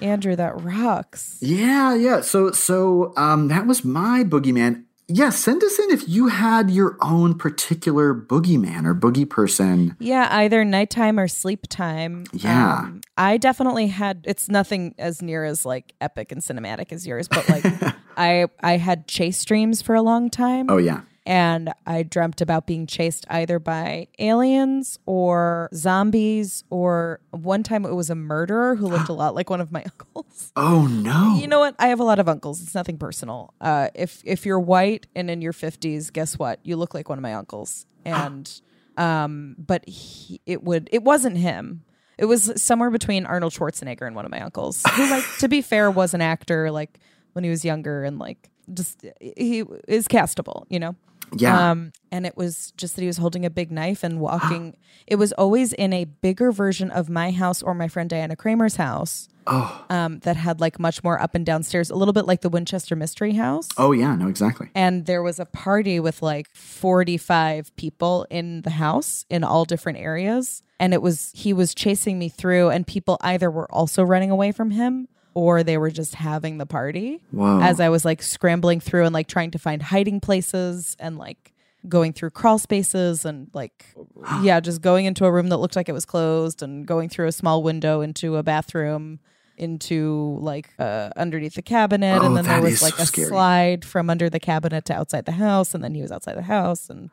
Andrew, 0.00 0.36
that 0.36 0.60
rocks. 0.62 1.38
Yeah, 1.40 1.94
yeah. 1.94 2.20
So 2.20 2.50
so 2.52 3.12
um 3.16 3.48
that 3.48 3.66
was 3.66 3.84
my 3.84 4.22
boogeyman. 4.24 4.85
Yeah, 5.08 5.30
send 5.30 5.62
us 5.62 5.78
in 5.78 5.90
if 5.90 6.08
you 6.08 6.26
had 6.26 6.68
your 6.68 6.96
own 7.00 7.38
particular 7.38 8.12
boogeyman 8.12 8.86
or 8.86 8.94
boogie 8.94 9.28
person. 9.28 9.96
Yeah, 10.00 10.28
either 10.30 10.64
nighttime 10.64 11.20
or 11.20 11.28
sleep 11.28 11.66
time. 11.68 12.24
Yeah. 12.32 12.78
Um, 12.78 13.00
I 13.16 13.36
definitely 13.36 13.86
had 13.86 14.24
it's 14.26 14.48
nothing 14.48 14.94
as 14.98 15.22
near 15.22 15.44
as 15.44 15.64
like 15.64 15.94
epic 16.00 16.32
and 16.32 16.40
cinematic 16.40 16.92
as 16.92 17.06
yours, 17.06 17.28
but 17.28 17.48
like 17.48 17.64
I 18.16 18.46
I 18.60 18.78
had 18.78 19.06
chase 19.06 19.44
dreams 19.44 19.80
for 19.80 19.94
a 19.94 20.02
long 20.02 20.28
time. 20.28 20.68
Oh 20.68 20.78
yeah. 20.78 21.02
And 21.26 21.72
I 21.84 22.04
dreamt 22.04 22.40
about 22.40 22.68
being 22.68 22.86
chased 22.86 23.26
either 23.28 23.58
by 23.58 24.06
aliens 24.20 24.98
or 25.06 25.68
zombies 25.74 26.62
or 26.70 27.18
one 27.30 27.64
time 27.64 27.84
it 27.84 27.94
was 27.94 28.10
a 28.10 28.14
murderer 28.14 28.76
who 28.76 28.86
looked 28.86 29.08
a 29.08 29.12
lot 29.12 29.34
like 29.34 29.50
one 29.50 29.60
of 29.60 29.72
my 29.72 29.82
uncles. 29.84 30.52
Oh 30.54 30.86
no. 30.86 31.36
You 31.36 31.48
know 31.48 31.58
what? 31.58 31.74
I 31.80 31.88
have 31.88 31.98
a 31.98 32.04
lot 32.04 32.20
of 32.20 32.28
uncles. 32.28 32.62
It's 32.62 32.76
nothing 32.76 32.96
personal. 32.96 33.52
Uh, 33.60 33.88
if 33.96 34.22
if 34.24 34.46
you're 34.46 34.60
white 34.60 35.08
and 35.16 35.28
in 35.28 35.42
your 35.42 35.52
50s, 35.52 36.12
guess 36.12 36.38
what? 36.38 36.60
You 36.62 36.76
look 36.76 36.94
like 36.94 37.08
one 37.08 37.18
of 37.18 37.22
my 37.22 37.34
uncles. 37.34 37.86
And 38.04 38.48
um 38.96 39.56
but 39.58 39.86
he, 39.88 40.40
it 40.46 40.62
would 40.62 40.88
it 40.92 41.02
wasn't 41.02 41.38
him. 41.38 41.82
It 42.18 42.26
was 42.26 42.62
somewhere 42.62 42.90
between 42.90 43.26
Arnold 43.26 43.52
Schwarzenegger 43.52 44.06
and 44.06 44.14
one 44.14 44.24
of 44.24 44.30
my 44.30 44.40
uncles. 44.40 44.84
Who 44.94 45.10
like 45.10 45.24
to 45.40 45.48
be 45.48 45.60
fair 45.60 45.90
was 45.90 46.14
an 46.14 46.22
actor 46.22 46.70
like 46.70 47.00
when 47.32 47.42
he 47.42 47.50
was 47.50 47.64
younger 47.64 48.04
and 48.04 48.18
like 48.20 48.48
just 48.72 49.04
he 49.20 49.64
is 49.88 50.08
castable, 50.08 50.64
you 50.68 50.78
know. 50.78 50.96
Yeah. 51.34 51.70
Um, 51.70 51.92
and 52.12 52.26
it 52.26 52.36
was 52.36 52.72
just 52.76 52.94
that 52.96 53.02
he 53.02 53.06
was 53.06 53.16
holding 53.16 53.44
a 53.44 53.50
big 53.50 53.70
knife 53.70 54.04
and 54.04 54.20
walking. 54.20 54.76
it 55.06 55.16
was 55.16 55.32
always 55.32 55.72
in 55.72 55.92
a 55.92 56.04
bigger 56.04 56.52
version 56.52 56.90
of 56.90 57.08
my 57.08 57.30
house 57.30 57.62
or 57.62 57.74
my 57.74 57.88
friend 57.88 58.08
Diana 58.08 58.36
Kramer's 58.36 58.76
house. 58.76 59.28
Oh. 59.48 59.84
Um, 59.90 60.18
that 60.20 60.36
had 60.36 60.60
like 60.60 60.80
much 60.80 61.04
more 61.04 61.22
up 61.22 61.36
and 61.36 61.46
downstairs, 61.46 61.88
a 61.90 61.94
little 61.94 62.12
bit 62.12 62.26
like 62.26 62.40
the 62.40 62.48
Winchester 62.48 62.96
Mystery 62.96 63.34
House. 63.34 63.68
oh 63.78 63.92
yeah, 63.92 64.16
no, 64.16 64.26
exactly. 64.26 64.70
And 64.74 65.06
there 65.06 65.22
was 65.22 65.38
a 65.38 65.46
party 65.46 66.00
with 66.00 66.20
like 66.20 66.48
45 66.52 67.74
people 67.76 68.26
in 68.28 68.62
the 68.62 68.70
house 68.70 69.24
in 69.30 69.44
all 69.44 69.64
different 69.64 69.98
areas. 69.98 70.64
And 70.80 70.92
it 70.92 71.00
was, 71.00 71.30
he 71.32 71.52
was 71.52 71.76
chasing 71.76 72.18
me 72.18 72.28
through, 72.28 72.70
and 72.70 72.86
people 72.86 73.18
either 73.20 73.48
were 73.48 73.70
also 73.72 74.02
running 74.02 74.32
away 74.32 74.50
from 74.50 74.72
him 74.72 75.06
or 75.36 75.62
they 75.62 75.76
were 75.76 75.90
just 75.90 76.14
having 76.14 76.56
the 76.56 76.64
party 76.64 77.20
Whoa. 77.30 77.60
as 77.60 77.78
I 77.78 77.90
was 77.90 78.06
like 78.06 78.22
scrambling 78.22 78.80
through 78.80 79.04
and 79.04 79.12
like 79.12 79.28
trying 79.28 79.50
to 79.50 79.58
find 79.58 79.82
hiding 79.82 80.18
places 80.18 80.96
and 80.98 81.18
like 81.18 81.52
going 81.86 82.14
through 82.14 82.30
crawl 82.30 82.58
spaces 82.58 83.26
and 83.26 83.48
like 83.52 83.84
yeah, 84.42 84.60
just 84.60 84.80
going 84.80 85.04
into 85.04 85.26
a 85.26 85.30
room 85.30 85.48
that 85.50 85.58
looked 85.58 85.76
like 85.76 85.90
it 85.90 85.92
was 85.92 86.06
closed 86.06 86.62
and 86.62 86.86
going 86.86 87.10
through 87.10 87.26
a 87.28 87.32
small 87.32 87.62
window 87.62 88.00
into 88.00 88.36
a 88.36 88.42
bathroom 88.42 89.20
into 89.58 90.38
like 90.40 90.70
uh, 90.78 91.10
underneath 91.16 91.54
the 91.54 91.62
cabinet 91.62 92.18
Oh, 92.22 92.26
and 92.26 92.36
then 92.36 92.44
there 92.44 92.62
was 92.62 92.80
like 92.82 92.94
so 92.94 93.02
a 93.02 93.06
scary. 93.06 93.28
slide 93.28 93.84
from 93.84 94.08
under 94.08 94.30
the 94.30 94.40
cabinet 94.40 94.86
to 94.86 94.94
outside 94.94 95.26
the 95.26 95.32
house 95.32 95.74
and 95.74 95.84
then 95.84 95.94
he 95.94 96.00
was 96.02 96.10
outside 96.12 96.36
the 96.36 96.42
house 96.42 96.88
and 96.88 97.10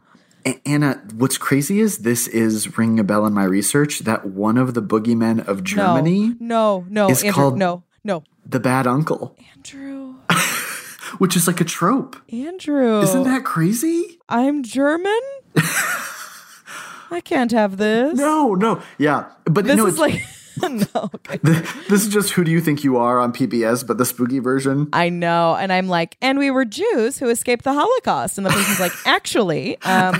Anna, 0.66 1.02
what's 1.16 1.38
crazy 1.38 1.80
is 1.80 2.00
this 2.00 2.28
is 2.28 2.78
ringing 2.78 3.00
a 3.00 3.04
bell 3.06 3.26
in 3.26 3.32
my 3.34 3.46
research 3.46 4.00
that 4.00 4.26
one 4.26 4.58
of 4.58 4.74
the 4.74 4.82
boogeymen 4.82 5.46
of 5.48 5.64
Germany, 5.64 6.36
no 6.40 6.86
no 6.90 7.06
no 7.06 7.10
is 7.10 7.24
Andrew 7.24 7.34
called- 7.44 7.58
no 7.58 7.84
no 8.04 8.24
the 8.46 8.60
bad 8.60 8.88
uncle, 8.88 9.36
Andrew 9.56 10.16
which 11.18 11.36
is 11.36 11.48
like 11.48 11.62
a 11.62 11.66
trope. 11.66 12.16
Andrew 12.32 13.02
Isn't 13.02 13.24
that 13.24 13.44
crazy? 13.44 14.20
I'm 14.28 14.64
German 14.64 15.22
I 15.56 17.22
can't 17.24 17.52
have 17.52 17.78
this 17.78 18.18
No, 18.18 18.56
no. 18.56 18.82
Yeah. 18.98 19.30
But 19.46 19.66
this 19.66 19.78
no, 19.78 19.86
is 19.86 19.94
it's, 19.94 20.00
like 20.00 20.22
no 20.62 21.10
okay 21.16 21.40
this 21.90 22.04
is 22.04 22.10
just 22.10 22.32
who 22.32 22.44
do 22.44 22.52
you 22.52 22.62
think 22.62 22.84
you 22.84 22.98
are 22.98 23.20
on 23.20 23.34
PBS, 23.34 23.86
but 23.86 23.98
the 23.98 24.06
spooky 24.06 24.40
version. 24.40 24.88
I 24.94 25.10
know. 25.10 25.56
And 25.56 25.74
I'm 25.74 25.88
like, 25.88 26.18
and 26.22 26.38
we 26.38 26.52
were 26.52 26.66
Jews 26.66 27.18
who 27.18 27.30
escaped 27.30 27.64
the 27.64 27.74
Holocaust. 27.74 28.38
And 28.38 28.46
the 28.46 28.52
person's 28.52 28.80
like, 28.80 28.92
actually, 29.06 29.82
um, 29.82 30.16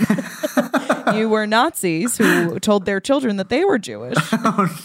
you 1.16 1.28
were 1.28 1.46
Nazis 1.46 2.16
who 2.16 2.58
told 2.60 2.84
their 2.84 3.00
children 3.00 3.36
that 3.36 3.48
they 3.48 3.64
were 3.64 3.78
Jewish. 3.78 4.16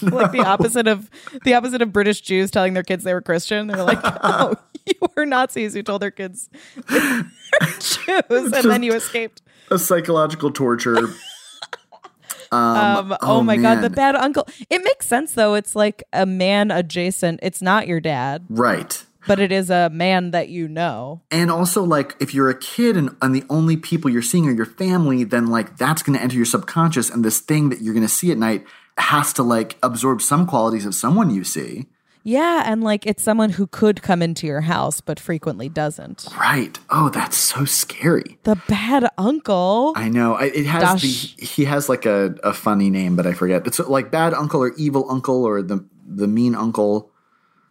Like 0.02 0.32
the 0.32 0.44
opposite 0.44 0.86
of 0.86 1.10
the 1.44 1.54
opposite 1.54 1.82
of 1.82 1.92
British 1.92 2.20
Jews 2.20 2.50
telling 2.50 2.74
their 2.74 2.82
kids 2.82 3.04
they 3.04 3.14
were 3.14 3.20
Christian. 3.20 3.66
They're 3.66 3.84
like, 3.84 4.00
oh, 4.04 4.54
you 4.86 4.94
were 5.16 5.26
Nazis 5.26 5.74
who 5.74 5.82
told 5.82 6.02
their 6.02 6.10
kids 6.10 6.48
they 6.88 6.98
were 6.98 7.66
Jews, 7.78 8.52
and 8.52 8.70
then 8.70 8.82
you 8.82 8.92
escaped. 8.94 9.42
A 9.70 9.78
psychological 9.78 10.50
torture. 10.50 11.08
Um, 12.52 13.16
oh, 13.22 13.42
my 13.42 13.56
god, 13.56 13.80
the 13.80 13.90
bad 13.90 14.16
uncle. 14.16 14.46
It 14.68 14.82
makes 14.82 15.06
sense 15.06 15.32
though. 15.32 15.54
It's 15.54 15.76
like 15.76 16.02
a 16.12 16.26
man 16.26 16.70
adjacent. 16.70 17.40
It's 17.42 17.62
not 17.62 17.86
your 17.86 18.00
dad, 18.00 18.44
right. 18.48 19.04
But 19.26 19.40
it 19.40 19.52
is 19.52 19.70
a 19.70 19.90
man 19.90 20.30
that 20.30 20.48
you 20.48 20.68
know. 20.68 21.22
And 21.30 21.50
also, 21.50 21.82
like, 21.82 22.16
if 22.20 22.34
you're 22.34 22.50
a 22.50 22.58
kid 22.58 22.96
and, 22.96 23.16
and 23.20 23.34
the 23.34 23.44
only 23.50 23.76
people 23.76 24.10
you're 24.10 24.22
seeing 24.22 24.46
are 24.48 24.52
your 24.52 24.66
family, 24.66 25.24
then, 25.24 25.46
like, 25.46 25.76
that's 25.76 26.02
going 26.02 26.16
to 26.16 26.22
enter 26.22 26.36
your 26.36 26.46
subconscious. 26.46 27.10
And 27.10 27.24
this 27.24 27.40
thing 27.40 27.68
that 27.70 27.80
you're 27.80 27.94
going 27.94 28.06
to 28.06 28.12
see 28.12 28.30
at 28.30 28.38
night 28.38 28.64
has 28.98 29.32
to, 29.34 29.42
like, 29.42 29.76
absorb 29.82 30.22
some 30.22 30.46
qualities 30.46 30.86
of 30.86 30.94
someone 30.94 31.30
you 31.30 31.44
see. 31.44 31.86
Yeah, 32.22 32.64
and 32.66 32.82
like 32.82 33.06
it's 33.06 33.22
someone 33.22 33.50
who 33.50 33.66
could 33.66 34.02
come 34.02 34.20
into 34.22 34.46
your 34.46 34.60
house 34.60 35.00
but 35.00 35.18
frequently 35.18 35.68
doesn't. 35.68 36.26
Right. 36.38 36.78
Oh, 36.90 37.08
that's 37.08 37.36
so 37.36 37.64
scary. 37.64 38.38
The 38.42 38.60
bad 38.68 39.08
uncle. 39.16 39.94
I 39.96 40.08
know. 40.08 40.34
I, 40.34 40.44
it 40.46 40.66
has 40.66 40.82
Dash. 40.82 41.02
the, 41.36 41.44
he 41.44 41.64
has 41.64 41.88
like 41.88 42.06
a, 42.06 42.34
a 42.44 42.52
funny 42.52 42.90
name, 42.90 43.16
but 43.16 43.26
I 43.26 43.32
forget. 43.32 43.66
It's 43.66 43.78
like 43.78 44.10
bad 44.10 44.34
uncle 44.34 44.62
or 44.62 44.74
evil 44.76 45.10
uncle 45.10 45.44
or 45.44 45.62
the 45.62 45.84
the 46.06 46.26
mean 46.26 46.54
uncle. 46.54 47.09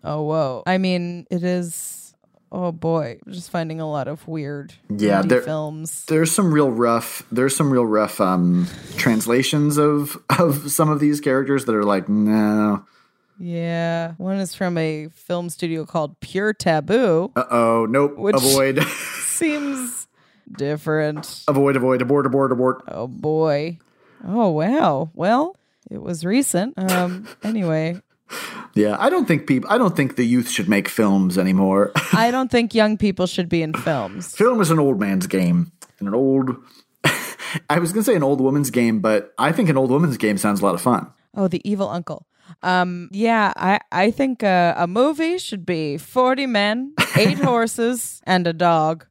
Oh 0.03 0.23
whoa. 0.23 0.63
I 0.65 0.77
mean, 0.77 1.27
it 1.29 1.43
is 1.43 2.13
oh 2.51 2.71
boy, 2.71 3.19
just 3.29 3.51
finding 3.51 3.79
a 3.79 3.89
lot 3.89 4.07
of 4.07 4.27
weird 4.27 4.73
Yeah, 4.89 5.21
there- 5.21 5.41
films. 5.41 6.05
There's 6.07 6.31
some 6.31 6.53
real 6.53 6.71
rough. 6.71 7.23
There's 7.31 7.55
some 7.55 7.69
real 7.71 7.85
rough 7.85 8.19
um, 8.21 8.67
translations 8.97 9.77
of 9.77 10.17
of 10.39 10.71
some 10.71 10.89
of 10.89 10.99
these 10.99 11.19
characters 11.19 11.65
that 11.65 11.75
are 11.75 11.83
like 11.83 12.07
no. 12.09 12.85
Yeah. 13.41 14.13
One 14.17 14.35
is 14.37 14.53
from 14.53 14.77
a 14.77 15.07
film 15.13 15.49
studio 15.49 15.85
called 15.85 16.19
Pure 16.19 16.53
Taboo. 16.55 17.31
Uh 17.35 17.43
oh. 17.51 17.85
Nope. 17.89 18.17
Which- 18.17 18.35
Avoid. 18.35 18.83
Seems 19.23 20.07
different. 20.57 21.43
avoid. 21.47 21.75
Avoid. 21.75 22.01
Abort. 22.01 22.25
Abort. 22.25 22.51
Abort. 22.51 22.83
Oh 22.87 23.07
boy. 23.07 23.77
Oh 24.25 24.49
wow. 24.49 25.09
Well, 25.13 25.55
it 25.89 26.01
was 26.01 26.25
recent. 26.25 26.73
Um 26.77 27.27
anyway, 27.43 28.01
Yeah. 28.75 28.95
I 28.99 29.09
don't 29.09 29.27
think 29.27 29.47
people. 29.47 29.69
I 29.69 29.77
don't 29.77 29.95
think 29.95 30.15
the 30.15 30.25
youth 30.25 30.49
should 30.49 30.69
make 30.69 30.87
films 30.87 31.37
anymore. 31.37 31.91
I 32.13 32.31
don't 32.31 32.51
think 32.51 32.73
young 32.73 32.97
people 32.97 33.27
should 33.27 33.49
be 33.49 33.61
in 33.61 33.73
films. 33.73 34.35
Film 34.35 34.61
is 34.61 34.71
an 34.71 34.79
old 34.79 34.99
man's 34.99 35.27
game 35.27 35.71
and 35.99 36.07
an 36.07 36.13
old. 36.15 36.55
I 37.69 37.79
was 37.79 37.91
gonna 37.91 38.03
say 38.03 38.15
an 38.15 38.23
old 38.23 38.41
woman's 38.41 38.69
game, 38.69 38.99
but 38.99 39.33
I 39.37 39.51
think 39.51 39.69
an 39.69 39.77
old 39.77 39.89
woman's 39.89 40.17
game 40.17 40.37
sounds 40.37 40.61
a 40.61 40.65
lot 40.65 40.75
of 40.75 40.81
fun. 40.81 41.11
Oh, 41.35 41.47
the 41.47 41.61
evil 41.69 41.89
uncle. 41.89 42.25
Um, 42.63 43.09
yeah, 43.11 43.53
I 43.55 43.79
I 43.91 44.11
think 44.11 44.43
uh, 44.43 44.73
a 44.77 44.87
movie 44.87 45.37
should 45.37 45.65
be 45.65 45.97
forty 45.97 46.45
men, 46.45 46.93
eight 47.17 47.39
horses, 47.39 48.21
and 48.25 48.47
a 48.47 48.53
dog. 48.53 49.05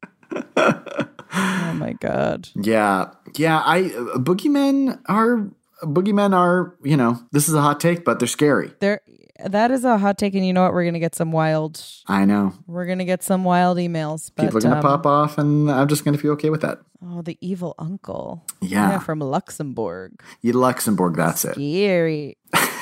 oh 0.57 1.73
my 1.75 1.95
god! 2.01 2.49
Yeah, 2.55 3.11
yeah. 3.37 3.61
I 3.65 3.85
uh, 3.85 4.19
boogeymen 4.19 5.01
are 5.07 5.49
boogeymen 5.83 6.35
are 6.35 6.75
you 6.83 6.97
know 6.97 7.21
this 7.33 7.49
is 7.49 7.55
a 7.55 7.61
hot 7.61 7.81
take, 7.81 8.05
but 8.05 8.19
they're 8.19 8.29
scary. 8.29 8.73
There, 8.81 9.01
that 9.45 9.71
is 9.71 9.85
a 9.85 9.99
hot 9.99 10.19
take, 10.19 10.35
and 10.35 10.47
you 10.47 10.53
know 10.53 10.63
what? 10.63 10.73
We're 10.73 10.85
gonna 10.85 10.99
get 10.99 11.15
some 11.15 11.33
wild. 11.33 11.83
I 12.07 12.25
know 12.25 12.55
We're 12.67 12.87
gonna 12.87 13.05
get 13.05 13.23
some 13.23 13.45
wild 13.45 13.79
emails. 13.79 14.31
But, 14.35 14.45
people 14.45 14.59
are 14.59 14.61
gonna 14.63 14.77
um, 14.77 14.83
pop 14.83 15.07
off, 15.07 15.39
and 15.39 15.71
I'm 15.71 15.89
just 15.89 16.05
gonna 16.05 16.19
feel 16.19 16.33
okay 16.33 16.51
with 16.51 16.63
that. 16.63 16.81
Oh, 17.05 17.23
the 17.23 17.39
evil 17.41 17.75
uncle. 17.79 18.45
Yeah. 18.61 18.99
from 18.99 19.21
Luxembourg. 19.21 20.21
You 20.43 20.53
Luxembourg, 20.55 21.15
that's 21.17 21.45
it. 21.45 21.55
Scary. 21.55 22.37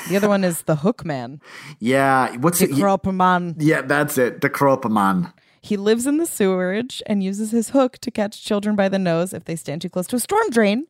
the 0.09 0.15
other 0.15 0.27
one 0.27 0.43
is 0.43 0.63
the 0.63 0.77
Hookman. 0.77 1.39
Yeah, 1.79 2.35
what's 2.37 2.61
it? 2.61 2.71
The 2.71 2.81
Kropperman. 2.81 3.55
Yeah, 3.59 3.81
that's 3.81 4.17
it. 4.17 4.41
The 4.41 4.49
Kropaman. 4.49 5.31
He 5.61 5.77
lives 5.77 6.07
in 6.07 6.17
the 6.17 6.25
sewerage 6.25 7.03
and 7.05 7.21
uses 7.21 7.51
his 7.51 7.69
hook 7.69 7.97
to 7.99 8.09
catch 8.09 8.43
children 8.43 8.75
by 8.75 8.89
the 8.89 8.97
nose 8.97 9.33
if 9.33 9.45
they 9.45 9.55
stand 9.55 9.81
too 9.81 9.89
close 9.89 10.07
to 10.07 10.15
a 10.15 10.19
storm 10.19 10.49
drain. 10.49 10.87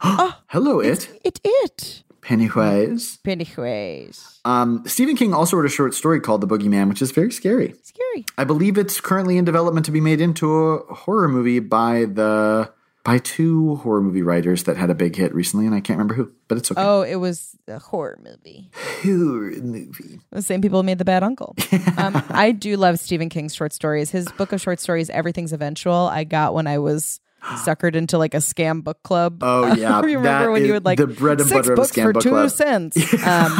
Hello, 0.00 0.80
it 0.80 1.08
It 1.24 1.40
it. 1.44 2.02
Pennywise. 2.22 3.16
Pennywise. 3.24 4.40
Um, 4.44 4.82
Stephen 4.86 5.16
King 5.16 5.32
also 5.32 5.56
wrote 5.56 5.64
a 5.64 5.70
short 5.70 5.94
story 5.94 6.20
called 6.20 6.42
The 6.42 6.46
Boogeyman, 6.46 6.88
which 6.88 7.00
is 7.00 7.10
very 7.10 7.32
scary. 7.32 7.74
Scary. 7.82 8.26
I 8.36 8.44
believe 8.44 8.76
it's 8.76 9.00
currently 9.00 9.38
in 9.38 9.46
development 9.46 9.86
to 9.86 9.92
be 9.92 10.00
made 10.00 10.20
into 10.20 10.54
a 10.54 10.94
horror 10.94 11.28
movie 11.28 11.60
by 11.60 12.04
the 12.04 12.70
by 13.04 13.16
two 13.16 13.76
horror 13.76 14.02
movie 14.02 14.20
writers 14.20 14.64
that 14.64 14.76
had 14.76 14.90
a 14.90 14.94
big 14.94 15.16
hit 15.16 15.34
recently, 15.34 15.64
and 15.64 15.74
I 15.74 15.80
can't 15.80 15.96
remember 15.96 16.12
who, 16.12 16.30
but 16.48 16.58
it's 16.58 16.70
okay. 16.70 16.82
Oh, 16.82 17.00
it 17.00 17.16
was 17.16 17.56
a 17.66 17.78
horror 17.78 18.18
movie. 18.22 18.70
horror 19.02 19.52
movie. 19.62 20.20
The 20.30 20.42
same 20.42 20.60
people 20.60 20.80
who 20.80 20.82
made 20.82 20.98
The 20.98 21.06
Bad 21.06 21.22
Uncle. 21.22 21.56
um, 21.96 22.22
I 22.28 22.52
do 22.52 22.76
love 22.76 22.98
Stephen 22.98 23.30
King's 23.30 23.54
short 23.54 23.72
stories. 23.72 24.10
His 24.10 24.30
book 24.32 24.52
of 24.52 24.60
short 24.60 24.80
stories, 24.80 25.08
Everything's 25.08 25.54
Eventual, 25.54 25.94
I 26.12 26.24
got 26.24 26.52
when 26.52 26.66
I 26.66 26.76
was 26.76 27.20
suckered 27.42 27.94
into 27.94 28.18
like 28.18 28.34
a 28.34 28.38
scam 28.38 28.82
book 28.84 29.02
club. 29.02 29.38
Oh, 29.42 29.72
yeah. 29.74 30.00
remember 30.00 30.22
That 30.28 30.50
when 30.50 30.64
you 30.64 30.72
would 30.72 30.84
like 30.84 30.98
the 30.98 31.06
bread 31.06 31.40
and 31.40 31.48
six 31.48 31.58
butter 31.58 31.72
of 31.72 31.76
books 31.76 31.92
scam 31.92 32.02
for 32.12 32.20
two 32.20 32.30
club. 32.30 32.50
cents. 32.50 32.96
Um, 33.26 33.58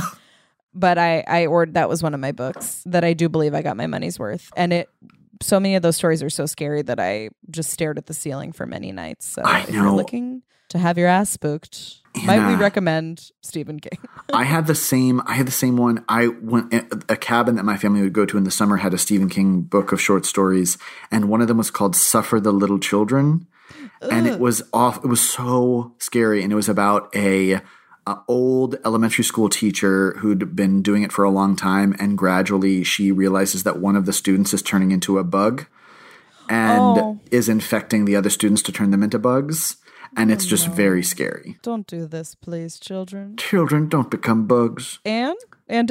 but 0.74 0.99
I 0.99 1.24
I 1.26 1.47
ordered 1.47 1.74
that 1.74 1.89
was 1.89 2.03
one 2.03 2.14
of 2.14 2.20
my 2.20 2.33
books 2.33 2.83
that 2.87 3.03
I 3.05 3.12
do 3.14 3.29
believe 3.29 3.55
I 3.55 3.62
got 3.62 3.76
my 3.76 3.87
money's 3.87 4.18
worth, 4.18 4.51
and 4.57 4.72
it. 4.72 4.89
So 5.41 5.61
many 5.61 5.76
of 5.76 5.83
those 5.83 5.95
stories 5.97 6.20
are 6.22 6.31
so 6.31 6.47
scary 6.47 6.83
that 6.83 6.99
I 6.99 7.29
just 7.51 7.70
stared 7.70 7.97
at 7.97 8.07
the 8.07 8.14
ceiling 8.14 8.51
for 8.51 8.66
many 8.66 8.91
nights. 8.91 9.24
So 9.29 9.43
I 9.45 9.61
if 9.62 9.70
you're 9.70 9.91
looking 9.93 10.43
to 10.70 10.79
have 10.79 10.99
your 10.99 11.07
ass 11.07 11.31
spooked, 11.31 11.99
might 12.24 12.45
we 12.49 12.55
recommend 12.57 13.31
Stephen 13.41 13.79
King? 13.79 13.99
I 14.33 14.43
had 14.45 14.66
the 14.66 14.74
same. 14.74 15.22
I 15.26 15.35
had 15.35 15.47
the 15.47 15.53
same 15.53 15.76
one. 15.76 16.05
I 16.09 16.26
went 16.29 16.74
a 17.09 17.16
cabin 17.16 17.55
that 17.55 17.64
my 17.64 17.76
family 17.76 18.03
would 18.03 18.12
go 18.12 18.26
to 18.26 18.37
in 18.37 18.43
the 18.45 18.51
summer 18.51 18.79
had 18.79 18.93
a 18.93 18.99
Stephen 18.99 19.29
King 19.29 19.62
book 19.62 19.93
of 19.93 20.01
short 20.01 20.26
stories, 20.26 20.76
and 21.11 21.29
one 21.29 21.41
of 21.41 21.47
them 21.49 21.57
was 21.59 21.70
called 21.70 21.95
"Suffer 21.95 22.41
the 22.41 22.53
Little 22.53 22.79
Children," 22.81 23.47
and 24.01 24.26
it 24.26 24.38
was 24.38 24.62
off. 24.72 25.05
It 25.05 25.09
was 25.09 25.20
so 25.20 25.94
scary, 25.99 26.42
and 26.42 26.53
it 26.53 26.57
was 26.57 26.68
about 26.68 27.14
a, 27.14 27.61
a 28.07 28.16
old 28.28 28.76
elementary 28.84 29.24
school 29.24 29.49
teacher 29.49 30.12
who'd 30.18 30.55
been 30.55 30.82
doing 30.82 31.03
it 31.03 31.12
for 31.12 31.24
a 31.24 31.30
long 31.30 31.57
time, 31.57 31.94
and 31.99 32.16
gradually 32.16 32.84
she 32.84 33.12
realizes 33.12 33.62
that 33.64 33.78
one 33.78 33.96
of 33.96 34.07
the 34.07 34.12
students 34.12 34.55
is 34.55 34.62
turning 34.62 34.90
into 34.90 35.18
a 35.18 35.24
bug, 35.24 35.66
and 36.49 36.99
Oh. 36.99 37.20
is 37.30 37.49
infecting 37.49 38.05
the 38.05 38.16
other 38.16 38.30
students 38.30 38.62
to 38.62 38.72
turn 38.72 38.90
them 38.90 39.03
into 39.03 39.18
bugs, 39.18 39.76
and 40.16 40.30
it's 40.30 40.46
oh, 40.46 40.49
just 40.49 40.68
very 40.68 41.03
scary. 41.03 41.59
Don't 41.62 41.86
do 41.86 42.07
this, 42.07 42.34
please, 42.34 42.78
children. 42.78 43.36
Children 43.36 43.88
don't 43.88 44.11
become 44.11 44.46
bugs. 44.46 44.99
And. 45.05 45.36
And 45.70 45.90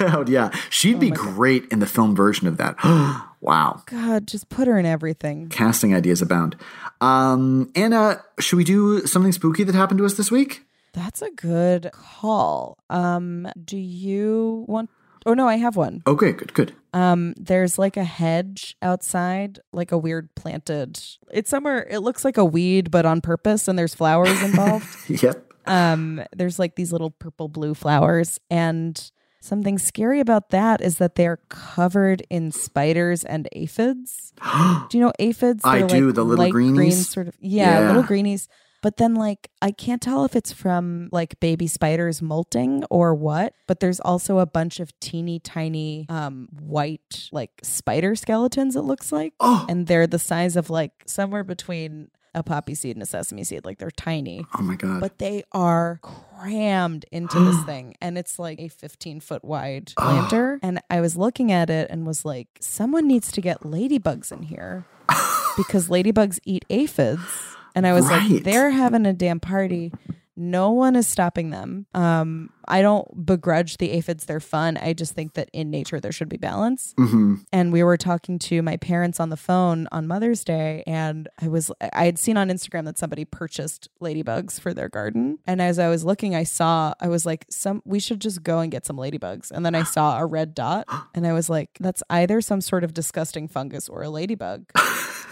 out, 0.00 0.28
yeah, 0.28 0.50
she'd 0.70 0.96
Oh 0.96 1.00
be 1.00 1.10
great 1.10 1.66
in 1.66 1.80
the 1.80 1.86
film 1.86 2.16
version 2.16 2.48
of 2.48 2.56
that. 2.56 2.76
wow, 3.46 3.82
God, 3.86 4.26
just 4.26 4.48
put 4.48 4.66
her 4.68 4.78
in 4.78 4.84
everything. 4.84 5.48
casting 5.48 5.94
ideas 5.94 6.20
abound. 6.20 6.56
Um, 7.00 7.70
Anna, 7.74 8.22
should 8.40 8.56
we 8.56 8.64
do 8.64 9.06
something 9.06 9.32
spooky 9.32 9.64
that 9.64 9.74
happened 9.74 9.98
to 9.98 10.04
us 10.04 10.14
this 10.14 10.30
week? 10.30 10.64
That's 10.92 11.22
a 11.22 11.30
good 11.30 11.90
call. 11.92 12.78
Um, 12.90 13.48
do 13.62 13.76
you 13.76 14.64
want? 14.66 14.90
Oh 15.26 15.34
no, 15.34 15.46
I 15.48 15.56
have 15.56 15.76
one. 15.76 16.02
Okay, 16.06 16.32
good, 16.32 16.54
good. 16.54 16.72
Um, 16.94 17.34
there's 17.36 17.78
like 17.78 17.96
a 17.96 18.04
hedge 18.04 18.76
outside, 18.80 19.58
like 19.72 19.92
a 19.92 19.98
weird 19.98 20.34
planted. 20.36 20.98
It's 21.30 21.50
somewhere. 21.50 21.86
It 21.90 21.98
looks 21.98 22.24
like 22.24 22.38
a 22.38 22.44
weed, 22.44 22.90
but 22.90 23.04
on 23.04 23.20
purpose, 23.20 23.68
and 23.68 23.78
there's 23.78 23.94
flowers 23.94 24.40
involved. 24.42 24.88
Yep. 25.22 25.52
um, 25.66 26.22
there's 26.34 26.58
like 26.58 26.76
these 26.76 26.92
little 26.92 27.10
purple 27.10 27.48
blue 27.48 27.74
flowers, 27.74 28.38
and 28.50 29.10
something 29.46 29.78
scary 29.78 30.20
about 30.20 30.50
that 30.50 30.80
is 30.80 30.98
that 30.98 31.14
they're 31.14 31.38
covered 31.48 32.22
in 32.30 32.50
spiders 32.52 33.24
and 33.24 33.48
aphids. 33.52 34.32
do 34.90 34.98
you 34.98 35.04
know 35.04 35.12
aphids? 35.18 35.62
I 35.64 35.78
They're, 35.80 35.88
do, 35.88 36.06
like, 36.06 36.14
the 36.14 36.24
little 36.24 36.44
light 36.44 36.52
green 36.52 36.74
greenies. 36.74 37.08
sort 37.08 37.28
of. 37.28 37.34
Yeah, 37.40 37.80
Yeah. 37.80 37.86
little 37.88 38.02
greenies. 38.02 38.48
But 38.82 38.98
then, 38.98 39.14
like, 39.14 39.50
I 39.62 39.72
can't 39.72 40.00
tell 40.02 40.24
if 40.24 40.36
it's 40.36 40.52
from 40.52 41.08
like 41.10 41.40
baby 41.40 41.66
spiders 41.66 42.20
molting 42.22 42.84
or 42.90 43.14
what. 43.14 43.54
But 43.66 43.80
there's 43.80 43.98
also 44.00 44.38
a 44.38 44.46
bunch 44.46 44.78
of 44.78 44.92
teeny 45.00 45.40
tiny 45.40 46.06
um, 46.08 46.48
white 46.60 47.28
like 47.32 47.50
spider 47.62 48.14
skeletons. 48.14 48.76
It 48.76 48.82
looks 48.82 49.10
like, 49.10 49.32
Oh, 49.40 49.64
and 49.68 49.86
they're 49.88 50.06
the 50.06 50.18
size 50.20 50.54
of 50.56 50.70
like 50.70 50.92
somewhere 51.06 51.42
between 51.42 52.10
a 52.36 52.42
poppy 52.44 52.74
seed 52.76 52.94
and 52.94 53.02
a 53.02 53.06
sesame 53.06 53.42
seed. 53.42 53.64
Like 53.64 53.78
they're 53.78 53.90
tiny 53.90 54.44
oh 54.56 54.62
my 54.62 54.76
god. 54.76 55.00
but 55.00 55.18
they 55.18 55.42
are 55.52 55.98
crammed 56.02 57.04
into 57.10 57.40
this 57.40 57.60
thing 57.64 57.94
and 58.00 58.16
it's 58.18 58.38
like 58.38 58.60
a 58.60 58.68
15 58.68 59.20
foot 59.20 59.42
wide 59.44 59.92
planter 59.98 60.58
and 60.62 60.80
i 60.90 61.00
was 61.00 61.16
looking 61.16 61.50
at 61.50 61.70
it 61.70 61.88
and 61.90 62.06
was 62.06 62.24
like 62.24 62.48
someone 62.60 63.08
needs 63.08 63.32
to 63.32 63.40
get 63.40 63.62
ladybugs 63.62 64.30
in 64.30 64.42
here 64.42 64.84
because 65.56 65.88
ladybugs 65.88 66.38
eat 66.44 66.64
aphids 66.70 67.56
and 67.74 67.86
i 67.86 67.92
was 67.94 68.04
Right. 68.06 68.30
like 68.30 68.42
they're 68.44 68.70
having 68.70 69.06
a 69.06 69.12
damn 69.14 69.40
party 69.40 69.92
no 70.36 70.70
one 70.72 70.94
is 70.94 71.08
stopping 71.08 71.50
them 71.50 71.86
um 71.94 72.50
i 72.68 72.82
don't 72.82 73.26
begrudge 73.26 73.76
the 73.78 73.92
aphids 73.92 74.24
they're 74.26 74.40
fun. 74.40 74.76
I 74.76 74.92
just 74.92 75.14
think 75.14 75.34
that 75.34 75.48
in 75.52 75.70
nature 75.70 76.00
there 76.00 76.12
should 76.12 76.28
be 76.28 76.36
balance. 76.36 76.94
Hmm 76.96 77.36
and 77.52 77.72
we 77.72 77.82
were 77.82 77.96
talking 77.96 78.38
to 78.38 78.62
my 78.62 78.76
parents 78.76 79.20
on 79.20 79.30
the 79.30 79.36
phone 79.36 79.88
on 79.92 80.06
Mother's 80.06 80.44
Day 80.44 80.82
and 80.86 81.28
I 81.40 81.48
was 81.48 81.70
I 81.80 82.04
had 82.06 82.18
seen 82.18 82.36
on 82.36 82.48
Instagram 82.48 82.84
that 82.86 82.98
somebody 82.98 83.24
purchased 83.24 83.88
ladybugs 84.00 84.60
for 84.60 84.74
their 84.74 84.88
garden. 84.88 85.38
And 85.46 85.62
as 85.62 85.78
I 85.78 85.88
was 85.88 86.04
looking 86.04 86.34
I 86.34 86.44
saw 86.44 86.94
I 87.00 87.08
was 87.08 87.24
like 87.26 87.46
some 87.50 87.82
we 87.84 88.00
should 88.00 88.20
just 88.20 88.42
go 88.42 88.58
and 88.60 88.70
get 88.70 88.86
some 88.86 88.96
ladybugs. 88.96 89.50
And 89.50 89.64
then 89.64 89.74
I 89.74 89.84
saw 89.84 90.18
a 90.18 90.26
red 90.26 90.54
dot 90.54 90.86
and 91.14 91.26
I 91.26 91.32
was 91.32 91.48
like 91.48 91.70
that's 91.80 92.02
either 92.10 92.40
some 92.40 92.60
sort 92.60 92.84
of 92.84 92.94
disgusting 92.94 93.48
fungus 93.48 93.88
or 93.88 94.02
a 94.02 94.10
ladybug. 94.10 94.66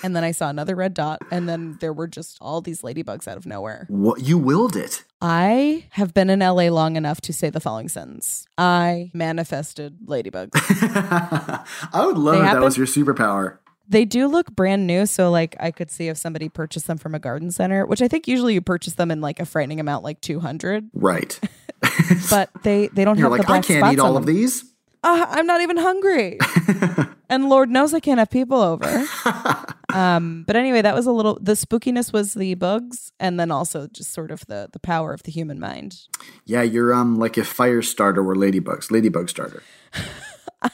And 0.03 0.15
then 0.15 0.23
I 0.23 0.33
saw 0.33 0.51
another 0.51 0.77
red 0.77 0.93
dot 0.93 1.23
and 1.31 1.49
then 1.49 1.79
there 1.81 1.93
were 1.93 2.07
just 2.07 2.37
all 2.39 2.61
these 2.61 2.83
ladybugs 2.83 3.27
out 3.27 3.39
of 3.39 3.47
nowhere. 3.47 3.87
What 3.89 4.23
you 4.23 4.37
willed 4.37 4.77
it. 4.77 5.03
I 5.21 5.87
have 5.91 6.13
been 6.13 6.29
in 6.29 6.41
LA 6.41 6.69
long 6.69 6.97
enough 6.97 7.21
to 7.23 7.33
say 7.33 7.49
the 7.51 7.61
following 7.61 7.89
sentence 7.89 8.47
I 8.59 9.11
manifested 9.15 9.99
ladybugs 10.07 10.51
I 11.93 12.07
would 12.07 12.19
love 12.19 12.41
They 12.41 12.47
if 12.47 12.53
that 12.53 12.61
was 12.63 12.77
your 12.77 12.87
superpower. 12.87 13.59
They 13.87 14.05
do 14.07 14.27
look 14.29 14.55
brand 14.55 14.87
new, 14.87 15.05
so 15.07 15.31
like 15.31 15.57
I 15.61 15.71
could 15.71 15.91
see 15.91 16.09
if 16.09 16.17
somebody 16.17 16.49
purchased 16.49 16.87
them 16.87 16.97
from 16.97 17.15
a 17.15 17.19
garden 17.19 17.51
center, 17.51 17.85
which 17.85 18.01
I 18.01 18.09
think 18.09 18.27
usually 18.27 18.55
you 18.55 18.63
purchase 18.63 18.95
them 18.95 19.11
in 19.11 19.21
like 19.21 19.41
a 19.41 19.45
frightening 19.45 19.79
amount, 19.79 20.05
like 20.05 20.21
two 20.21 20.41
hundred. 20.41 20.89
Right. 20.93 21.39
But 22.31 22.49
they 22.63 22.89
they 22.89 23.05
don't 23.05 23.19
You're 23.19 23.29
have 23.29 23.39
like, 23.39 23.47
the 23.47 23.53
I 23.53 23.61
can't 23.61 23.93
eat 23.93 24.01
all 24.01 24.17
of 24.17 24.25
these. 24.25 24.65
Uh, 25.03 25.27
I'm 25.29 25.47
not 25.47 25.61
even 25.61 25.77
hungry, 25.77 26.39
and 27.29 27.51
Lord 27.51 27.69
knows 27.69 27.93
I 27.93 28.01
can't 28.01 28.19
have 28.19 28.31
people 28.31 28.59
over. 28.63 29.05
Um, 29.95 30.45
but 30.47 30.57
anyway, 30.57 30.83
that 30.83 30.95
was 30.95 31.07
a 31.07 31.13
little. 31.13 31.39
The 31.41 31.53
spookiness 31.53 32.13
was 32.13 32.35
the 32.35 32.55
bugs, 32.55 33.13
and 33.19 33.39
then 33.39 33.51
also 33.51 33.87
just 33.87 34.13
sort 34.13 34.31
of 34.31 34.45
the 34.47 34.69
the 34.73 34.79
power 34.81 35.13
of 35.13 35.23
the 35.23 35.31
human 35.33 35.59
mind. 35.61 36.01
Yeah, 36.45 36.63
you're 36.63 36.93
um 36.93 37.17
like 37.17 37.39
if 37.39 37.47
fire 37.47 37.83
starter 37.83 38.23
were 38.23 38.37
ladybugs, 38.37 38.91
ladybug 38.91 39.29
starter. 39.31 39.63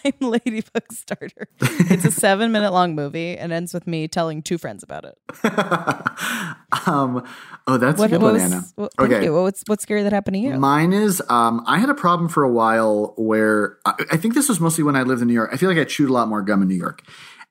I'm 0.04 0.12
Ladybug 0.20 0.84
Starter. 0.92 1.48
It's 1.60 2.04
a 2.04 2.12
seven 2.12 2.52
minute 2.52 2.72
long 2.72 2.94
movie 2.94 3.36
and 3.36 3.52
ends 3.52 3.74
with 3.74 3.88
me 3.88 4.06
telling 4.06 4.40
two 4.40 4.56
friends 4.56 4.84
about 4.84 5.04
it. 5.04 5.18
um, 6.86 7.26
oh, 7.66 7.76
that's 7.76 7.98
What, 7.98 8.06
a 8.06 8.08
good 8.10 8.22
what 8.22 8.32
one, 8.32 8.34
was, 8.34 8.42
Anna. 8.42 8.64
what, 8.76 8.92
okay, 9.00 9.24
you. 9.24 9.34
What's 9.34 9.64
what's 9.66 9.82
scary 9.82 10.04
that 10.04 10.12
happened 10.12 10.34
to 10.34 10.40
you? 10.40 10.54
Mine 10.58 10.92
is 10.92 11.20
um, 11.28 11.62
I 11.66 11.78
had 11.80 11.90
a 11.90 11.94
problem 11.94 12.28
for 12.28 12.44
a 12.44 12.50
while 12.50 13.14
where 13.16 13.78
I, 13.84 13.94
I 14.12 14.16
think 14.16 14.34
this 14.34 14.48
was 14.48 14.60
mostly 14.60 14.84
when 14.84 14.94
I 14.94 15.02
lived 15.02 15.22
in 15.22 15.28
New 15.28 15.34
York. 15.34 15.50
I 15.52 15.56
feel 15.56 15.68
like 15.68 15.78
I 15.78 15.84
chewed 15.84 16.08
a 16.10 16.12
lot 16.12 16.28
more 16.28 16.42
gum 16.42 16.62
in 16.62 16.68
New 16.68 16.74
York. 16.76 17.02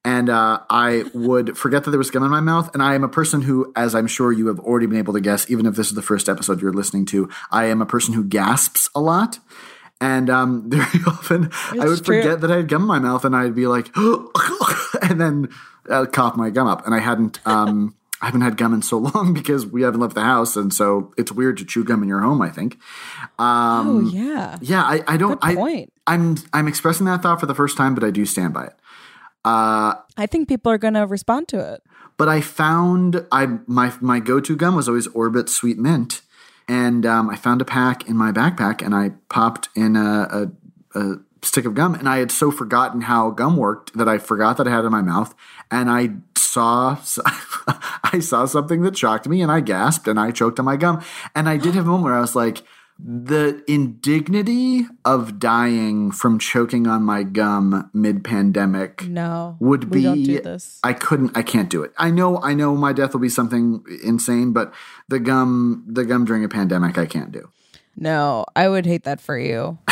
And 0.05 0.29
uh, 0.29 0.59
I 0.69 1.05
would 1.13 1.57
forget 1.57 1.83
that 1.83 1.91
there 1.91 1.97
was 1.97 2.09
gum 2.09 2.23
in 2.23 2.31
my 2.31 2.39
mouth. 2.39 2.73
And 2.73 2.81
I 2.81 2.95
am 2.95 3.03
a 3.03 3.09
person 3.09 3.41
who, 3.41 3.71
as 3.75 3.93
I'm 3.93 4.07
sure 4.07 4.31
you 4.31 4.47
have 4.47 4.59
already 4.59 4.85
been 4.85 4.97
able 4.97 5.13
to 5.13 5.21
guess, 5.21 5.49
even 5.49 5.65
if 5.65 5.75
this 5.75 5.87
is 5.87 5.93
the 5.93 6.01
first 6.01 6.29
episode 6.29 6.61
you're 6.61 6.73
listening 6.73 7.05
to, 7.07 7.29
I 7.51 7.65
am 7.65 7.81
a 7.81 7.85
person 7.85 8.13
who 8.13 8.23
gasps 8.23 8.89
a 8.95 9.01
lot. 9.01 9.39
And 10.01 10.29
um, 10.29 10.63
very 10.69 11.03
often 11.05 11.51
I 11.71 11.85
would 11.85 12.03
true. 12.03 12.21
forget 12.21 12.41
that 12.41 12.51
I 12.51 12.57
had 12.57 12.69
gum 12.69 12.83
in 12.83 12.87
my 12.87 12.99
mouth 12.99 13.25
and 13.25 13.35
I'd 13.35 13.55
be 13.55 13.67
like, 13.67 13.89
and 15.01 15.19
then 15.19 15.49
uh, 15.89 16.05
cough 16.05 16.37
my 16.37 16.49
gum 16.49 16.67
up. 16.67 16.85
And 16.85 16.95
I 16.95 16.99
hadn't. 16.99 17.45
Um, 17.45 17.95
I 18.21 18.25
haven't 18.25 18.41
had 18.41 18.57
gum 18.57 18.73
in 18.73 18.81
so 18.81 18.97
long 19.15 19.33
because 19.33 19.65
we 19.65 19.83
haven't 19.83 20.01
left 20.01 20.13
the 20.13 20.23
house, 20.23 20.55
and 20.55 20.73
so 20.73 21.13
it's 21.17 21.31
weird 21.31 21.57
to 21.57 21.65
chew 21.65 21.83
gum 21.83 22.03
in 22.03 22.09
your 22.09 22.19
home. 22.19 22.41
I 22.41 22.49
think. 22.49 22.77
Um, 23.37 23.87
oh 23.87 24.09
yeah. 24.09 24.57
yeah, 24.61 24.83
I, 24.83 25.03
I 25.07 25.17
don't. 25.17 25.39
Good 25.39 25.51
I, 25.51 25.55
point. 25.55 25.93
I'm 26.05 26.35
I'm 26.51 26.67
expressing 26.67 27.05
that 27.05 27.21
thought 27.21 27.39
for 27.39 27.45
the 27.45 27.55
first 27.55 27.77
time, 27.77 27.95
but 27.95 28.03
I 28.03 28.11
do 28.11 28.25
stand 28.25 28.53
by 28.53 28.65
it. 28.65 28.73
Uh, 29.45 29.95
I 30.17 30.25
think 30.25 30.47
people 30.49 30.71
are 30.71 30.77
going 30.77 30.95
to 30.95 31.07
respond 31.07 31.47
to 31.49 31.59
it. 31.73 31.81
but 32.17 32.27
I 32.27 32.41
found 32.41 33.25
I 33.31 33.45
my 33.67 33.93
my 34.01 34.19
go 34.19 34.39
to 34.41 34.55
gum 34.55 34.75
was 34.75 34.87
always 34.89 35.07
Orbit 35.07 35.47
Sweet 35.49 35.77
Mint, 35.77 36.21
and 36.67 37.05
um, 37.05 37.29
I 37.29 37.35
found 37.37 37.61
a 37.61 37.65
pack 37.65 38.07
in 38.09 38.17
my 38.17 38.31
backpack, 38.31 38.81
and 38.85 38.93
I 38.93 39.11
popped 39.29 39.69
in 39.75 39.95
a, 39.95 40.51
a, 40.93 40.99
a 40.99 41.15
stick 41.41 41.63
of 41.65 41.73
gum, 41.73 41.95
and 41.95 42.09
I 42.09 42.17
had 42.17 42.31
so 42.31 42.51
forgotten 42.51 43.01
how 43.01 43.31
gum 43.31 43.55
worked 43.55 43.97
that 43.97 44.09
I 44.09 44.17
forgot 44.17 44.57
that 44.57 44.67
I 44.67 44.71
had 44.71 44.83
it 44.83 44.87
in 44.87 44.91
my 44.91 45.01
mouth, 45.01 45.33
and 45.71 45.89
I 45.89 46.09
saw 46.35 46.97
I 48.03 48.19
saw 48.19 48.45
something 48.45 48.81
that 48.81 48.97
shocked 48.97 49.27
me, 49.29 49.41
and 49.41 49.49
I 49.51 49.61
gasped, 49.61 50.07
and 50.09 50.19
I 50.19 50.31
choked 50.31 50.59
on 50.59 50.65
my 50.65 50.75
gum, 50.75 51.01
and 51.33 51.47
I 51.47 51.55
did 51.55 51.75
have 51.75 51.85
a 51.85 51.87
moment 51.87 52.03
where 52.05 52.15
I 52.15 52.21
was 52.21 52.35
like. 52.35 52.61
The 53.01 53.63
indignity 53.65 54.85
of 55.05 55.39
dying 55.39 56.11
from 56.11 56.37
choking 56.37 56.85
on 56.85 57.03
my 57.03 57.23
gum 57.23 57.89
mid 57.93 58.25
pandemic 58.25 59.07
No, 59.07 59.55
would 59.59 59.89
be 59.89 60.41
do. 60.41 60.57
I 60.83 60.91
couldn't 60.91 61.31
I 61.35 61.41
can't 61.41 61.69
do 61.69 61.81
it. 61.81 61.93
I 61.97 62.11
know 62.11 62.41
I 62.43 62.53
know 62.53 62.75
my 62.75 62.91
death 62.91 63.13
will 63.13 63.21
be 63.21 63.29
something 63.29 63.83
insane, 64.03 64.51
but 64.51 64.73
the 65.07 65.19
gum 65.19 65.85
the 65.87 66.03
gum 66.03 66.25
during 66.25 66.43
a 66.43 66.49
pandemic 66.49 66.97
I 66.97 67.05
can't 67.05 67.31
do. 67.31 67.49
no, 67.95 68.45
I 68.55 68.67
would 68.67 68.85
hate 68.85 69.05
that 69.05 69.21
for 69.21 69.37
you. 69.39 69.79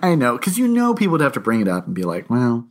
I 0.00 0.14
know 0.14 0.38
cuz 0.38 0.56
you 0.56 0.68
know 0.68 0.94
people 0.94 1.12
would 1.12 1.20
have 1.20 1.32
to 1.32 1.40
bring 1.40 1.60
it 1.60 1.68
up 1.68 1.86
and 1.86 1.94
be 1.94 2.04
like, 2.04 2.30
"Well, 2.30 2.68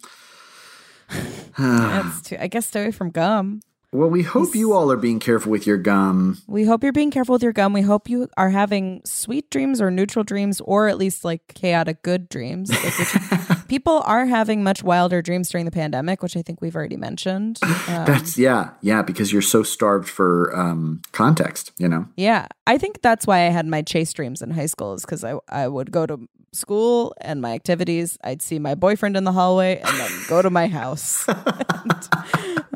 That's 1.58 2.22
too, 2.22 2.38
I 2.40 2.48
guess 2.48 2.68
stay 2.68 2.84
away 2.84 2.92
from 2.92 3.12
gum. 3.12 3.60
Well, 3.94 4.10
we 4.10 4.24
hope 4.24 4.56
you 4.56 4.74
all 4.74 4.92
are 4.92 4.98
being 4.98 5.20
careful 5.20 5.52
with 5.52 5.68
your 5.68 5.78
gum. 5.78 6.40
We 6.48 6.66
hope 6.66 6.84
you're 6.84 6.92
being 6.92 7.12
careful 7.12 7.34
with 7.34 7.44
your 7.44 7.54
gum. 7.54 7.74
We 7.74 7.84
hope 7.84 8.10
you 8.10 8.28
are 8.38 8.50
having 8.50 9.02
sweet 9.06 9.52
dreams 9.52 9.80
or 9.80 9.92
neutral 9.92 10.24
dreams, 10.24 10.60
or 10.62 10.88
at 10.88 10.98
least 10.98 11.24
like 11.24 11.42
chaotic 11.54 12.02
good 12.02 12.28
dreams. 12.28 12.72
Like, 12.72 13.68
people 13.68 14.02
are 14.06 14.26
having 14.26 14.64
much 14.64 14.82
wilder 14.82 15.22
dreams 15.22 15.50
during 15.50 15.66
the 15.66 15.72
pandemic, 15.72 16.24
which 16.24 16.36
I 16.36 16.42
think 16.42 16.60
we've 16.60 16.76
already 16.76 16.98
mentioned. 16.98 17.60
Um, 17.86 18.06
That's 18.06 18.38
yeah, 18.38 18.72
yeah, 18.82 19.02
because 19.02 19.34
you're 19.34 19.42
so 19.42 19.62
starved 19.62 20.08
for 20.08 20.56
um, 20.56 21.02
context, 21.12 21.74
you 21.78 21.90
know. 21.90 22.08
yeah, 22.16 22.48
I 22.66 22.78
think 22.78 23.02
that's 23.02 23.28
why 23.28 23.40
I 23.40 23.50
had 23.50 23.68
my 23.68 23.82
chase 23.82 24.14
dreams 24.14 24.42
in 24.42 24.52
high 24.52 24.68
school, 24.68 24.94
is 24.94 25.02
because 25.02 25.24
I 25.24 25.38
I 25.50 25.68
would 25.68 25.92
go 25.92 26.06
to 26.06 26.28
school 26.54 27.14
and 27.20 27.42
my 27.42 27.54
activities. 27.54 28.18
I'd 28.24 28.42
see 28.42 28.58
my 28.58 28.74
boyfriend 28.74 29.18
in 29.18 29.26
the 29.26 29.34
hallway, 29.34 29.80
and 29.80 30.00
then 30.00 30.12
go 30.30 30.42
to 30.42 30.50
my 30.50 30.68
house. 30.68 31.28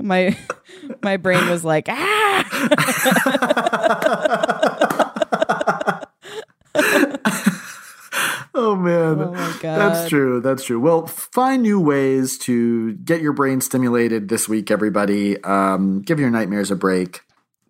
My 0.08 0.36
my 1.08 1.16
brain 1.16 1.50
was 1.50 1.64
like 1.64 1.88
ah. 1.90 2.44
Oh 8.60 8.76
man. 8.76 9.22
Oh 9.22 9.32
my 9.34 9.56
god. 9.62 9.78
That's 9.78 10.10
true. 10.10 10.42
That's 10.42 10.64
true. 10.64 10.80
Well, 10.80 11.06
find 11.06 11.62
new 11.62 11.80
ways 11.80 12.40
to 12.40 12.94
get 12.94 13.22
your 13.22 13.34
brain 13.34 13.62
stimulated 13.62 14.30
this 14.30 14.50
week, 14.50 14.72
everybody. 14.72 15.42
Um, 15.44 16.02
give 16.02 16.20
your 16.20 16.32
nightmares 16.32 16.72
a 16.72 16.76
break. 16.76 17.22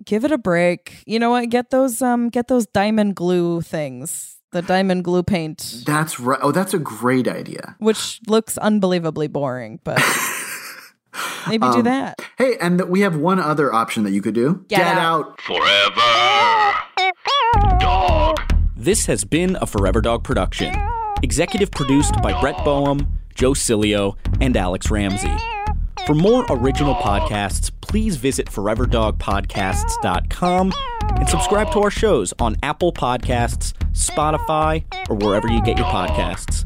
give 0.05 0.23
it 0.23 0.31
a 0.31 0.37
break. 0.37 1.03
You 1.05 1.19
know 1.19 1.29
what? 1.31 1.49
Get 1.49 1.71
those 1.71 2.01
um 2.01 2.29
get 2.29 2.47
those 2.47 2.65
diamond 2.67 3.15
glue 3.15 3.59
things. 3.61 4.35
The 4.53 4.61
diamond 4.61 5.03
glue 5.03 5.23
paint, 5.23 5.83
That's 5.85 6.21
right. 6.21 6.39
Oh, 6.41 6.53
that's 6.53 6.73
a 6.73 6.79
great 6.79 7.27
idea. 7.27 7.75
which 7.79 8.21
looks 8.27 8.57
unbelievably 8.57 9.27
boring, 9.27 9.81
but 9.83 9.99
maybe 11.47 11.63
Um, 11.65 11.73
do 11.75 11.81
that. 11.83 12.19
Hey, 12.37 12.57
and 12.61 12.77
th- 12.79 12.89
we 12.89 12.99
have 13.01 13.15
one 13.15 13.39
other 13.39 13.73
option 13.73 14.03
that 14.03 14.11
you 14.11 14.21
could 14.21 14.35
do. 14.35 14.63
Get 14.67 14.81
out. 14.97 15.39
Forever. 15.41 16.73
Dog. 17.79 18.39
This 18.75 19.05
has 19.07 19.23
been 19.23 19.57
a 19.61 19.65
Forever 19.65 20.01
Dog 20.01 20.23
production. 20.23 20.75
Executive 21.23 21.71
produced 21.71 22.13
by 22.21 22.39
Brett 22.39 22.63
Boehm, 22.63 23.07
Joe 23.35 23.51
Cilio, 23.53 24.15
and 24.39 24.55
Alex 24.55 24.91
Ramsey. 24.91 25.31
For 26.05 26.13
more 26.13 26.45
original 26.49 26.93
podcasts, 26.95 27.71
please 27.81 28.15
visit 28.17 28.47
foreverdogpodcasts.com 28.47 30.73
and 31.17 31.27
subscribe 31.29 31.71
to 31.71 31.79
our 31.79 31.89
shows 31.91 32.33
on 32.39 32.55
Apple 32.63 32.93
Podcasts, 32.93 33.73
Spotify, 33.91 34.83
or 35.09 35.15
wherever 35.15 35.47
you 35.47 35.61
get 35.63 35.77
your 35.77 35.87
podcasts. 35.87 36.65